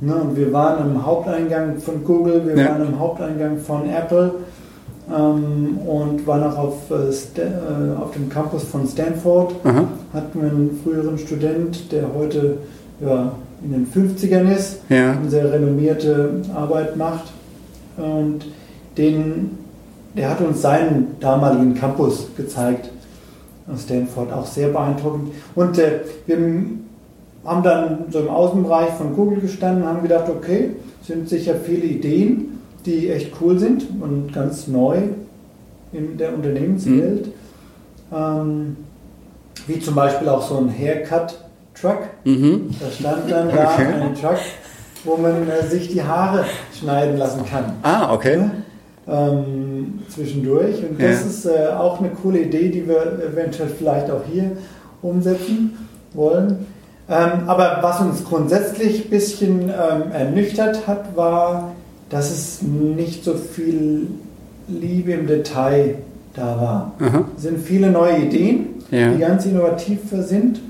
Ne? 0.00 0.14
Und 0.14 0.36
wir 0.36 0.52
waren 0.52 0.90
im 0.90 1.06
Haupteingang 1.06 1.78
von 1.78 2.04
Google, 2.04 2.42
wir 2.46 2.56
ja. 2.56 2.70
waren 2.70 2.86
im 2.86 2.98
Haupteingang 2.98 3.58
von 3.58 3.88
Apple 3.88 4.32
ähm, 5.10 5.78
und 5.78 6.26
war 6.26 6.38
noch 6.38 6.58
auf, 6.58 6.90
äh, 6.90 7.40
äh, 7.40 7.96
auf 8.00 8.12
dem 8.12 8.28
Campus 8.28 8.64
von 8.64 8.86
Stanford. 8.86 9.54
Aha. 9.64 9.84
Hatten 10.12 10.42
wir 10.42 10.50
einen 10.50 10.80
früheren 10.82 11.18
Student, 11.18 11.92
der 11.92 12.04
heute 12.14 12.58
ja, 13.00 13.32
in 13.64 13.72
den 13.72 13.86
50ern 13.86 14.52
ist, 14.54 14.80
ja. 14.88 15.12
eine 15.12 15.30
sehr 15.30 15.52
renommierte 15.52 16.42
Arbeit 16.54 16.96
macht. 16.96 17.32
Und 17.96 18.46
den, 18.96 19.58
der 20.14 20.30
hat 20.30 20.40
uns 20.40 20.62
seinen 20.62 21.16
damaligen 21.20 21.74
Campus 21.74 22.28
gezeigt, 22.36 22.90
Stanford, 23.76 24.32
auch 24.32 24.46
sehr 24.46 24.68
beeindruckend. 24.68 25.32
Und 25.54 25.78
äh, 25.78 26.00
wir 26.26 26.36
haben 27.44 27.62
dann 27.62 27.98
so 28.10 28.20
im 28.20 28.28
Außenbereich 28.28 28.90
von 28.90 29.14
Google 29.14 29.40
gestanden 29.40 29.82
und 29.82 29.88
haben 29.88 30.02
gedacht, 30.02 30.28
okay, 30.28 30.70
sind 31.02 31.28
sicher 31.28 31.54
viele 31.54 31.84
Ideen 31.84 32.52
die 32.84 33.10
echt 33.10 33.32
cool 33.40 33.58
sind 33.58 33.86
und 34.00 34.32
ganz 34.32 34.66
neu 34.66 34.98
in 35.92 36.16
der 36.16 36.34
Unternehmenswelt. 36.34 37.26
Mhm. 37.26 37.32
Ähm, 38.12 38.76
wie 39.66 39.78
zum 39.78 39.94
Beispiel 39.94 40.28
auch 40.28 40.42
so 40.42 40.58
ein 40.58 40.68
Haircut-Truck. 40.68 41.98
Mhm. 42.24 42.70
Da 42.80 42.90
stand 42.90 43.30
dann 43.30 43.48
da 43.48 43.74
okay. 43.74 43.86
ein 44.00 44.14
Truck, 44.14 44.38
wo 45.04 45.16
man 45.16 45.48
äh, 45.48 45.66
sich 45.66 45.88
die 45.88 46.02
Haare 46.02 46.44
schneiden 46.78 47.16
lassen 47.16 47.44
kann. 47.46 47.76
Ah, 47.82 48.12
okay. 48.12 48.38
Ja? 48.38 48.50
Ähm, 49.08 50.00
zwischendurch. 50.08 50.76
Und 50.88 51.00
das 51.00 51.22
ja. 51.22 51.26
ist 51.26 51.46
äh, 51.46 51.72
auch 51.72 51.98
eine 51.98 52.10
coole 52.10 52.40
Idee, 52.40 52.68
die 52.68 52.86
wir 52.86 53.18
eventuell 53.32 53.68
vielleicht 53.68 54.10
auch 54.10 54.22
hier 54.30 54.52
umsetzen 55.02 55.76
wollen. 56.14 56.66
Ähm, 57.08 57.48
aber 57.48 57.78
was 57.82 58.00
uns 58.00 58.24
grundsätzlich 58.24 59.06
ein 59.06 59.10
bisschen 59.10 59.62
ähm, 59.62 60.12
ernüchtert 60.12 60.86
hat, 60.86 61.16
war 61.16 61.72
dass 62.12 62.30
es 62.30 62.62
nicht 62.62 63.24
so 63.24 63.34
viel 63.34 64.06
Liebe 64.68 65.12
im 65.12 65.26
Detail 65.26 65.96
da 66.34 66.60
war. 66.60 66.92
Aha. 67.00 67.24
Es 67.36 67.42
sind 67.42 67.58
viele 67.58 67.90
neue 67.90 68.18
Ideen, 68.18 68.66
ja. 68.90 69.10
die 69.10 69.18
ganz 69.18 69.46
innovativ 69.46 70.00
sind 70.10 70.60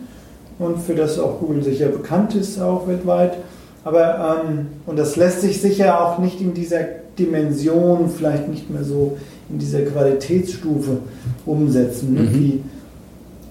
und 0.61 0.79
für 0.79 0.95
das 0.95 1.19
auch 1.19 1.41
Google 1.41 1.65
sicher 1.65 1.87
bekannt 1.87 2.37
ist, 2.37 2.61
auch 2.61 2.87
weltweit. 2.87 3.39
Aber, 3.85 4.45
ähm, 4.45 4.69
und 4.87 4.97
das 4.97 5.17
lässt 5.17 5.41
sich 5.41 5.61
sicher 5.61 6.01
auch 6.01 6.19
nicht 6.19 6.41
in 6.41 6.55
dieser 6.55 6.79
Dimension, 7.19 8.09
vielleicht 8.09 8.49
nicht 8.49 8.71
mehr 8.71 8.85
so 8.85 9.17
in 9.51 9.59
dieser 9.59 9.83
Qualitätsstufe 9.83 10.99
umsetzen. 11.47 12.15
Ne? 12.15 12.21
Mhm. 12.21 12.35
Wie, 12.35 12.61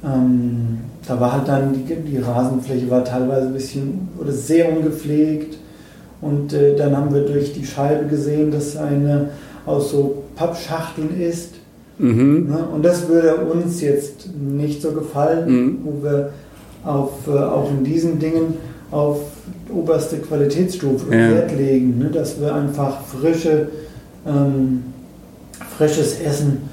ähm, 0.04 0.78
da 1.08 1.20
war 1.20 1.34
halt 1.34 1.48
dann, 1.48 1.74
die, 1.74 1.96
die 1.96 2.18
Rasenfläche 2.18 2.90
war 2.90 3.04
teilweise 3.04 3.48
ein 3.48 3.54
bisschen 3.54 4.10
oder 4.20 4.32
sehr 4.32 4.76
ungepflegt 4.76 5.58
und 6.22 6.54
äh, 6.54 6.76
dann 6.76 6.96
haben 6.96 7.14
wir 7.14 7.26
durch 7.26 7.54
die 7.54 7.66
Scheibe 7.66 8.06
gesehen, 8.08 8.52
dass 8.52 8.78
eine 8.78 9.30
aus 9.66 9.92
so 9.92 10.24
Pappschachteln 10.36 11.20
ist. 11.20 11.56
Mhm. 11.98 12.48
Ne? 12.50 12.68
Und 12.74 12.84
das 12.84 13.08
würde 13.08 13.36
uns 13.46 13.82
jetzt 13.82 14.30
nicht 14.36 14.82
so 14.82 14.92
gefallen, 14.92 15.50
mhm. 15.50 15.78
wo 15.84 16.04
wir 16.04 16.30
auf, 16.84 17.28
äh, 17.28 17.38
auch 17.38 17.70
in 17.70 17.84
diesen 17.84 18.20
Dingen 18.20 18.56
auf 18.92 19.20
oberste 19.72 20.18
Qualitätsstufe 20.18 21.14
ja. 21.14 21.32
Wert 21.32 21.58
legen, 21.58 21.98
ne? 21.98 22.10
dass 22.10 22.40
wir 22.40 22.54
einfach 22.54 23.02
frische, 23.02 23.70
ähm, 24.26 24.84
frisches 25.78 26.20
Essen 26.20 26.70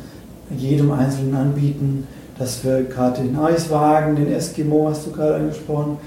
jedem 0.57 0.91
Einzelnen 0.93 1.35
anbieten, 1.35 2.07
dass 2.39 2.65
wir 2.65 2.83
gerade 2.85 3.23
den 3.23 3.37
Eiswagen, 3.37 4.17
den 4.17 4.33
Eskimo 4.33 4.89
hast 4.89 5.07
du 5.07 5.13
gerade 5.13 5.37
angesprochen, 5.37 5.99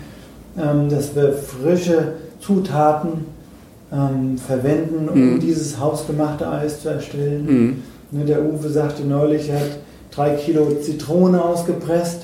ähm, 0.57 0.89
dass 0.89 1.15
wir 1.15 1.33
frische 1.33 2.13
Zutaten 2.39 3.25
ähm, 3.91 4.37
verwenden, 4.37 5.09
um 5.09 5.33
mhm. 5.33 5.39
dieses 5.39 5.79
hausgemachte 5.79 6.49
Eis 6.49 6.81
zu 6.81 6.89
erstellen. 6.89 7.45
Mhm. 7.45 7.83
Ne, 8.11 8.25
der 8.25 8.43
Uwe 8.43 8.69
sagte 8.69 9.03
neulich, 9.03 9.49
er 9.49 9.59
hat 9.59 9.79
drei 10.11 10.35
Kilo 10.35 10.67
Zitrone 10.81 11.43
ausgepresst. 11.43 12.23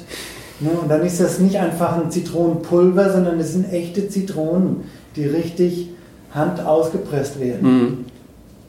Ne, 0.59 0.69
und 0.71 0.89
dann 0.89 1.05
ist 1.05 1.19
das 1.19 1.39
nicht 1.39 1.57
einfach 1.57 1.97
ein 1.97 2.09
Zitronenpulver, 2.09 3.11
sondern 3.11 3.39
es 3.39 3.53
sind 3.53 3.71
echte 3.71 4.09
Zitronen, 4.09 4.85
die 5.15 5.25
richtig 5.25 5.89
hand 6.33 6.65
ausgepresst 6.65 7.39
werden. 7.39 7.61
Mhm. 7.61 8.05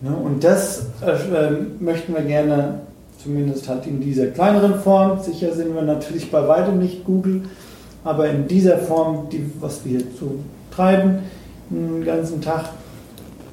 Ne, 0.02 0.14
und 0.14 0.44
das 0.44 0.86
äh, 1.00 1.50
möchten 1.80 2.14
wir 2.14 2.22
gerne, 2.22 2.80
zumindest 3.22 3.68
halt 3.68 3.86
in 3.86 4.00
dieser 4.00 4.26
kleineren 4.26 4.80
Form, 4.80 5.20
sicher 5.22 5.54
sind 5.54 5.74
wir 5.74 5.82
natürlich 5.82 6.30
bei 6.30 6.46
weitem 6.46 6.78
nicht 6.78 7.04
Google, 7.04 7.42
aber 8.04 8.28
in 8.28 8.46
dieser 8.46 8.78
Form, 8.78 9.28
die, 9.30 9.50
was 9.60 9.84
wir 9.84 9.98
hier 9.98 10.16
zu 10.16 10.40
treiben, 10.70 11.20
den 11.70 12.04
ganzen 12.04 12.40
Tag, 12.42 12.66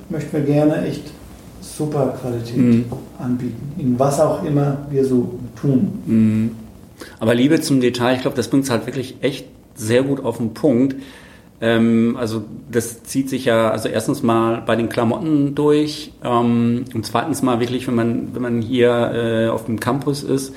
möchten 0.09 0.33
wir 0.33 0.43
gerne 0.43 0.85
echt 0.85 1.09
super 1.61 2.13
Qualität 2.21 2.57
mhm. 2.57 2.85
anbieten, 3.17 3.73
in 3.77 3.97
was 3.97 4.19
auch 4.19 4.43
immer 4.43 4.77
wir 4.89 5.05
so 5.05 5.39
tun. 5.59 6.03
Mhm. 6.05 6.64
Aber 7.19 7.35
Liebe 7.35 7.61
zum 7.61 7.81
Detail, 7.81 8.15
ich 8.15 8.21
glaube, 8.21 8.37
das 8.37 8.49
bringt 8.49 8.65
es 8.65 8.69
halt 8.69 8.85
wirklich 8.85 9.17
echt 9.21 9.45
sehr 9.75 10.03
gut 10.03 10.23
auf 10.23 10.37
den 10.37 10.53
Punkt. 10.53 10.95
Ähm, 11.61 12.17
also 12.19 12.43
das 12.69 13.03
zieht 13.03 13.29
sich 13.29 13.45
ja, 13.45 13.71
also 13.71 13.87
erstens 13.87 14.23
mal 14.23 14.61
bei 14.65 14.75
den 14.75 14.89
Klamotten 14.89 15.55
durch 15.55 16.11
ähm, 16.23 16.85
und 16.93 17.05
zweitens 17.05 17.41
mal 17.41 17.59
wirklich, 17.59 17.87
wenn 17.87 17.95
man, 17.95 18.35
wenn 18.35 18.41
man 18.41 18.61
hier 18.61 19.11
äh, 19.13 19.47
auf 19.47 19.65
dem 19.65 19.79
Campus 19.79 20.23
ist 20.23 20.53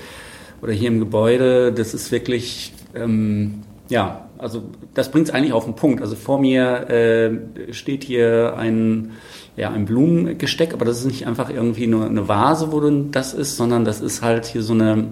oder 0.61 0.73
hier 0.73 0.89
im 0.89 0.99
Gebäude, 0.99 1.73
das 1.73 1.95
ist 1.95 2.11
wirklich, 2.11 2.73
ähm, 2.95 3.63
ja, 3.89 4.29
also 4.39 4.63
das 4.95 5.11
bringt 5.11 5.29
es 5.29 5.35
eigentlich 5.35 5.53
auf 5.53 5.65
den 5.65 5.75
Punkt. 5.75 6.03
Also 6.03 6.17
vor 6.17 6.41
mir 6.41 6.91
äh, 6.91 7.73
steht 7.73 8.05
hier 8.05 8.55
ein, 8.57 9.13
ja, 9.57 9.71
ein 9.71 9.85
Blumengesteck, 9.85 10.73
aber 10.75 10.85
das 10.85 10.99
ist 10.99 11.07
nicht 11.07 11.27
einfach 11.27 11.51
irgendwie 11.51 11.87
nur 11.87 12.07
eine 12.07 12.29
Vase, 12.29 12.73
wo 12.73 12.81
das 12.81 13.35
ist, 13.35 13.57
sondern 13.57 13.85
das 13.85 14.01
ist 14.01 14.23
halt 14.23 14.47
hier 14.47 14.63
so 14.63 14.73
eine, 14.73 15.05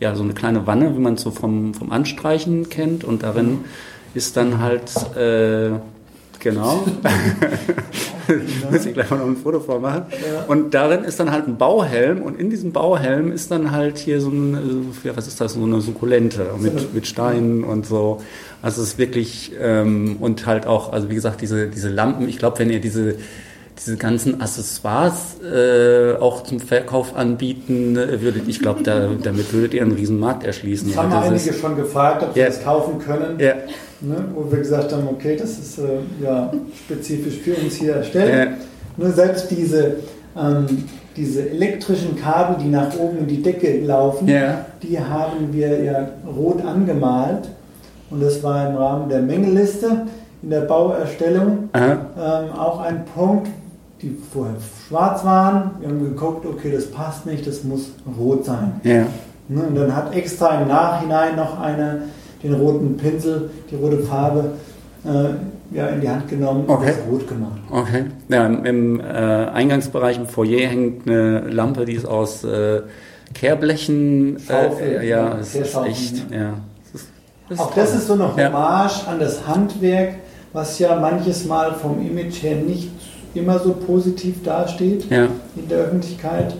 ja, 0.00 0.14
so 0.14 0.22
eine 0.22 0.34
kleine 0.34 0.66
Wanne, 0.66 0.94
wie 0.94 1.00
man 1.00 1.14
es 1.14 1.22
so 1.22 1.30
vom, 1.30 1.74
vom 1.74 1.90
Anstreichen 1.90 2.68
kennt. 2.68 3.04
Und 3.04 3.22
darin 3.22 3.64
ist 4.14 4.36
dann 4.36 4.60
halt, 4.60 4.90
äh, 5.16 5.70
genau, 6.38 6.84
muss 8.70 8.86
ich 8.86 8.92
gleich 8.94 9.10
mal 9.10 9.18
noch 9.18 9.26
ein 9.26 9.36
Foto 9.36 9.60
vormachen. 9.60 10.02
Und 10.48 10.74
darin 10.74 11.04
ist 11.04 11.18
dann 11.18 11.30
halt 11.30 11.48
ein 11.48 11.56
Bauhelm. 11.56 12.22
Und 12.22 12.38
in 12.38 12.50
diesem 12.50 12.72
Bauhelm 12.72 13.32
ist 13.32 13.50
dann 13.50 13.70
halt 13.70 13.98
hier 13.98 14.20
so 14.20 14.28
ein, 14.28 14.92
ja, 15.02 15.16
was 15.16 15.26
ist 15.26 15.40
das, 15.40 15.54
so 15.54 15.62
eine 15.62 15.80
Sukkulente 15.80 16.50
mit, 16.58 16.94
mit 16.94 17.06
Steinen 17.06 17.64
und 17.64 17.86
so. 17.86 18.20
Also 18.62 18.82
es 18.82 18.88
ist 18.88 18.98
wirklich, 18.98 19.52
ähm, 19.60 20.16
und 20.20 20.46
halt 20.46 20.66
auch, 20.66 20.92
also 20.92 21.08
wie 21.08 21.14
gesagt, 21.14 21.40
diese, 21.40 21.68
diese 21.68 21.88
Lampen, 21.88 22.28
ich 22.28 22.38
glaube, 22.38 22.58
wenn 22.58 22.70
ihr 22.70 22.80
diese, 22.80 23.16
diese 23.78 23.96
ganzen 23.96 24.40
Accessoires 24.40 25.36
äh, 25.42 26.16
auch 26.18 26.42
zum 26.44 26.60
Verkauf 26.60 27.14
anbieten 27.14 27.96
äh, 27.96 28.20
würdet, 28.22 28.48
ich 28.48 28.60
glaube, 28.60 28.82
da, 28.82 29.08
damit 29.22 29.52
würdet 29.52 29.74
ihr 29.74 29.82
einen 29.82 29.92
riesen 29.92 30.18
Markt 30.18 30.44
erschließen. 30.44 30.88
Das 30.88 30.96
haben 30.96 31.10
das 31.10 31.24
einige 31.26 31.50
ist, 31.50 31.60
schon 31.60 31.76
gefragt, 31.76 32.22
ob 32.22 32.32
sie 32.32 32.40
yeah. 32.40 32.48
das 32.48 32.62
kaufen 32.62 32.98
können. 32.98 33.38
Yeah. 33.38 33.56
Ne, 34.00 34.24
wo 34.34 34.50
wir 34.50 34.58
gesagt 34.58 34.92
haben, 34.92 35.08
okay, 35.08 35.36
das 35.36 35.58
ist 35.58 35.78
äh, 35.78 35.82
ja 36.22 36.52
spezifisch 36.84 37.38
für 37.38 37.54
uns 37.54 37.74
hier 37.74 37.96
erstellt. 37.96 38.32
Yeah. 38.32 38.56
Nur 38.96 39.10
selbst 39.10 39.50
diese, 39.50 39.96
ähm, 40.36 40.84
diese 41.16 41.48
elektrischen 41.48 42.16
Kabel, 42.16 42.56
die 42.62 42.68
nach 42.68 42.94
oben 42.98 43.18
in 43.18 43.26
die 43.26 43.42
Decke 43.42 43.80
laufen, 43.80 44.26
die 44.26 44.98
haben 44.98 45.52
wir 45.52 45.82
ja 45.82 46.08
rot 46.26 46.64
angemalt. 46.64 47.48
Und 48.10 48.22
das 48.22 48.42
war 48.42 48.70
im 48.70 48.76
Rahmen 48.76 49.08
der 49.08 49.20
Mängelliste 49.20 50.06
in 50.42 50.50
der 50.50 50.60
Bauerstellung 50.60 51.70
ähm, 51.74 51.98
auch 52.56 52.80
ein 52.80 53.04
Punkt, 53.14 53.48
die 54.02 54.16
vorher 54.32 54.56
schwarz 54.88 55.24
waren. 55.24 55.72
Wir 55.80 55.88
haben 55.88 56.00
geguckt, 56.00 56.44
okay, 56.46 56.70
das 56.72 56.90
passt 56.90 57.26
nicht, 57.26 57.46
das 57.46 57.64
muss 57.64 57.92
rot 58.18 58.44
sein. 58.44 58.80
Ja. 58.84 59.06
Ne, 59.48 59.62
und 59.62 59.74
dann 59.76 59.94
hat 59.94 60.14
extra 60.14 60.60
im 60.60 60.68
Nachhinein 60.68 61.36
noch 61.36 61.60
einer 61.60 62.00
den 62.42 62.54
roten 62.54 62.96
Pinsel, 62.96 63.50
die 63.70 63.76
rote 63.76 64.00
Farbe 64.00 64.52
äh, 65.04 65.76
ja, 65.76 65.88
in 65.88 66.00
die 66.00 66.08
Hand 66.08 66.28
genommen 66.28 66.64
okay. 66.66 66.92
und 67.06 67.12
rot 67.12 67.28
gemacht. 67.28 67.60
Okay. 67.70 68.04
Ja, 68.28 68.46
Im 68.46 69.00
äh, 69.00 69.04
Eingangsbereich 69.04 70.16
im 70.18 70.26
Foyer 70.26 70.68
hängt 70.68 71.08
eine 71.08 71.40
Lampe, 71.40 71.84
die 71.84 71.94
ist 71.94 72.06
aus 72.06 72.44
äh, 72.44 72.82
Kehrblechen. 73.34 74.38
Schaufel, 74.46 75.00
äh, 75.00 75.08
ja, 75.08 75.34
das 75.34 75.54
ist 75.54 75.76
echt. 75.84 76.30
Ja. 76.30 76.54
Das 76.92 77.02
ist, 77.02 77.08
das 77.48 77.58
Auch 77.58 77.74
das 77.74 77.94
ist 77.94 78.06
so 78.06 78.14
eine 78.14 78.34
Hommage 78.34 79.02
ja. 79.04 79.12
an 79.12 79.20
das 79.20 79.46
Handwerk, 79.46 80.14
was 80.52 80.78
ja 80.78 80.98
manches 80.98 81.46
Mal 81.46 81.74
vom 81.74 82.00
Image 82.00 82.42
her 82.42 82.56
nicht 82.56 82.90
immer 83.34 83.58
so 83.58 83.72
positiv 83.72 84.42
dasteht 84.42 85.10
ja. 85.10 85.28
in 85.56 85.68
der 85.68 85.78
Öffentlichkeit. 85.78 86.54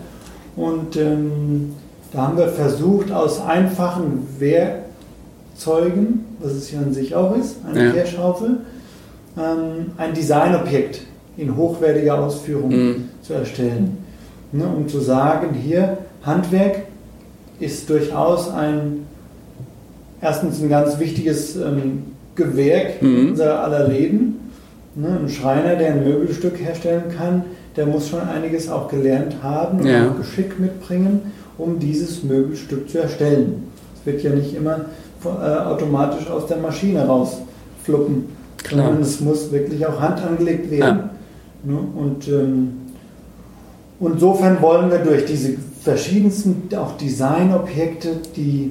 Und 0.57 0.97
ähm, 0.97 1.75
da 2.13 2.29
haben 2.29 2.39
wir 2.39 2.49
versucht, 2.49 3.13
aus 3.13 3.41
einfachen 3.41 4.27
Werkzeugen, 4.39 6.25
was 6.41 6.53
es 6.53 6.69
hier 6.69 6.81
an 6.81 6.93
sich 6.93 7.15
auch 7.15 7.37
ist, 7.37 7.57
eine 7.69 7.87
ja. 7.87 7.93
Kehrschaufel, 7.93 8.59
ähm, 9.37 9.93
ein 9.97 10.15
Designobjekt 10.15 11.03
in 11.37 11.57
hochwertiger 11.57 12.19
Ausführung 12.19 12.71
mhm. 12.71 13.09
zu 13.23 13.35
erstellen. 13.35 13.99
Ne, 14.53 14.65
um 14.65 14.89
zu 14.89 15.01
sagen, 15.01 15.55
hier 15.55 15.99
Handwerk 16.23 16.85
ist 17.59 17.91
durchaus 17.91 18.49
ein 18.51 19.07
erstens 20.21 20.61
ein 20.61 20.69
ganz 20.69 20.99
wichtiges 20.99 21.57
ähm, 21.57 22.05
Gewerk 22.35 23.03
mhm. 23.03 23.31
unser 23.31 23.63
aller 23.63 23.89
Leben 23.89 24.46
Ne, 24.99 25.09
ein 25.09 25.29
Schreiner, 25.29 25.77
der 25.77 25.93
ein 25.93 26.05
Möbelstück 26.05 26.59
herstellen 26.59 27.05
kann, 27.15 27.45
der 27.77 27.85
muss 27.85 28.09
schon 28.09 28.21
einiges 28.21 28.71
auch 28.71 28.89
gelernt 28.89 29.37
haben 29.43 29.81
und 29.81 29.87
ja. 29.87 30.09
auch 30.09 30.17
Geschick 30.17 30.59
mitbringen, 30.59 31.33
um 31.59 31.79
dieses 31.79 32.23
Möbelstück 32.23 32.89
zu 32.89 33.01
erstellen. 33.01 33.65
Es 33.95 34.07
wird 34.07 34.23
ja 34.23 34.31
nicht 34.31 34.55
immer 34.55 34.87
äh, 35.23 35.29
automatisch 35.29 36.31
aus 36.31 36.47
der 36.47 36.57
Maschine 36.57 37.07
rausfluppen, 37.07 38.25
Klar. 38.65 38.87
sondern 38.87 39.03
es 39.03 39.21
muss 39.21 39.53
wirklich 39.53 39.87
auch 39.87 40.01
Hand 40.01 40.25
angelegt 40.25 40.71
werden. 40.71 41.11
Ja. 41.67 41.73
Ne, 41.73 41.79
und 41.95 42.29
ähm, 42.29 42.73
insofern 44.01 44.63
wollen 44.63 44.91
wir 44.91 45.01
durch 45.01 45.27
diese 45.27 45.57
verschiedensten 45.83 46.75
auch 46.75 46.97
Designobjekte 46.97 48.13
die 48.35 48.71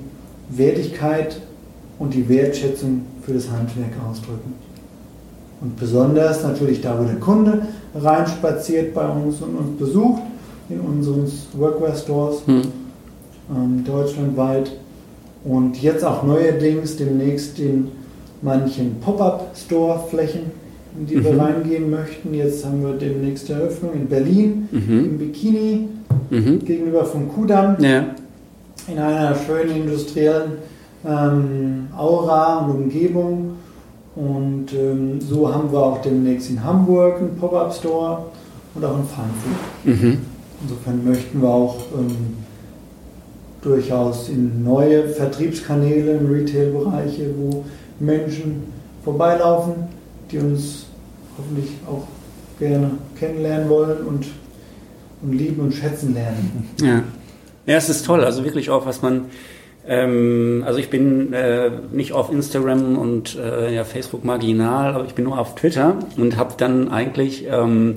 Wertigkeit 0.50 1.40
und 2.00 2.16
die 2.16 2.28
Wertschätzung 2.28 3.02
für 3.22 3.34
das 3.34 3.52
Handwerk 3.52 3.92
ausdrücken. 4.10 4.54
Und 5.66 5.78
besonders 5.78 6.44
natürlich 6.44 6.80
da, 6.82 6.96
wo 7.00 7.06
der 7.06 7.16
Kunde 7.16 7.64
reinspaziert 7.96 8.94
bei 8.94 9.08
uns 9.08 9.42
und 9.42 9.56
uns 9.56 9.80
besucht, 9.80 10.22
in 10.70 10.80
unseren 10.80 11.26
Workwear-Stores 11.54 12.44
hm. 12.46 12.62
ähm, 13.50 13.84
deutschlandweit. 13.84 14.72
Und 15.44 15.82
jetzt 15.82 16.06
auch 16.06 16.22
neuerdings 16.22 16.98
demnächst 16.98 17.58
in 17.58 17.88
manchen 18.44 19.00
Pop-up-Store-Flächen, 19.00 20.52
in 21.00 21.08
die 21.08 21.16
mhm. 21.16 21.24
wir 21.24 21.40
reingehen 21.40 21.90
möchten. 21.90 22.34
Jetzt 22.34 22.64
haben 22.64 22.84
wir 22.84 22.94
demnächst 22.94 23.50
Eröffnung 23.50 23.94
in 23.94 24.08
Berlin, 24.08 24.70
mhm. 24.72 25.06
im 25.06 25.18
Bikini, 25.18 25.88
mhm. 26.30 26.60
gegenüber 26.64 27.06
vom 27.06 27.28
Kudamm, 27.28 27.78
ja. 27.80 28.06
in 28.88 29.00
einer 29.00 29.36
schönen 29.36 29.84
industriellen 29.84 30.54
ähm, 31.08 31.88
Aura 31.98 32.66
und 32.66 32.84
Umgebung. 32.84 33.55
Und 34.16 34.68
ähm, 34.74 35.20
so 35.20 35.54
haben 35.54 35.72
wir 35.72 35.80
auch 35.80 36.02
demnächst 36.02 36.50
in 36.50 36.64
Hamburg 36.64 37.18
einen 37.18 37.38
Pop-Up-Store 37.38 38.26
und 38.74 38.86
auch 38.86 38.98
in 38.98 39.06
Frankfurt. 39.06 39.84
Mhm. 39.84 40.18
Insofern 40.62 41.04
möchten 41.04 41.42
wir 41.42 41.50
auch 41.50 41.78
ähm, 41.98 42.38
durchaus 43.62 44.30
in 44.30 44.64
neue 44.64 45.10
Vertriebskanäle 45.10 46.14
im 46.14 46.32
Retail-Bereiche, 46.32 47.34
wo 47.38 47.66
Menschen 48.00 48.64
vorbeilaufen, 49.04 49.74
die 50.32 50.38
uns 50.38 50.86
hoffentlich 51.38 51.72
auch 51.86 52.08
gerne 52.58 52.92
kennenlernen 53.20 53.70
wollen 53.70 54.06
und, 54.06 54.28
und 55.22 55.34
lieben 55.34 55.62
und 55.62 55.74
schätzen 55.74 56.14
lernen. 56.14 56.70
Ja. 56.82 57.04
ja, 57.66 57.78
es 57.78 57.90
ist 57.90 58.06
toll. 58.06 58.24
Also 58.24 58.46
wirklich 58.46 58.70
auch, 58.70 58.86
was 58.86 59.02
man 59.02 59.26
ähm, 59.88 60.64
also 60.66 60.80
ich 60.80 60.90
bin 60.90 61.34
äh, 61.34 61.72
nicht 61.92 62.14
auf 62.14 62.32
Instagram 62.32 62.98
und 62.98 63.36
äh, 63.36 63.74
ja, 63.74 63.84
Facebook 63.84 64.24
marginal, 64.24 64.96
aber 64.96 65.06
ich 65.06 65.14
bin 65.14 65.26
nur 65.26 65.38
auf 65.38 65.56
Twitter 65.56 66.00
und 66.18 66.38
habe 66.38 66.56
dann 66.58 66.92
eigentlich 66.92 67.46
ähm, 67.50 67.96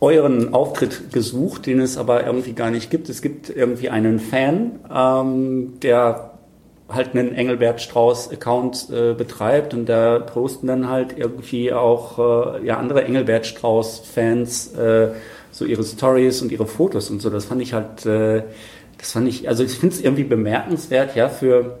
euren 0.00 0.52
Auftritt 0.52 1.12
gesucht, 1.12 1.66
den 1.66 1.80
es 1.80 1.96
aber 1.96 2.26
irgendwie 2.26 2.54
gar 2.54 2.70
nicht 2.70 2.90
gibt. 2.90 3.08
Es 3.08 3.22
gibt 3.22 3.48
irgendwie 3.48 3.88
einen 3.88 4.18
Fan, 4.18 4.80
ähm, 4.92 5.74
der 5.80 6.32
halt 6.88 7.14
einen 7.14 7.34
Engelbert 7.34 7.80
Strauß 7.80 8.32
Account 8.32 8.88
äh, 8.90 9.14
betreibt 9.14 9.74
und 9.74 9.88
da 9.88 10.18
posten 10.18 10.66
dann 10.66 10.88
halt 10.88 11.16
irgendwie 11.16 11.72
auch 11.72 12.18
äh, 12.18 12.66
ja 12.66 12.76
andere 12.78 13.04
Engelbert 13.04 13.46
Strauß 13.46 14.00
Fans 14.00 14.74
äh, 14.74 15.12
so 15.52 15.64
ihre 15.64 15.84
Stories 15.84 16.42
und 16.42 16.50
ihre 16.50 16.66
Fotos 16.66 17.10
und 17.10 17.22
so. 17.22 17.30
Das 17.30 17.44
fand 17.44 17.62
ich 17.62 17.72
halt 17.72 18.04
äh, 18.04 18.42
das 19.02 19.10
fand 19.10 19.26
ich, 19.26 19.48
also 19.48 19.64
ich 19.64 19.72
finde 19.72 19.96
es 19.96 20.00
irgendwie 20.00 20.22
bemerkenswert, 20.22 21.16
ja, 21.16 21.28
für, 21.28 21.80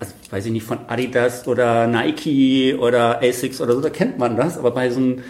also 0.00 0.12
weiß 0.30 0.46
ich 0.46 0.52
nicht, 0.52 0.64
von 0.64 0.78
Adidas 0.88 1.46
oder 1.46 1.86
Nike 1.86 2.74
oder 2.74 3.22
Asics 3.22 3.60
oder 3.60 3.74
so, 3.74 3.80
da 3.80 3.88
kennt 3.88 4.18
man 4.18 4.36
das, 4.36 4.58
aber 4.58 4.72
bei 4.72 4.90
so 4.90 4.98
einem, 4.98 5.22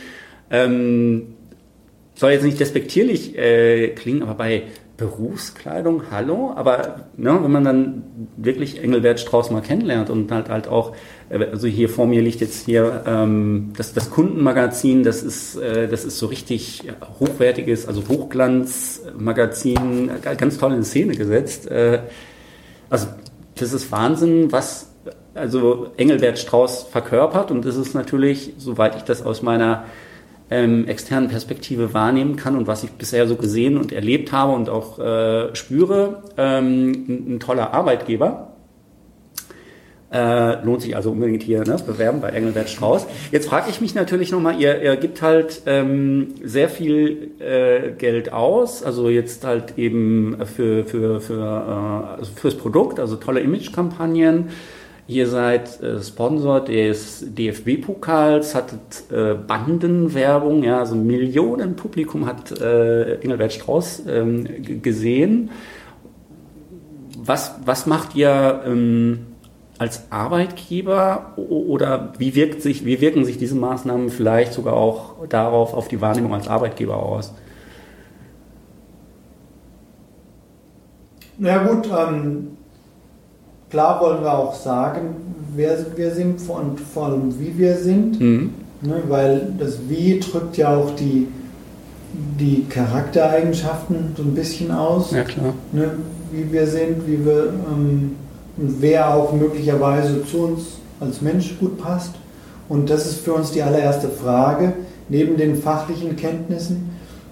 ähm, 0.50 1.34
soll 2.14 2.30
jetzt 2.32 2.42
nicht 2.42 2.58
despektierlich 2.58 3.36
äh, 3.36 3.88
klingen, 3.88 4.22
aber 4.22 4.32
bei 4.32 4.62
Berufskleidung, 4.96 6.04
hallo, 6.10 6.54
aber 6.56 7.08
ne, 7.18 7.38
wenn 7.42 7.52
man 7.52 7.64
dann 7.64 8.02
wirklich 8.38 8.82
Engelbert 8.82 9.20
Strauß 9.20 9.50
mal 9.50 9.60
kennenlernt 9.60 10.08
und 10.08 10.32
halt 10.32 10.48
halt 10.48 10.68
auch, 10.68 10.96
also 11.30 11.66
hier 11.66 11.88
vor 11.88 12.06
mir 12.06 12.22
liegt 12.22 12.40
jetzt 12.40 12.66
hier 12.66 13.02
ähm, 13.06 13.72
das, 13.76 13.92
das 13.92 14.10
Kundenmagazin, 14.10 15.02
das 15.02 15.22
ist, 15.22 15.56
äh, 15.56 15.88
das 15.88 16.04
ist 16.04 16.18
so 16.18 16.26
richtig 16.26 16.84
hochwertiges, 17.18 17.88
also 17.88 18.02
Hochglanzmagazin, 18.08 20.10
ganz 20.36 20.58
toll 20.58 20.74
in 20.74 20.84
Szene 20.84 21.14
gesetzt. 21.14 21.70
Äh, 21.70 22.00
also 22.88 23.08
das 23.56 23.72
ist 23.72 23.90
Wahnsinn, 23.90 24.52
was 24.52 24.92
also 25.34 25.88
Engelbert 25.96 26.38
Strauß 26.38 26.84
verkörpert 26.84 27.50
und 27.50 27.64
das 27.64 27.76
ist 27.76 27.94
natürlich, 27.94 28.54
soweit 28.58 28.96
ich 28.96 29.02
das 29.02 29.24
aus 29.24 29.42
meiner 29.42 29.84
ähm, 30.50 30.86
externen 30.86 31.28
Perspektive 31.28 31.92
wahrnehmen 31.92 32.36
kann 32.36 32.56
und 32.56 32.66
was 32.66 32.84
ich 32.84 32.90
bisher 32.92 33.26
so 33.26 33.36
gesehen 33.36 33.76
und 33.76 33.92
erlebt 33.92 34.32
habe 34.32 34.52
und 34.52 34.68
auch 34.68 34.98
äh, 34.98 35.54
spüre, 35.54 36.22
ähm, 36.36 36.92
ein, 36.92 37.34
ein, 37.34 37.40
toller 37.40 37.74
Arbeitgeber. 37.74 38.52
Äh, 40.12 40.64
lohnt 40.64 40.82
sich 40.82 40.94
also 40.94 41.10
unbedingt 41.10 41.42
hier 41.42 41.64
ne, 41.64 41.76
bewerben 41.84 42.20
bei 42.20 42.28
Engelbert 42.28 42.70
Strauß. 42.70 43.06
Jetzt 43.32 43.48
frage 43.48 43.70
ich 43.70 43.80
mich 43.80 43.96
natürlich 43.96 44.30
nochmal, 44.30 44.60
ihr, 44.60 44.80
ihr 44.80 44.96
gibt 44.96 45.20
halt 45.20 45.62
ähm, 45.66 46.28
sehr 46.44 46.68
viel 46.68 47.32
äh, 47.40 47.90
Geld 47.90 48.32
aus, 48.32 48.84
also 48.84 49.08
jetzt 49.08 49.44
halt 49.44 49.76
eben 49.76 50.36
für, 50.46 50.84
für, 50.84 51.20
für, 51.20 51.42
äh, 51.42 52.18
also 52.18 52.30
fürs 52.36 52.54
Produkt, 52.54 53.00
also 53.00 53.16
tolle 53.16 53.40
Imagekampagnen. 53.40 54.50
Ihr 55.08 55.28
seid 55.28 55.80
äh, 55.82 56.00
Sponsor 56.00 56.60
des 56.60 57.24
DFB-Pokals, 57.34 58.54
hattet 58.54 59.10
äh, 59.10 59.34
Bandenwerbung, 59.34 60.62
ja, 60.62 60.78
also 60.78 60.94
Millionen 60.94 61.74
Publikum 61.74 62.26
hat 62.26 62.60
äh, 62.60 63.16
Engelbert 63.20 63.52
Strauß 63.52 64.02
ähm, 64.08 64.82
gesehen. 64.82 65.50
Was, 67.18 67.56
was 67.64 67.86
macht 67.86 68.14
ihr 68.14 68.62
ähm, 68.66 69.18
als 69.78 70.04
Arbeitgeber 70.10 71.34
oder 71.36 72.12
wie, 72.18 72.34
wirkt 72.34 72.62
sich, 72.62 72.84
wie 72.84 73.00
wirken 73.00 73.24
sich 73.24 73.38
diese 73.38 73.54
Maßnahmen 73.54 74.10
vielleicht 74.10 74.52
sogar 74.52 74.74
auch 74.74 75.26
darauf, 75.28 75.74
auf 75.74 75.88
die 75.88 76.00
Wahrnehmung 76.00 76.34
als 76.34 76.48
Arbeitgeber 76.48 76.96
aus? 76.96 77.34
Na 81.38 81.58
gut, 81.58 81.88
ähm, 81.88 82.56
Klar 83.70 84.00
wollen 84.00 84.22
wir 84.22 84.32
auch 84.32 84.54
sagen, 84.54 85.16
wer 85.54 85.76
wir 85.96 86.12
sind 86.12 86.40
und 86.48 86.80
vor 86.80 87.06
allem 87.06 87.38
wie 87.40 87.58
wir 87.58 87.76
sind, 87.76 88.20
mhm. 88.20 88.54
ne, 88.80 89.02
weil 89.08 89.52
das 89.58 89.78
Wie 89.88 90.20
drückt 90.20 90.56
ja 90.56 90.76
auch 90.76 90.94
die, 90.94 91.26
die 92.38 92.64
Charaktereigenschaften 92.68 94.14
so 94.16 94.22
ein 94.22 94.34
bisschen 94.34 94.70
aus. 94.70 95.10
Ja, 95.10 95.24
klar. 95.24 95.52
Ne, 95.72 95.90
wie 96.30 96.52
wir 96.52 96.66
sind, 96.68 97.08
wie 97.08 97.24
wir 97.24 97.52
ähm, 97.70 98.14
und 98.56 98.80
wer 98.80 99.14
auch 99.14 99.32
möglicherweise 99.32 100.24
zu 100.24 100.38
uns 100.38 100.62
als 101.00 101.20
Mensch 101.20 101.58
gut 101.58 101.78
passt. 101.78 102.14
Und 102.68 102.90
das 102.90 103.06
ist 103.06 103.20
für 103.20 103.34
uns 103.34 103.52
die 103.52 103.62
allererste 103.62 104.08
Frage, 104.08 104.72
neben 105.08 105.36
den 105.36 105.56
fachlichen 105.56 106.16
Kenntnissen, 106.16 106.90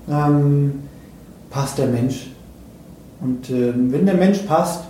ähm, 0.08 0.82
passt 1.50 1.78
der 1.78 1.86
Mensch? 1.86 2.30
Und 3.20 3.50
äh, 3.50 3.72
wenn 3.74 4.06
der 4.06 4.16
Mensch 4.16 4.38
passt, 4.40 4.84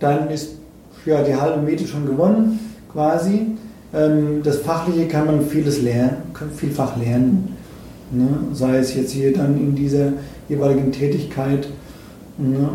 dann 0.00 0.30
ist 0.30 0.52
ja, 1.04 1.22
die 1.22 1.34
halbe 1.34 1.62
Miete 1.62 1.86
schon 1.86 2.06
gewonnen, 2.06 2.60
quasi. 2.92 3.46
Ähm, 3.94 4.42
das 4.42 4.58
Fachliche 4.58 5.08
kann 5.08 5.26
man 5.26 5.46
vieles 5.46 5.82
lernen, 5.82 6.16
vielfach 6.56 6.96
lernen. 6.96 7.56
Ne? 8.10 8.28
Sei 8.52 8.76
es 8.78 8.94
jetzt 8.94 9.12
hier 9.12 9.32
dann 9.32 9.58
in 9.58 9.74
dieser 9.74 10.12
jeweiligen 10.48 10.92
Tätigkeit? 10.92 11.68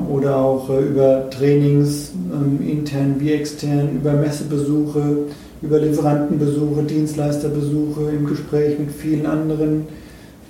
Oder 0.10 0.38
auch 0.38 0.70
äh, 0.70 0.82
über 0.82 1.30
Trainings, 1.30 2.12
ähm, 2.34 2.60
intern 2.68 3.16
wie 3.20 3.32
extern, 3.32 3.96
über 3.96 4.12
Messebesuche, 4.14 5.20
über 5.62 5.80
Lieferantenbesuche, 5.80 6.84
Dienstleisterbesuche 6.84 8.10
im 8.12 8.26
Gespräch 8.26 8.78
mit 8.78 8.92
vielen 8.92 9.26
anderen. 9.26 9.88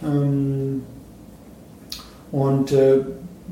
Ähm, 0.04 0.82
und 2.32 2.72
äh, 2.72 3.02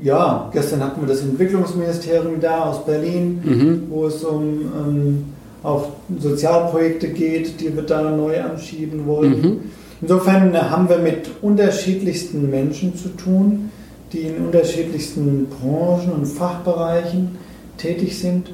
ja, 0.02 0.50
gestern 0.52 0.82
hatten 0.82 1.00
wir 1.02 1.08
das 1.08 1.22
Entwicklungsministerium 1.22 2.40
da 2.40 2.64
aus 2.64 2.84
Berlin, 2.84 3.40
mhm. 3.44 3.82
wo 3.88 4.06
es 4.06 4.24
um 4.24 4.42
ähm, 4.42 5.24
auch 5.62 5.90
Sozialprojekte 6.18 7.08
geht, 7.08 7.60
die 7.60 7.74
wir 7.76 7.84
da 7.84 8.10
neu 8.10 8.40
anschieben 8.42 9.06
wollen. 9.06 9.40
Mhm. 9.40 9.60
Insofern 10.00 10.70
haben 10.70 10.88
wir 10.88 10.98
mit 10.98 11.30
unterschiedlichsten 11.40 12.50
Menschen 12.50 12.96
zu 12.96 13.10
tun, 13.10 13.70
die 14.12 14.20
in 14.20 14.46
unterschiedlichsten 14.46 15.46
Branchen 15.46 16.12
und 16.12 16.26
Fachbereichen 16.26 17.36
tätig 17.76 18.18
sind. 18.18 18.50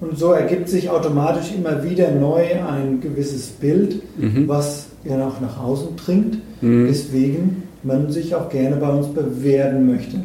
Und 0.00 0.18
so 0.18 0.32
ergibt 0.32 0.68
sich 0.68 0.90
automatisch 0.90 1.52
immer 1.56 1.82
wieder 1.84 2.10
neu 2.10 2.44
ein 2.68 3.00
gewisses 3.00 3.48
Bild, 3.48 4.02
mhm. 4.18 4.48
was 4.48 4.86
ja 5.04 5.26
auch 5.26 5.40
nach 5.40 5.62
außen 5.62 5.96
dringt, 5.96 6.38
mhm. 6.60 6.88
weswegen 6.88 7.62
man 7.82 8.10
sich 8.10 8.34
auch 8.34 8.48
gerne 8.48 8.76
bei 8.76 8.88
uns 8.88 9.08
bewerben 9.08 9.90
möchte. 9.90 10.16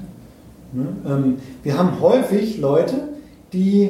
Ne? 0.73 0.87
Ähm, 1.07 1.35
wir 1.63 1.77
haben 1.77 1.99
häufig 1.99 2.59
Leute, 2.59 2.95
die 3.53 3.89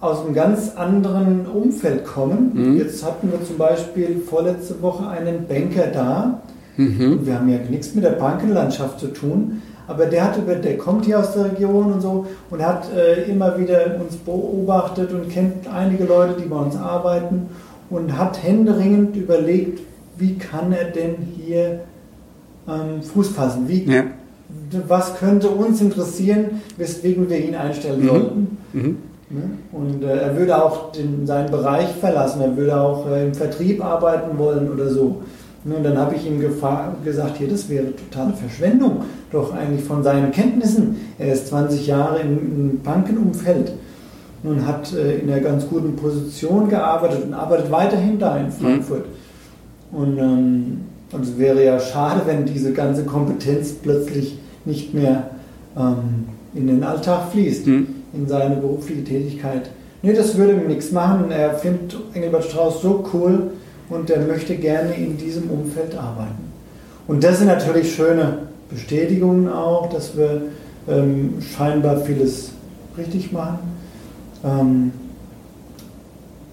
aus 0.00 0.24
einem 0.24 0.34
ganz 0.34 0.76
anderen 0.76 1.46
Umfeld 1.46 2.04
kommen. 2.04 2.50
Mhm. 2.54 2.78
Jetzt 2.78 3.04
hatten 3.04 3.30
wir 3.32 3.42
zum 3.44 3.56
Beispiel 3.56 4.20
vorletzte 4.24 4.80
Woche 4.82 5.08
einen 5.08 5.46
Banker 5.48 5.86
da. 5.86 6.42
Mhm. 6.76 7.20
Wir 7.24 7.38
haben 7.38 7.48
ja 7.48 7.58
nichts 7.70 7.94
mit 7.94 8.04
der 8.04 8.10
Bankenlandschaft 8.10 9.00
zu 9.00 9.08
tun, 9.08 9.62
aber 9.86 10.06
der, 10.06 10.24
hat 10.24 10.38
über, 10.38 10.54
der 10.56 10.76
kommt 10.78 11.04
hier 11.04 11.18
aus 11.20 11.32
der 11.32 11.52
Region 11.52 11.92
und 11.92 12.00
so 12.00 12.26
und 12.50 12.64
hat 12.64 12.88
äh, 12.94 13.30
immer 13.30 13.58
wieder 13.58 13.96
uns 14.00 14.16
beobachtet 14.16 15.12
und 15.12 15.28
kennt 15.30 15.68
einige 15.72 16.04
Leute, 16.04 16.40
die 16.40 16.48
bei 16.48 16.56
uns 16.56 16.76
arbeiten 16.76 17.48
und 17.88 18.18
hat 18.18 18.42
händeringend 18.42 19.16
überlegt, 19.16 19.80
wie 20.18 20.36
kann 20.36 20.72
er 20.72 20.86
denn 20.86 21.16
hier 21.36 21.80
ähm, 22.68 23.02
Fuß 23.02 23.28
fassen? 23.28 23.68
Wie, 23.68 23.84
ja 23.84 24.04
was 24.86 25.16
könnte 25.18 25.48
uns 25.48 25.80
interessieren, 25.80 26.62
weswegen 26.76 27.28
wir 27.28 27.38
ihn 27.38 27.54
einstellen 27.54 28.02
mhm. 28.02 28.08
sollten. 28.08 28.58
Mhm. 28.72 28.98
Ne? 29.28 29.42
Und 29.72 30.04
äh, 30.04 30.18
er 30.18 30.36
würde 30.36 30.62
auch 30.62 30.92
den, 30.92 31.26
seinen 31.26 31.50
Bereich 31.50 31.88
verlassen, 32.00 32.40
er 32.42 32.56
würde 32.56 32.80
auch 32.80 33.08
äh, 33.10 33.26
im 33.26 33.34
Vertrieb 33.34 33.84
arbeiten 33.84 34.38
wollen 34.38 34.70
oder 34.70 34.88
so. 34.88 35.22
Ne? 35.66 35.76
Und 35.76 35.84
dann 35.84 35.98
habe 35.98 36.14
ich 36.14 36.26
ihm 36.26 36.40
gesagt, 36.40 37.38
hier, 37.38 37.48
das 37.48 37.68
wäre 37.68 37.86
totale 37.96 38.32
Verschwendung, 38.34 39.02
doch 39.32 39.52
eigentlich 39.52 39.84
von 39.84 40.02
seinen 40.02 40.30
Kenntnissen. 40.30 40.96
Er 41.18 41.32
ist 41.32 41.48
20 41.48 41.86
Jahre 41.86 42.20
im, 42.20 42.80
Bankenumfeld 42.82 43.72
und 44.44 44.66
hat 44.66 44.92
äh, 44.94 45.18
in 45.18 45.30
einer 45.30 45.40
ganz 45.40 45.66
guten 45.68 45.96
Position 45.96 46.68
gearbeitet 46.68 47.24
und 47.24 47.34
arbeitet 47.34 47.70
weiterhin 47.70 48.18
da 48.18 48.36
in 48.36 48.46
mhm. 48.46 48.52
Frankfurt. 48.52 49.06
Mhm. 49.90 49.98
Und, 49.98 50.18
ähm, 50.18 50.80
und 51.12 51.22
es 51.22 51.38
wäre 51.38 51.64
ja 51.64 51.80
schade, 51.80 52.22
wenn 52.26 52.46
diese 52.46 52.72
ganze 52.72 53.04
Kompetenz 53.04 53.72
plötzlich 53.72 54.38
nicht 54.64 54.94
mehr 54.94 55.30
ähm, 55.76 56.26
in 56.54 56.68
den 56.68 56.84
Alltag 56.84 57.32
fließt, 57.32 57.66
mhm. 57.66 57.86
in 58.12 58.28
seine 58.28 58.56
berufliche 58.56 59.02
Tätigkeit. 59.02 59.70
Nee, 60.02 60.12
das 60.12 60.36
würde 60.36 60.52
ihm 60.52 60.68
nichts 60.68 60.92
machen. 60.92 61.30
Er 61.30 61.54
findet 61.54 61.96
Engelbert 62.14 62.44
Strauß 62.44 62.82
so 62.82 63.04
cool 63.12 63.50
und 63.88 64.10
er 64.10 64.20
möchte 64.26 64.56
gerne 64.56 64.94
in 64.94 65.16
diesem 65.16 65.50
Umfeld 65.50 65.96
arbeiten. 65.96 66.52
Und 67.06 67.22
das 67.22 67.38
sind 67.38 67.46
natürlich 67.46 67.94
schöne 67.94 68.38
Bestätigungen 68.70 69.48
auch, 69.48 69.88
dass 69.90 70.16
wir 70.16 70.42
ähm, 70.88 71.34
scheinbar 71.40 71.98
vieles 71.98 72.50
richtig 72.98 73.32
machen. 73.32 73.58
Ähm, 74.44 74.92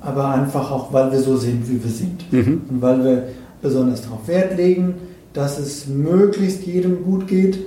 aber 0.02 0.30
einfach 0.30 0.70
auch, 0.70 0.94
weil 0.94 1.12
wir 1.12 1.20
so 1.20 1.38
sind, 1.38 1.68
wie 1.70 1.84
wir 1.84 1.92
sind. 1.92 2.32
Mhm. 2.32 2.62
Und 2.70 2.82
weil 2.82 3.04
wir 3.04 3.24
besonders 3.62 4.02
darauf 4.02 4.28
Wert 4.28 4.58
legen, 4.58 4.96
dass 5.34 5.58
es 5.58 5.88
möglichst 5.88 6.64
jedem 6.64 7.04
gut 7.04 7.28
geht 7.28 7.60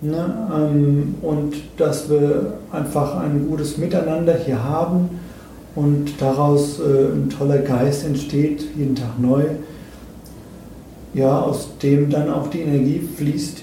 Ne? 0.00 0.48
Ähm, 0.54 1.16
und 1.22 1.56
dass 1.76 2.08
wir 2.08 2.54
einfach 2.70 3.16
ein 3.16 3.48
gutes 3.48 3.78
Miteinander 3.78 4.34
hier 4.34 4.62
haben 4.62 5.17
und 5.78 6.20
daraus 6.20 6.80
äh, 6.80 7.12
ein 7.12 7.30
toller 7.30 7.58
Geist 7.58 8.04
entsteht, 8.04 8.66
jeden 8.76 8.96
Tag 8.96 9.18
neu, 9.20 9.44
ja, 11.14 11.40
aus 11.40 11.68
dem 11.80 12.10
dann 12.10 12.30
auch 12.30 12.48
die 12.48 12.60
Energie 12.60 13.00
fließt 13.16 13.62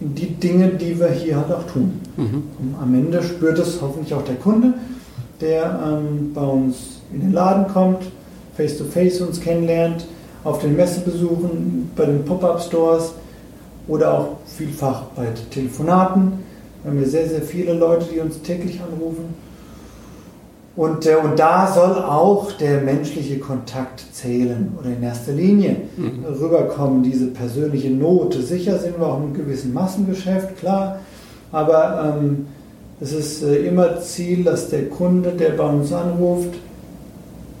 in 0.00 0.14
die 0.14 0.34
Dinge, 0.34 0.68
die 0.68 0.98
wir 1.00 1.10
hier 1.10 1.36
halt 1.36 1.52
auch 1.52 1.64
tun. 1.64 2.00
Mhm. 2.16 2.44
Am 2.80 2.94
Ende 2.94 3.22
spürt 3.24 3.58
es 3.58 3.82
hoffentlich 3.82 4.14
auch 4.14 4.22
der 4.22 4.36
Kunde, 4.36 4.74
der 5.40 5.80
ähm, 5.84 6.32
bei 6.32 6.42
uns 6.44 7.00
in 7.12 7.20
den 7.20 7.32
Laden 7.32 7.66
kommt, 7.66 8.04
face-to-face 8.56 9.20
-face 9.20 9.26
uns 9.26 9.40
kennenlernt, 9.40 10.06
auf 10.44 10.60
den 10.60 10.76
Messebesuchen, 10.76 11.90
bei 11.96 12.06
den 12.06 12.24
Pop-up-Stores 12.24 13.14
oder 13.88 14.14
auch 14.16 14.28
vielfach 14.46 15.02
bei 15.16 15.26
Telefonaten, 15.50 16.32
Wir 16.82 16.90
haben 16.92 16.98
hier 16.98 17.08
sehr, 17.08 17.28
sehr 17.28 17.42
viele 17.42 17.74
Leute, 17.74 18.06
die 18.12 18.20
uns 18.20 18.40
täglich 18.42 18.80
anrufen. 18.80 19.49
Und, 20.80 21.04
äh, 21.04 21.16
und 21.16 21.38
da 21.38 21.70
soll 21.70 22.02
auch 22.02 22.52
der 22.52 22.80
menschliche 22.80 23.38
Kontakt 23.38 24.02
zählen 24.14 24.72
oder 24.78 24.88
in 24.88 25.02
erster 25.02 25.32
Linie 25.32 25.76
mhm. 25.98 26.24
rüberkommen, 26.24 27.02
diese 27.02 27.26
persönliche 27.26 27.90
Note. 27.90 28.40
Sicher 28.40 28.78
sind 28.78 28.98
wir 28.98 29.06
auch 29.06 29.18
in 29.18 29.24
einem 29.24 29.34
gewissen 29.34 29.74
Massengeschäft, 29.74 30.56
klar, 30.56 31.00
aber 31.52 32.16
ähm, 32.18 32.46
es 32.98 33.12
ist 33.12 33.42
äh, 33.42 33.56
immer 33.66 34.00
Ziel, 34.00 34.42
dass 34.42 34.70
der 34.70 34.88
Kunde, 34.88 35.32
der 35.32 35.50
bei 35.50 35.66
uns 35.66 35.92
anruft, 35.92 36.54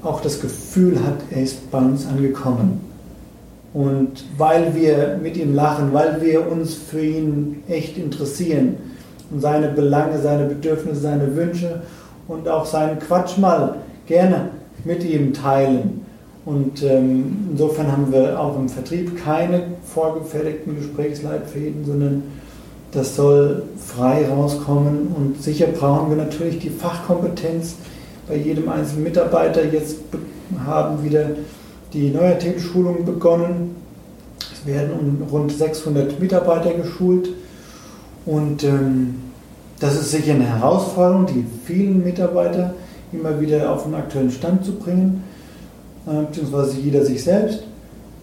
auch 0.02 0.22
das 0.22 0.40
Gefühl 0.40 1.04
hat, 1.04 1.18
er 1.30 1.42
ist 1.42 1.70
bei 1.70 1.76
uns 1.76 2.06
angekommen. 2.06 2.80
Und 3.74 4.24
weil 4.38 4.74
wir 4.74 5.18
mit 5.22 5.36
ihm 5.36 5.54
lachen, 5.54 5.92
weil 5.92 6.22
wir 6.22 6.50
uns 6.50 6.72
für 6.72 7.04
ihn 7.04 7.64
echt 7.68 7.98
interessieren 7.98 8.76
und 9.30 9.42
seine 9.42 9.68
Belange, 9.68 10.18
seine 10.22 10.46
Bedürfnisse, 10.46 11.02
seine 11.02 11.36
Wünsche 11.36 11.82
und 12.30 12.48
auch 12.48 12.64
seinen 12.64 12.98
Quatsch 13.00 13.38
mal 13.38 13.76
gerne 14.06 14.50
mit 14.84 15.04
ihm 15.04 15.34
teilen. 15.34 16.06
Und 16.46 16.82
ähm, 16.82 17.48
insofern 17.50 17.92
haben 17.92 18.12
wir 18.12 18.38
auch 18.40 18.56
im 18.56 18.68
Vertrieb 18.68 19.22
keine 19.22 19.62
vorgefertigten 19.84 20.76
Gesprächsleitfäden, 20.76 21.84
sondern 21.84 22.22
das 22.92 23.16
soll 23.16 23.64
frei 23.76 24.26
rauskommen. 24.28 25.08
Und 25.16 25.42
sicher 25.42 25.66
brauchen 25.66 26.10
wir 26.10 26.16
natürlich 26.16 26.60
die 26.60 26.70
Fachkompetenz 26.70 27.74
bei 28.28 28.36
jedem 28.36 28.68
einzelnen 28.68 29.04
Mitarbeiter. 29.04 29.64
Jetzt 29.64 29.96
haben 30.64 31.04
wieder 31.04 31.30
die 31.92 32.10
Neuerthemenschulung 32.10 33.04
begonnen. 33.04 33.76
Es 34.40 34.66
werden 34.66 35.26
rund 35.30 35.52
600 35.52 36.18
Mitarbeiter 36.20 36.72
geschult. 36.74 37.30
Und 38.24 38.64
ähm, 38.64 39.29
das 39.80 39.94
ist 39.94 40.10
sicher 40.10 40.34
eine 40.34 40.46
Herausforderung, 40.46 41.26
die 41.26 41.44
vielen 41.64 42.04
Mitarbeiter 42.04 42.74
immer 43.12 43.40
wieder 43.40 43.72
auf 43.72 43.84
den 43.84 43.94
aktuellen 43.94 44.30
Stand 44.30 44.64
zu 44.64 44.72
bringen, 44.72 45.24
äh, 46.06 46.22
beziehungsweise 46.26 46.78
jeder 46.78 47.04
sich 47.04 47.24
selbst. 47.24 47.64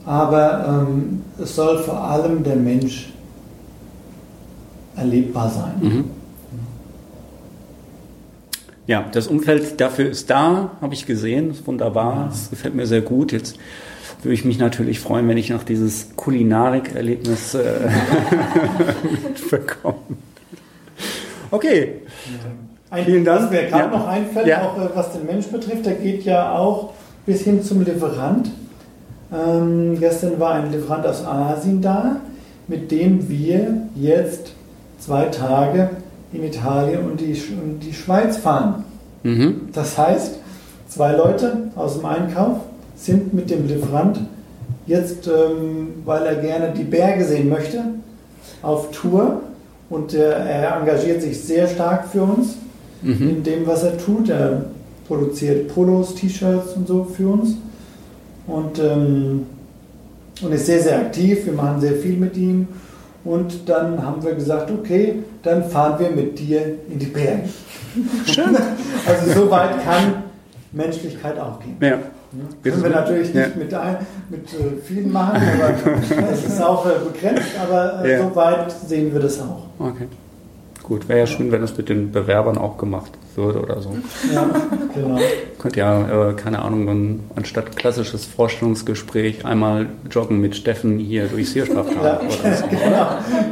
Aber 0.06 0.86
ähm, 0.88 1.24
es 1.42 1.56
soll 1.56 1.80
vor 1.80 2.02
allem 2.02 2.44
der 2.44 2.56
Mensch 2.56 3.12
erlebbar 4.96 5.50
sein. 5.50 5.74
Mhm. 5.82 6.04
Ja, 8.86 9.06
das 9.12 9.28
Umfeld 9.28 9.82
dafür 9.82 10.10
ist 10.10 10.30
da, 10.30 10.72
habe 10.80 10.94
ich 10.94 11.06
gesehen, 11.06 11.52
ist 11.52 11.68
wunderbar, 11.68 12.30
es 12.32 12.50
gefällt 12.50 12.74
mir 12.74 12.88
sehr 12.88 13.02
gut. 13.02 13.34
Jetzt 13.34 13.58
würde 14.24 14.34
ich 14.34 14.46
mich 14.46 14.60
natürlich 14.60 15.02
freuen, 15.02 15.28
wenn 15.28 15.38
ich 15.38 15.50
noch 15.50 15.64
dieses 15.64 16.16
Kulinarik-Erlebnis 16.16 17.54
äh, 17.56 17.64
mitbekomme. 19.24 19.98
Okay. 21.52 22.02
Ein, 22.90 23.06
Vielen 23.06 23.26
Dank. 23.26 23.44
Was 23.44 23.52
mir 23.52 23.64
gerade 23.64 23.94
ja. 23.94 24.00
noch 24.00 24.08
einfällt, 24.08 24.48
ja. 24.48 24.62
auch 24.62 24.78
äh, 24.78 24.90
was 24.94 25.12
den 25.12 25.26
Mensch 25.26 25.48
betrifft, 25.48 25.86
der 25.86 25.96
geht 25.96 26.24
ja 26.24 26.58
auch 26.58 26.94
bis 27.26 27.42
hin 27.42 27.62
zum 27.62 27.84
Lieferant. 27.84 28.50
Ähm, 29.34 30.00
gestern 30.00 30.40
war 30.40 30.54
ein 30.54 30.72
Lieferant 30.72 31.06
aus 31.06 31.26
Asien 31.26 31.82
da, 31.82 32.18
mit 32.68 32.92
dem 32.92 33.28
wir 33.28 33.82
jetzt 33.96 34.54
zwei 35.00 35.26
Tage 35.26 35.90
in 36.32 36.44
Italien 36.44 37.06
und 37.10 37.20
die, 37.20 37.34
und 37.62 37.80
die 37.82 37.94
Schweiz 37.94 38.38
fahren. 38.38 38.86
Mhm. 39.24 39.70
Das 39.74 39.98
heißt, 39.98 40.40
zwei 40.88 41.14
Leute 41.14 41.70
aus 41.76 41.96
dem 41.98 42.06
Einkauf 42.06 42.60
sind 42.96 43.34
mit 43.34 43.50
dem 43.50 43.68
Lieferant 43.68 44.22
jetzt, 44.86 45.28
ähm, 45.28 45.90
weil 46.06 46.26
er 46.26 46.36
gerne 46.36 46.72
die 46.72 46.84
Berge 46.84 47.26
sehen 47.26 47.50
möchte, 47.50 47.84
auf 48.62 48.92
Tour 48.92 49.42
und 49.90 50.14
äh, 50.14 50.30
er 50.30 50.78
engagiert 50.78 51.22
sich 51.22 51.42
sehr 51.42 51.68
stark 51.68 52.08
für 52.08 52.24
uns 52.24 52.58
mhm. 53.02 53.30
in 53.30 53.44
dem, 53.44 53.68
was 53.68 53.84
er 53.84 53.98
tut. 53.98 54.30
Er 54.30 54.66
produziert 55.08 55.74
Polos, 55.74 56.16
T-Shirts 56.16 56.74
und 56.74 56.88
so 56.88 57.04
für 57.06 57.30
uns 57.30 57.56
und, 58.48 58.80
ähm, 58.80 59.46
und 60.42 60.52
ist 60.52 60.66
sehr, 60.66 60.82
sehr 60.82 61.00
aktiv. 61.00 61.46
Wir 61.46 61.54
machen 61.54 61.80
sehr 61.82 61.94
viel 61.94 62.18
mit 62.18 62.36
ihm 62.36 62.68
und 63.24 63.68
dann 63.68 64.04
haben 64.04 64.24
wir 64.24 64.36
gesagt, 64.36 64.72
okay, 64.72 65.24
dann 65.44 65.64
fahren 65.64 66.00
wir 66.00 66.10
mit 66.10 66.38
dir 66.40 66.62
in 66.90 67.00
die 67.00 67.08
Berge. 67.08 67.44
Schön. 68.26 68.56
also 69.06 69.42
so 69.42 69.52
weit 69.52 69.84
kann 69.84 70.24
Menschlichkeit 70.72 71.40
auch 71.40 71.60
gehen. 71.60 71.78
Ja. 71.82 71.98
Ja, 72.34 72.72
können 72.72 72.84
wir 72.84 72.90
natürlich 72.90 73.34
nicht 73.34 73.56
ja. 73.56 73.56
mit, 73.56 73.74
ein, 73.74 73.98
mit 74.30 74.54
äh, 74.54 74.82
vielen 74.86 75.14
machen, 75.14 75.42
aber 75.42 76.30
es 76.34 76.44
ist 76.44 76.62
auch 76.62 76.86
äh, 76.86 76.90
begrenzt, 77.12 77.52
aber 77.62 78.04
äh, 78.04 78.12
ja. 78.12 78.24
so 78.24 78.36
weit 78.36 78.70
sehen 78.86 79.14
wir 79.14 79.22
das 79.22 79.40
auch. 79.40 79.67
Okay. 79.80 80.08
Gut, 80.84 81.10
wäre 81.10 81.20
ja 81.20 81.28
schön, 81.28 81.52
wenn 81.52 81.62
das 81.62 81.78
mit 81.78 81.90
den 81.90 82.12
Bewerbern 82.12 82.58
auch 82.58 82.78
gemacht 82.78 83.12
würde 83.36 83.62
oder 83.62 83.82
so. 83.82 83.90
Ja, 84.34 84.50
genau. 84.94 85.20
Könnt 85.60 85.76
ja, 85.76 86.30
äh, 86.30 86.34
keine 86.34 86.62
Ahnung, 86.62 86.88
dann 86.88 87.20
anstatt 87.36 87.76
klassisches 87.76 88.26
Vorstellungsgespräch 88.26 89.46
einmal 89.46 89.88
joggen 90.10 90.40
mit 90.40 90.56
Steffen 90.56 90.98
hier 90.98 91.28
durchs 91.28 91.52
Hirschbachtal 91.52 92.04
ja, 92.04 92.20
oder 92.20 92.56
so. 92.56 92.68
Genau, 92.68 93.08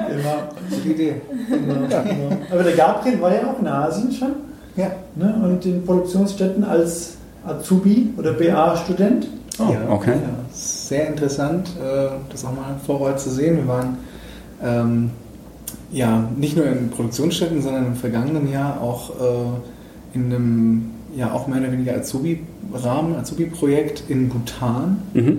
genau. 0.07 0.43
Gute 0.69 0.89
Idee. 0.89 1.15
Genau. 1.49 1.88
Ja, 1.89 2.01
genau. 2.01 2.38
Aber 2.51 2.63
der 2.63 2.76
Gabriel 2.76 3.21
war 3.21 3.34
ja 3.34 3.51
auch 3.51 3.59
in 3.59 3.67
Asien 3.67 4.11
schon. 4.11 4.32
Ja. 4.76 4.91
Ne? 5.15 5.36
Und 5.43 5.65
in 5.65 5.86
Produktionsstätten 5.86 6.63
als 6.63 7.17
Azubi 7.45 8.13
oder 8.17 8.34
BA-Student. 8.34 9.28
Oh, 9.59 9.71
ja, 9.71 9.89
okay. 9.89 10.11
Ja, 10.11 10.30
sehr 10.51 11.07
interessant, 11.07 11.69
äh, 11.82 12.09
das 12.30 12.43
auch 12.43 12.51
mal 12.51 12.76
vor 12.86 13.01
Ort 13.01 13.19
zu 13.19 13.30
sehen. 13.30 13.57
Wir 13.57 13.67
waren 13.67 13.97
ähm, 14.63 15.11
ja, 15.95 16.29
nicht 16.37 16.57
nur 16.57 16.65
in 16.65 16.89
Produktionsstätten, 16.89 17.61
sondern 17.61 17.87
im 17.87 17.95
vergangenen 17.95 18.51
Jahr 18.51 18.81
auch 18.81 19.11
äh, 19.11 20.15
in 20.15 20.25
einem, 20.25 20.91
ja, 21.15 21.31
auch 21.31 21.47
mehr 21.47 21.61
oder 21.61 21.71
weniger 21.71 21.95
Azubi-Rahmen, 21.95 23.15
Azubi-Projekt 23.15 24.03
in 24.09 24.27
Bhutan. 24.27 24.97
Mhm. 25.13 25.37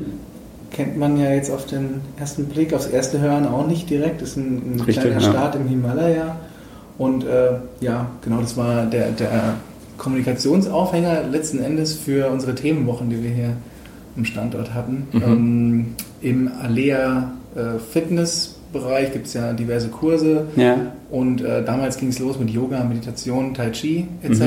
Kennt 0.70 0.96
man 0.96 1.18
ja 1.18 1.30
jetzt 1.30 1.50
auf 1.50 1.66
den 1.66 2.00
ersten 2.18 2.46
Blick, 2.46 2.72
aufs 2.72 2.86
erste 2.86 3.20
Hören 3.20 3.46
auch 3.46 3.66
nicht 3.66 3.90
direkt. 3.90 4.22
Ist 4.22 4.38
ein, 4.38 4.76
ein 4.76 4.80
Richtig, 4.80 5.04
kleiner 5.04 5.20
ja. 5.20 5.30
Staat 5.30 5.56
im 5.56 5.68
Himalaya. 5.68 6.36
Und 6.96 7.24
äh, 7.24 7.58
ja, 7.80 8.06
genau, 8.22 8.40
das 8.40 8.56
war 8.56 8.86
der, 8.86 9.10
der 9.10 9.56
Kommunikationsaufhänger 9.98 11.24
letzten 11.30 11.58
Endes 11.58 11.92
für 11.92 12.30
unsere 12.30 12.54
Themenwochen, 12.54 13.10
die 13.10 13.22
wir 13.22 13.30
hier 13.30 13.52
im 14.16 14.24
Standort 14.24 14.72
hatten. 14.72 15.06
Mhm. 15.12 15.22
Ähm, 15.22 15.86
Im 16.22 16.50
Alea 16.62 17.32
äh, 17.54 17.78
Fitness 17.78 18.55
Bereich 18.72 19.12
gibt 19.12 19.26
es 19.26 19.34
ja 19.34 19.52
diverse 19.52 19.88
Kurse. 19.88 20.46
Ja. 20.56 20.76
Und 21.10 21.40
äh, 21.40 21.64
damals 21.64 21.98
ging 21.98 22.08
es 22.08 22.18
los 22.18 22.38
mit 22.38 22.50
Yoga, 22.50 22.82
Meditation, 22.82 23.54
Tai 23.54 23.70
Chi 23.70 24.08
etc. 24.22 24.40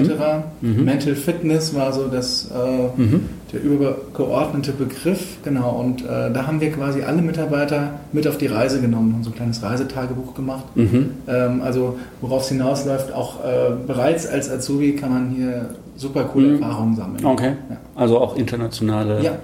Mhm. 0.62 0.78
Mhm. 0.78 0.86
Mental 0.86 1.16
Fitness 1.16 1.74
war 1.74 1.94
so 1.94 2.08
das, 2.08 2.52
äh, 2.52 3.02
mhm. 3.02 3.30
der 3.54 3.64
übergeordnete 3.64 4.74
Begriff. 4.74 5.38
Genau. 5.44 5.80
Und 5.80 6.04
äh, 6.04 6.32
da 6.32 6.48
haben 6.48 6.60
wir 6.60 6.72
quasi 6.72 7.04
alle 7.04 7.22
Mitarbeiter 7.22 7.94
mit 8.12 8.28
auf 8.28 8.38
die 8.38 8.48
Reise 8.48 8.82
genommen 8.82 9.16
und 9.16 9.24
so 9.24 9.30
ein 9.30 9.36
kleines 9.36 9.64
Reisetagebuch 9.64 10.36
gemacht. 10.36 10.66
Mhm. 10.76 11.12
Ähm, 11.28 11.62
also 11.62 11.98
worauf 12.22 12.44
es 12.44 12.50
hinausläuft, 12.50 13.14
auch 13.14 13.44
äh, 13.44 13.72
bereits 13.88 14.28
als 14.28 14.52
Azubi 14.52 14.96
kann 14.96 15.14
man 15.14 15.30
hier 15.30 15.70
super 15.96 16.26
coole 16.26 16.48
mhm. 16.48 16.62
Erfahrungen 16.62 16.96
sammeln. 16.96 17.26
Okay. 17.26 17.54
Ja. 17.70 17.78
Also 17.96 18.20
auch 18.20 18.36
internationale 18.36 19.22
ja. 19.24 19.38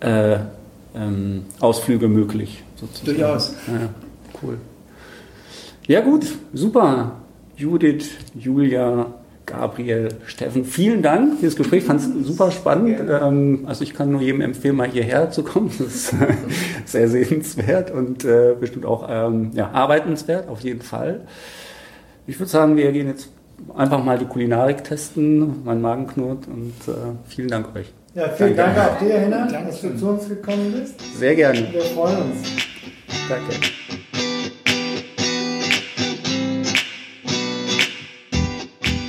Äh, 0.00 0.38
ähm, 0.94 1.42
Ausflüge 1.60 2.08
möglich. 2.08 2.62
Sozusagen. 2.80 3.18
Durchaus. 3.18 3.54
Ja, 3.66 3.88
cool. 4.42 4.58
Ja 5.86 6.00
gut, 6.00 6.26
super. 6.52 7.12
Judith, 7.56 8.10
Julia, 8.34 9.06
Gabriel, 9.46 10.10
Steffen, 10.26 10.64
vielen 10.64 11.02
Dank 11.02 11.40
für 11.40 11.46
das 11.46 11.56
Gespräch. 11.56 11.80
Ich 11.80 11.86
fand 11.86 12.00
es 12.00 12.26
super 12.26 12.50
spannend. 12.50 13.00
Ähm, 13.08 13.64
also 13.66 13.82
ich 13.82 13.94
kann 13.94 14.12
nur 14.12 14.20
jedem 14.20 14.42
empfehlen, 14.42 14.76
mal 14.76 14.88
hierher 14.88 15.30
zu 15.30 15.42
kommen. 15.42 15.70
Das 15.78 15.80
ist 15.80 16.14
sehr 16.84 17.08
sehenswert 17.08 17.90
und 17.90 18.24
äh, 18.24 18.54
bestimmt 18.58 18.84
auch 18.84 19.06
ähm, 19.10 19.50
ja, 19.54 19.70
arbeitenswert, 19.70 20.48
auf 20.48 20.60
jeden 20.60 20.82
Fall. 20.82 21.22
Ich 22.26 22.38
würde 22.38 22.50
sagen, 22.50 22.76
wir 22.76 22.92
gehen 22.92 23.08
jetzt 23.08 23.30
einfach 23.74 24.04
mal 24.04 24.18
die 24.18 24.26
Kulinarik 24.26 24.84
testen. 24.84 25.64
Mein 25.64 25.80
Magen 25.80 26.06
knurrt 26.06 26.46
und 26.46 26.74
äh, 26.86 27.14
vielen 27.26 27.48
Dank 27.48 27.74
euch. 27.74 27.92
Ja, 28.18 28.28
vielen 28.30 28.56
Danke. 28.56 28.74
Dank 28.74 28.90
auch 28.90 28.98
dir, 28.98 29.20
Henna, 29.20 29.46
dass 29.46 29.80
du 29.80 29.96
zu 29.96 30.08
uns 30.08 30.28
gekommen 30.28 30.72
bist. 30.72 30.94
Sehr 31.16 31.36
gerne. 31.36 31.72
Wir 31.72 31.82
freuen 31.82 32.16
uns. 32.16 32.48
Danke. 33.28 33.54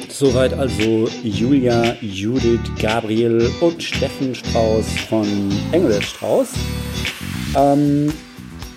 Soweit 0.10 0.54
also 0.54 1.10
Julia, 1.24 1.96
Judith, 2.02 2.60
Gabriel 2.80 3.50
und 3.62 3.82
Steffen 3.82 4.36
Strauß 4.36 4.86
von 5.10 5.26
Engel 5.72 6.04
Strauß. 6.04 6.50
Ähm, 7.58 8.14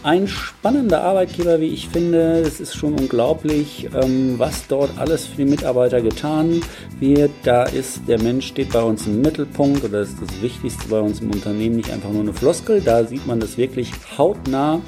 ein 0.02 0.26
spannender 0.26 1.02
Arbeitgeber, 1.02 1.60
wie 1.60 1.68
ich 1.68 1.88
finde. 1.88 2.40
Es 2.40 2.60
ist 2.60 2.74
schon 2.74 2.94
unglaublich, 2.94 3.88
ähm, 3.94 4.34
was 4.38 4.66
dort 4.66 4.90
alles 4.98 5.26
für 5.26 5.36
die 5.36 5.44
Mitarbeiter 5.44 6.00
getan 6.00 6.60
wird. 6.98 7.30
Da 7.44 7.64
ist 7.64 8.00
der 8.08 8.20
Mensch 8.20 8.48
steht 8.48 8.72
bei 8.72 8.82
uns 8.82 9.06
im 9.06 9.20
Mittelpunkt 9.22 9.84
oder 9.84 10.00
ist 10.00 10.16
das 10.20 10.42
Wichtigste 10.42 10.88
bei 10.88 11.00
uns 11.00 11.20
im 11.20 11.30
Unternehmen 11.30 11.76
nicht 11.76 11.90
einfach 11.90 12.10
nur 12.10 12.22
eine 12.22 12.32
Floskel. 12.32 12.80
Da 12.80 13.04
sieht 13.04 13.26
man 13.26 13.40
das 13.40 13.56
wirklich 13.56 13.92
hautnah. 14.18 14.80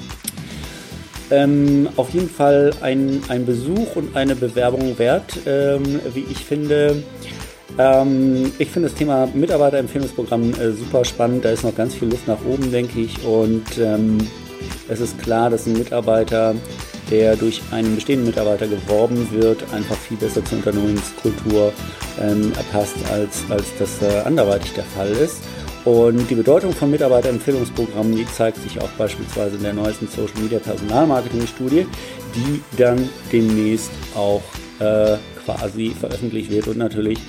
ähm, 1.31 1.89
auf 1.95 2.09
jeden 2.11 2.29
Fall 2.29 2.71
ein, 2.81 3.21
ein 3.29 3.45
Besuch 3.45 3.95
und 3.95 4.15
eine 4.15 4.35
Bewerbung 4.35 4.97
wert, 4.99 5.39
ähm, 5.45 5.99
wie 6.13 6.25
ich 6.29 6.37
finde. 6.37 7.03
Ähm, 7.77 8.51
ich 8.59 8.69
finde 8.69 8.89
das 8.89 8.97
Thema 8.97 9.27
Mitarbeiterempfehlungsprogramm 9.33 10.53
äh, 10.53 10.71
super 10.71 11.03
spannend. 11.03 11.45
Da 11.45 11.49
ist 11.49 11.63
noch 11.63 11.75
ganz 11.75 11.95
viel 11.95 12.09
Luft 12.09 12.27
nach 12.27 12.43
oben, 12.45 12.71
denke 12.71 12.99
ich. 12.99 13.25
Und 13.25 13.65
ähm, 13.79 14.19
es 14.87 14.99
ist 14.99 15.19
klar, 15.19 15.49
dass 15.49 15.65
ein 15.65 15.73
Mitarbeiter, 15.73 16.55
der 17.09 17.35
durch 17.35 17.61
einen 17.71 17.95
bestehenden 17.95 18.27
Mitarbeiter 18.27 18.67
geworben 18.67 19.27
wird, 19.31 19.63
einfach 19.73 19.95
viel 19.95 20.17
besser 20.17 20.43
zur 20.45 20.59
Unternehmenskultur 20.59 21.73
ähm, 22.21 22.51
passt, 22.71 22.95
als, 23.11 23.43
als 23.49 23.65
das 23.79 24.01
äh, 24.01 24.21
anderweitig 24.25 24.73
der 24.73 24.83
Fall 24.83 25.09
ist. 25.09 25.41
Und 25.85 26.27
die 26.31 26.35
Bedeutung 26.35 26.73
von 26.73 26.89
Mitarbeiterempfehlungsprogrammen, 26.89 28.15
die 28.15 28.25
zeigt 28.25 28.57
sich 28.57 28.81
auch 28.81 28.89
beispielsweise 28.97 29.57
in 29.57 29.63
der 29.63 29.73
neuesten 29.73 30.07
Social 30.07 30.41
Media 30.41 30.57
Personalmarketing 30.57 31.45
Studie, 31.45 31.85
die 32.33 32.61
dann 32.75 33.07
demnächst 33.31 33.91
auch 34.15 34.41
äh, 34.79 35.17
quasi 35.45 35.91
veröffentlicht 35.91 36.49
wird 36.49 36.67
und 36.67 36.77
natürlich 36.77 37.19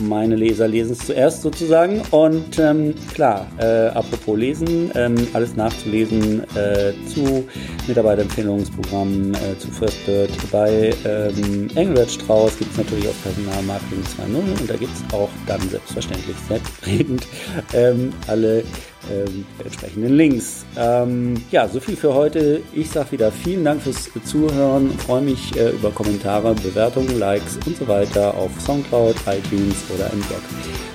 meine 0.00 0.36
Leser 0.36 0.68
lesen 0.68 0.92
es 0.92 1.06
zuerst 1.06 1.42
sozusagen. 1.42 2.02
Und 2.10 2.58
ähm, 2.58 2.94
klar, 3.12 3.46
äh, 3.58 3.88
apropos 3.88 4.38
Lesen, 4.38 4.90
ähm, 4.94 5.14
alles 5.32 5.56
nachzulesen 5.56 6.42
äh, 6.56 6.92
zu 7.06 7.44
Mitarbeiterempfehlungsprogrammen, 7.86 9.34
äh, 9.34 9.58
zu 9.58 9.68
First 9.68 10.04
Bird 10.06 10.30
bei 10.50 10.94
ähm, 11.04 11.68
Engelbert 11.74 12.10
Strauß 12.10 12.58
gibt 12.58 12.72
es 12.72 12.78
natürlich 12.78 13.08
auf 13.08 13.22
Personalmarketing 13.22 14.02
2.0 14.32 14.60
und 14.60 14.70
da 14.70 14.76
gibt 14.76 14.92
es 14.92 15.14
auch 15.14 15.30
dann 15.46 15.60
selbstverständlich 15.68 16.36
selbstredend 16.48 17.26
ähm, 17.72 18.12
alle 18.26 18.64
ähm, 19.12 19.44
entsprechenden 19.62 20.16
Links. 20.16 20.64
Ähm, 20.76 21.34
ja, 21.50 21.68
so 21.68 21.80
viel 21.80 21.96
für 21.96 22.14
heute. 22.14 22.62
Ich 22.72 22.90
sage 22.90 23.12
wieder 23.12 23.32
vielen 23.32 23.64
Dank 23.64 23.82
fürs 23.82 24.10
Zuhören. 24.24 24.90
Freue 24.98 25.22
mich 25.22 25.56
äh, 25.56 25.70
über 25.70 25.90
Kommentare, 25.90 26.54
Bewertungen, 26.54 27.18
Likes 27.18 27.58
und 27.66 27.76
so 27.76 27.86
weiter 27.88 28.34
auf 28.34 28.50
Soundcloud, 28.60 29.16
iTunes 29.26 29.76
oder 29.94 30.12
im 30.12 30.20
Blog. 30.20 30.42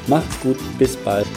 Macht's 0.08 0.40
gut, 0.42 0.58
bis 0.78 0.96
bald. 0.98 1.28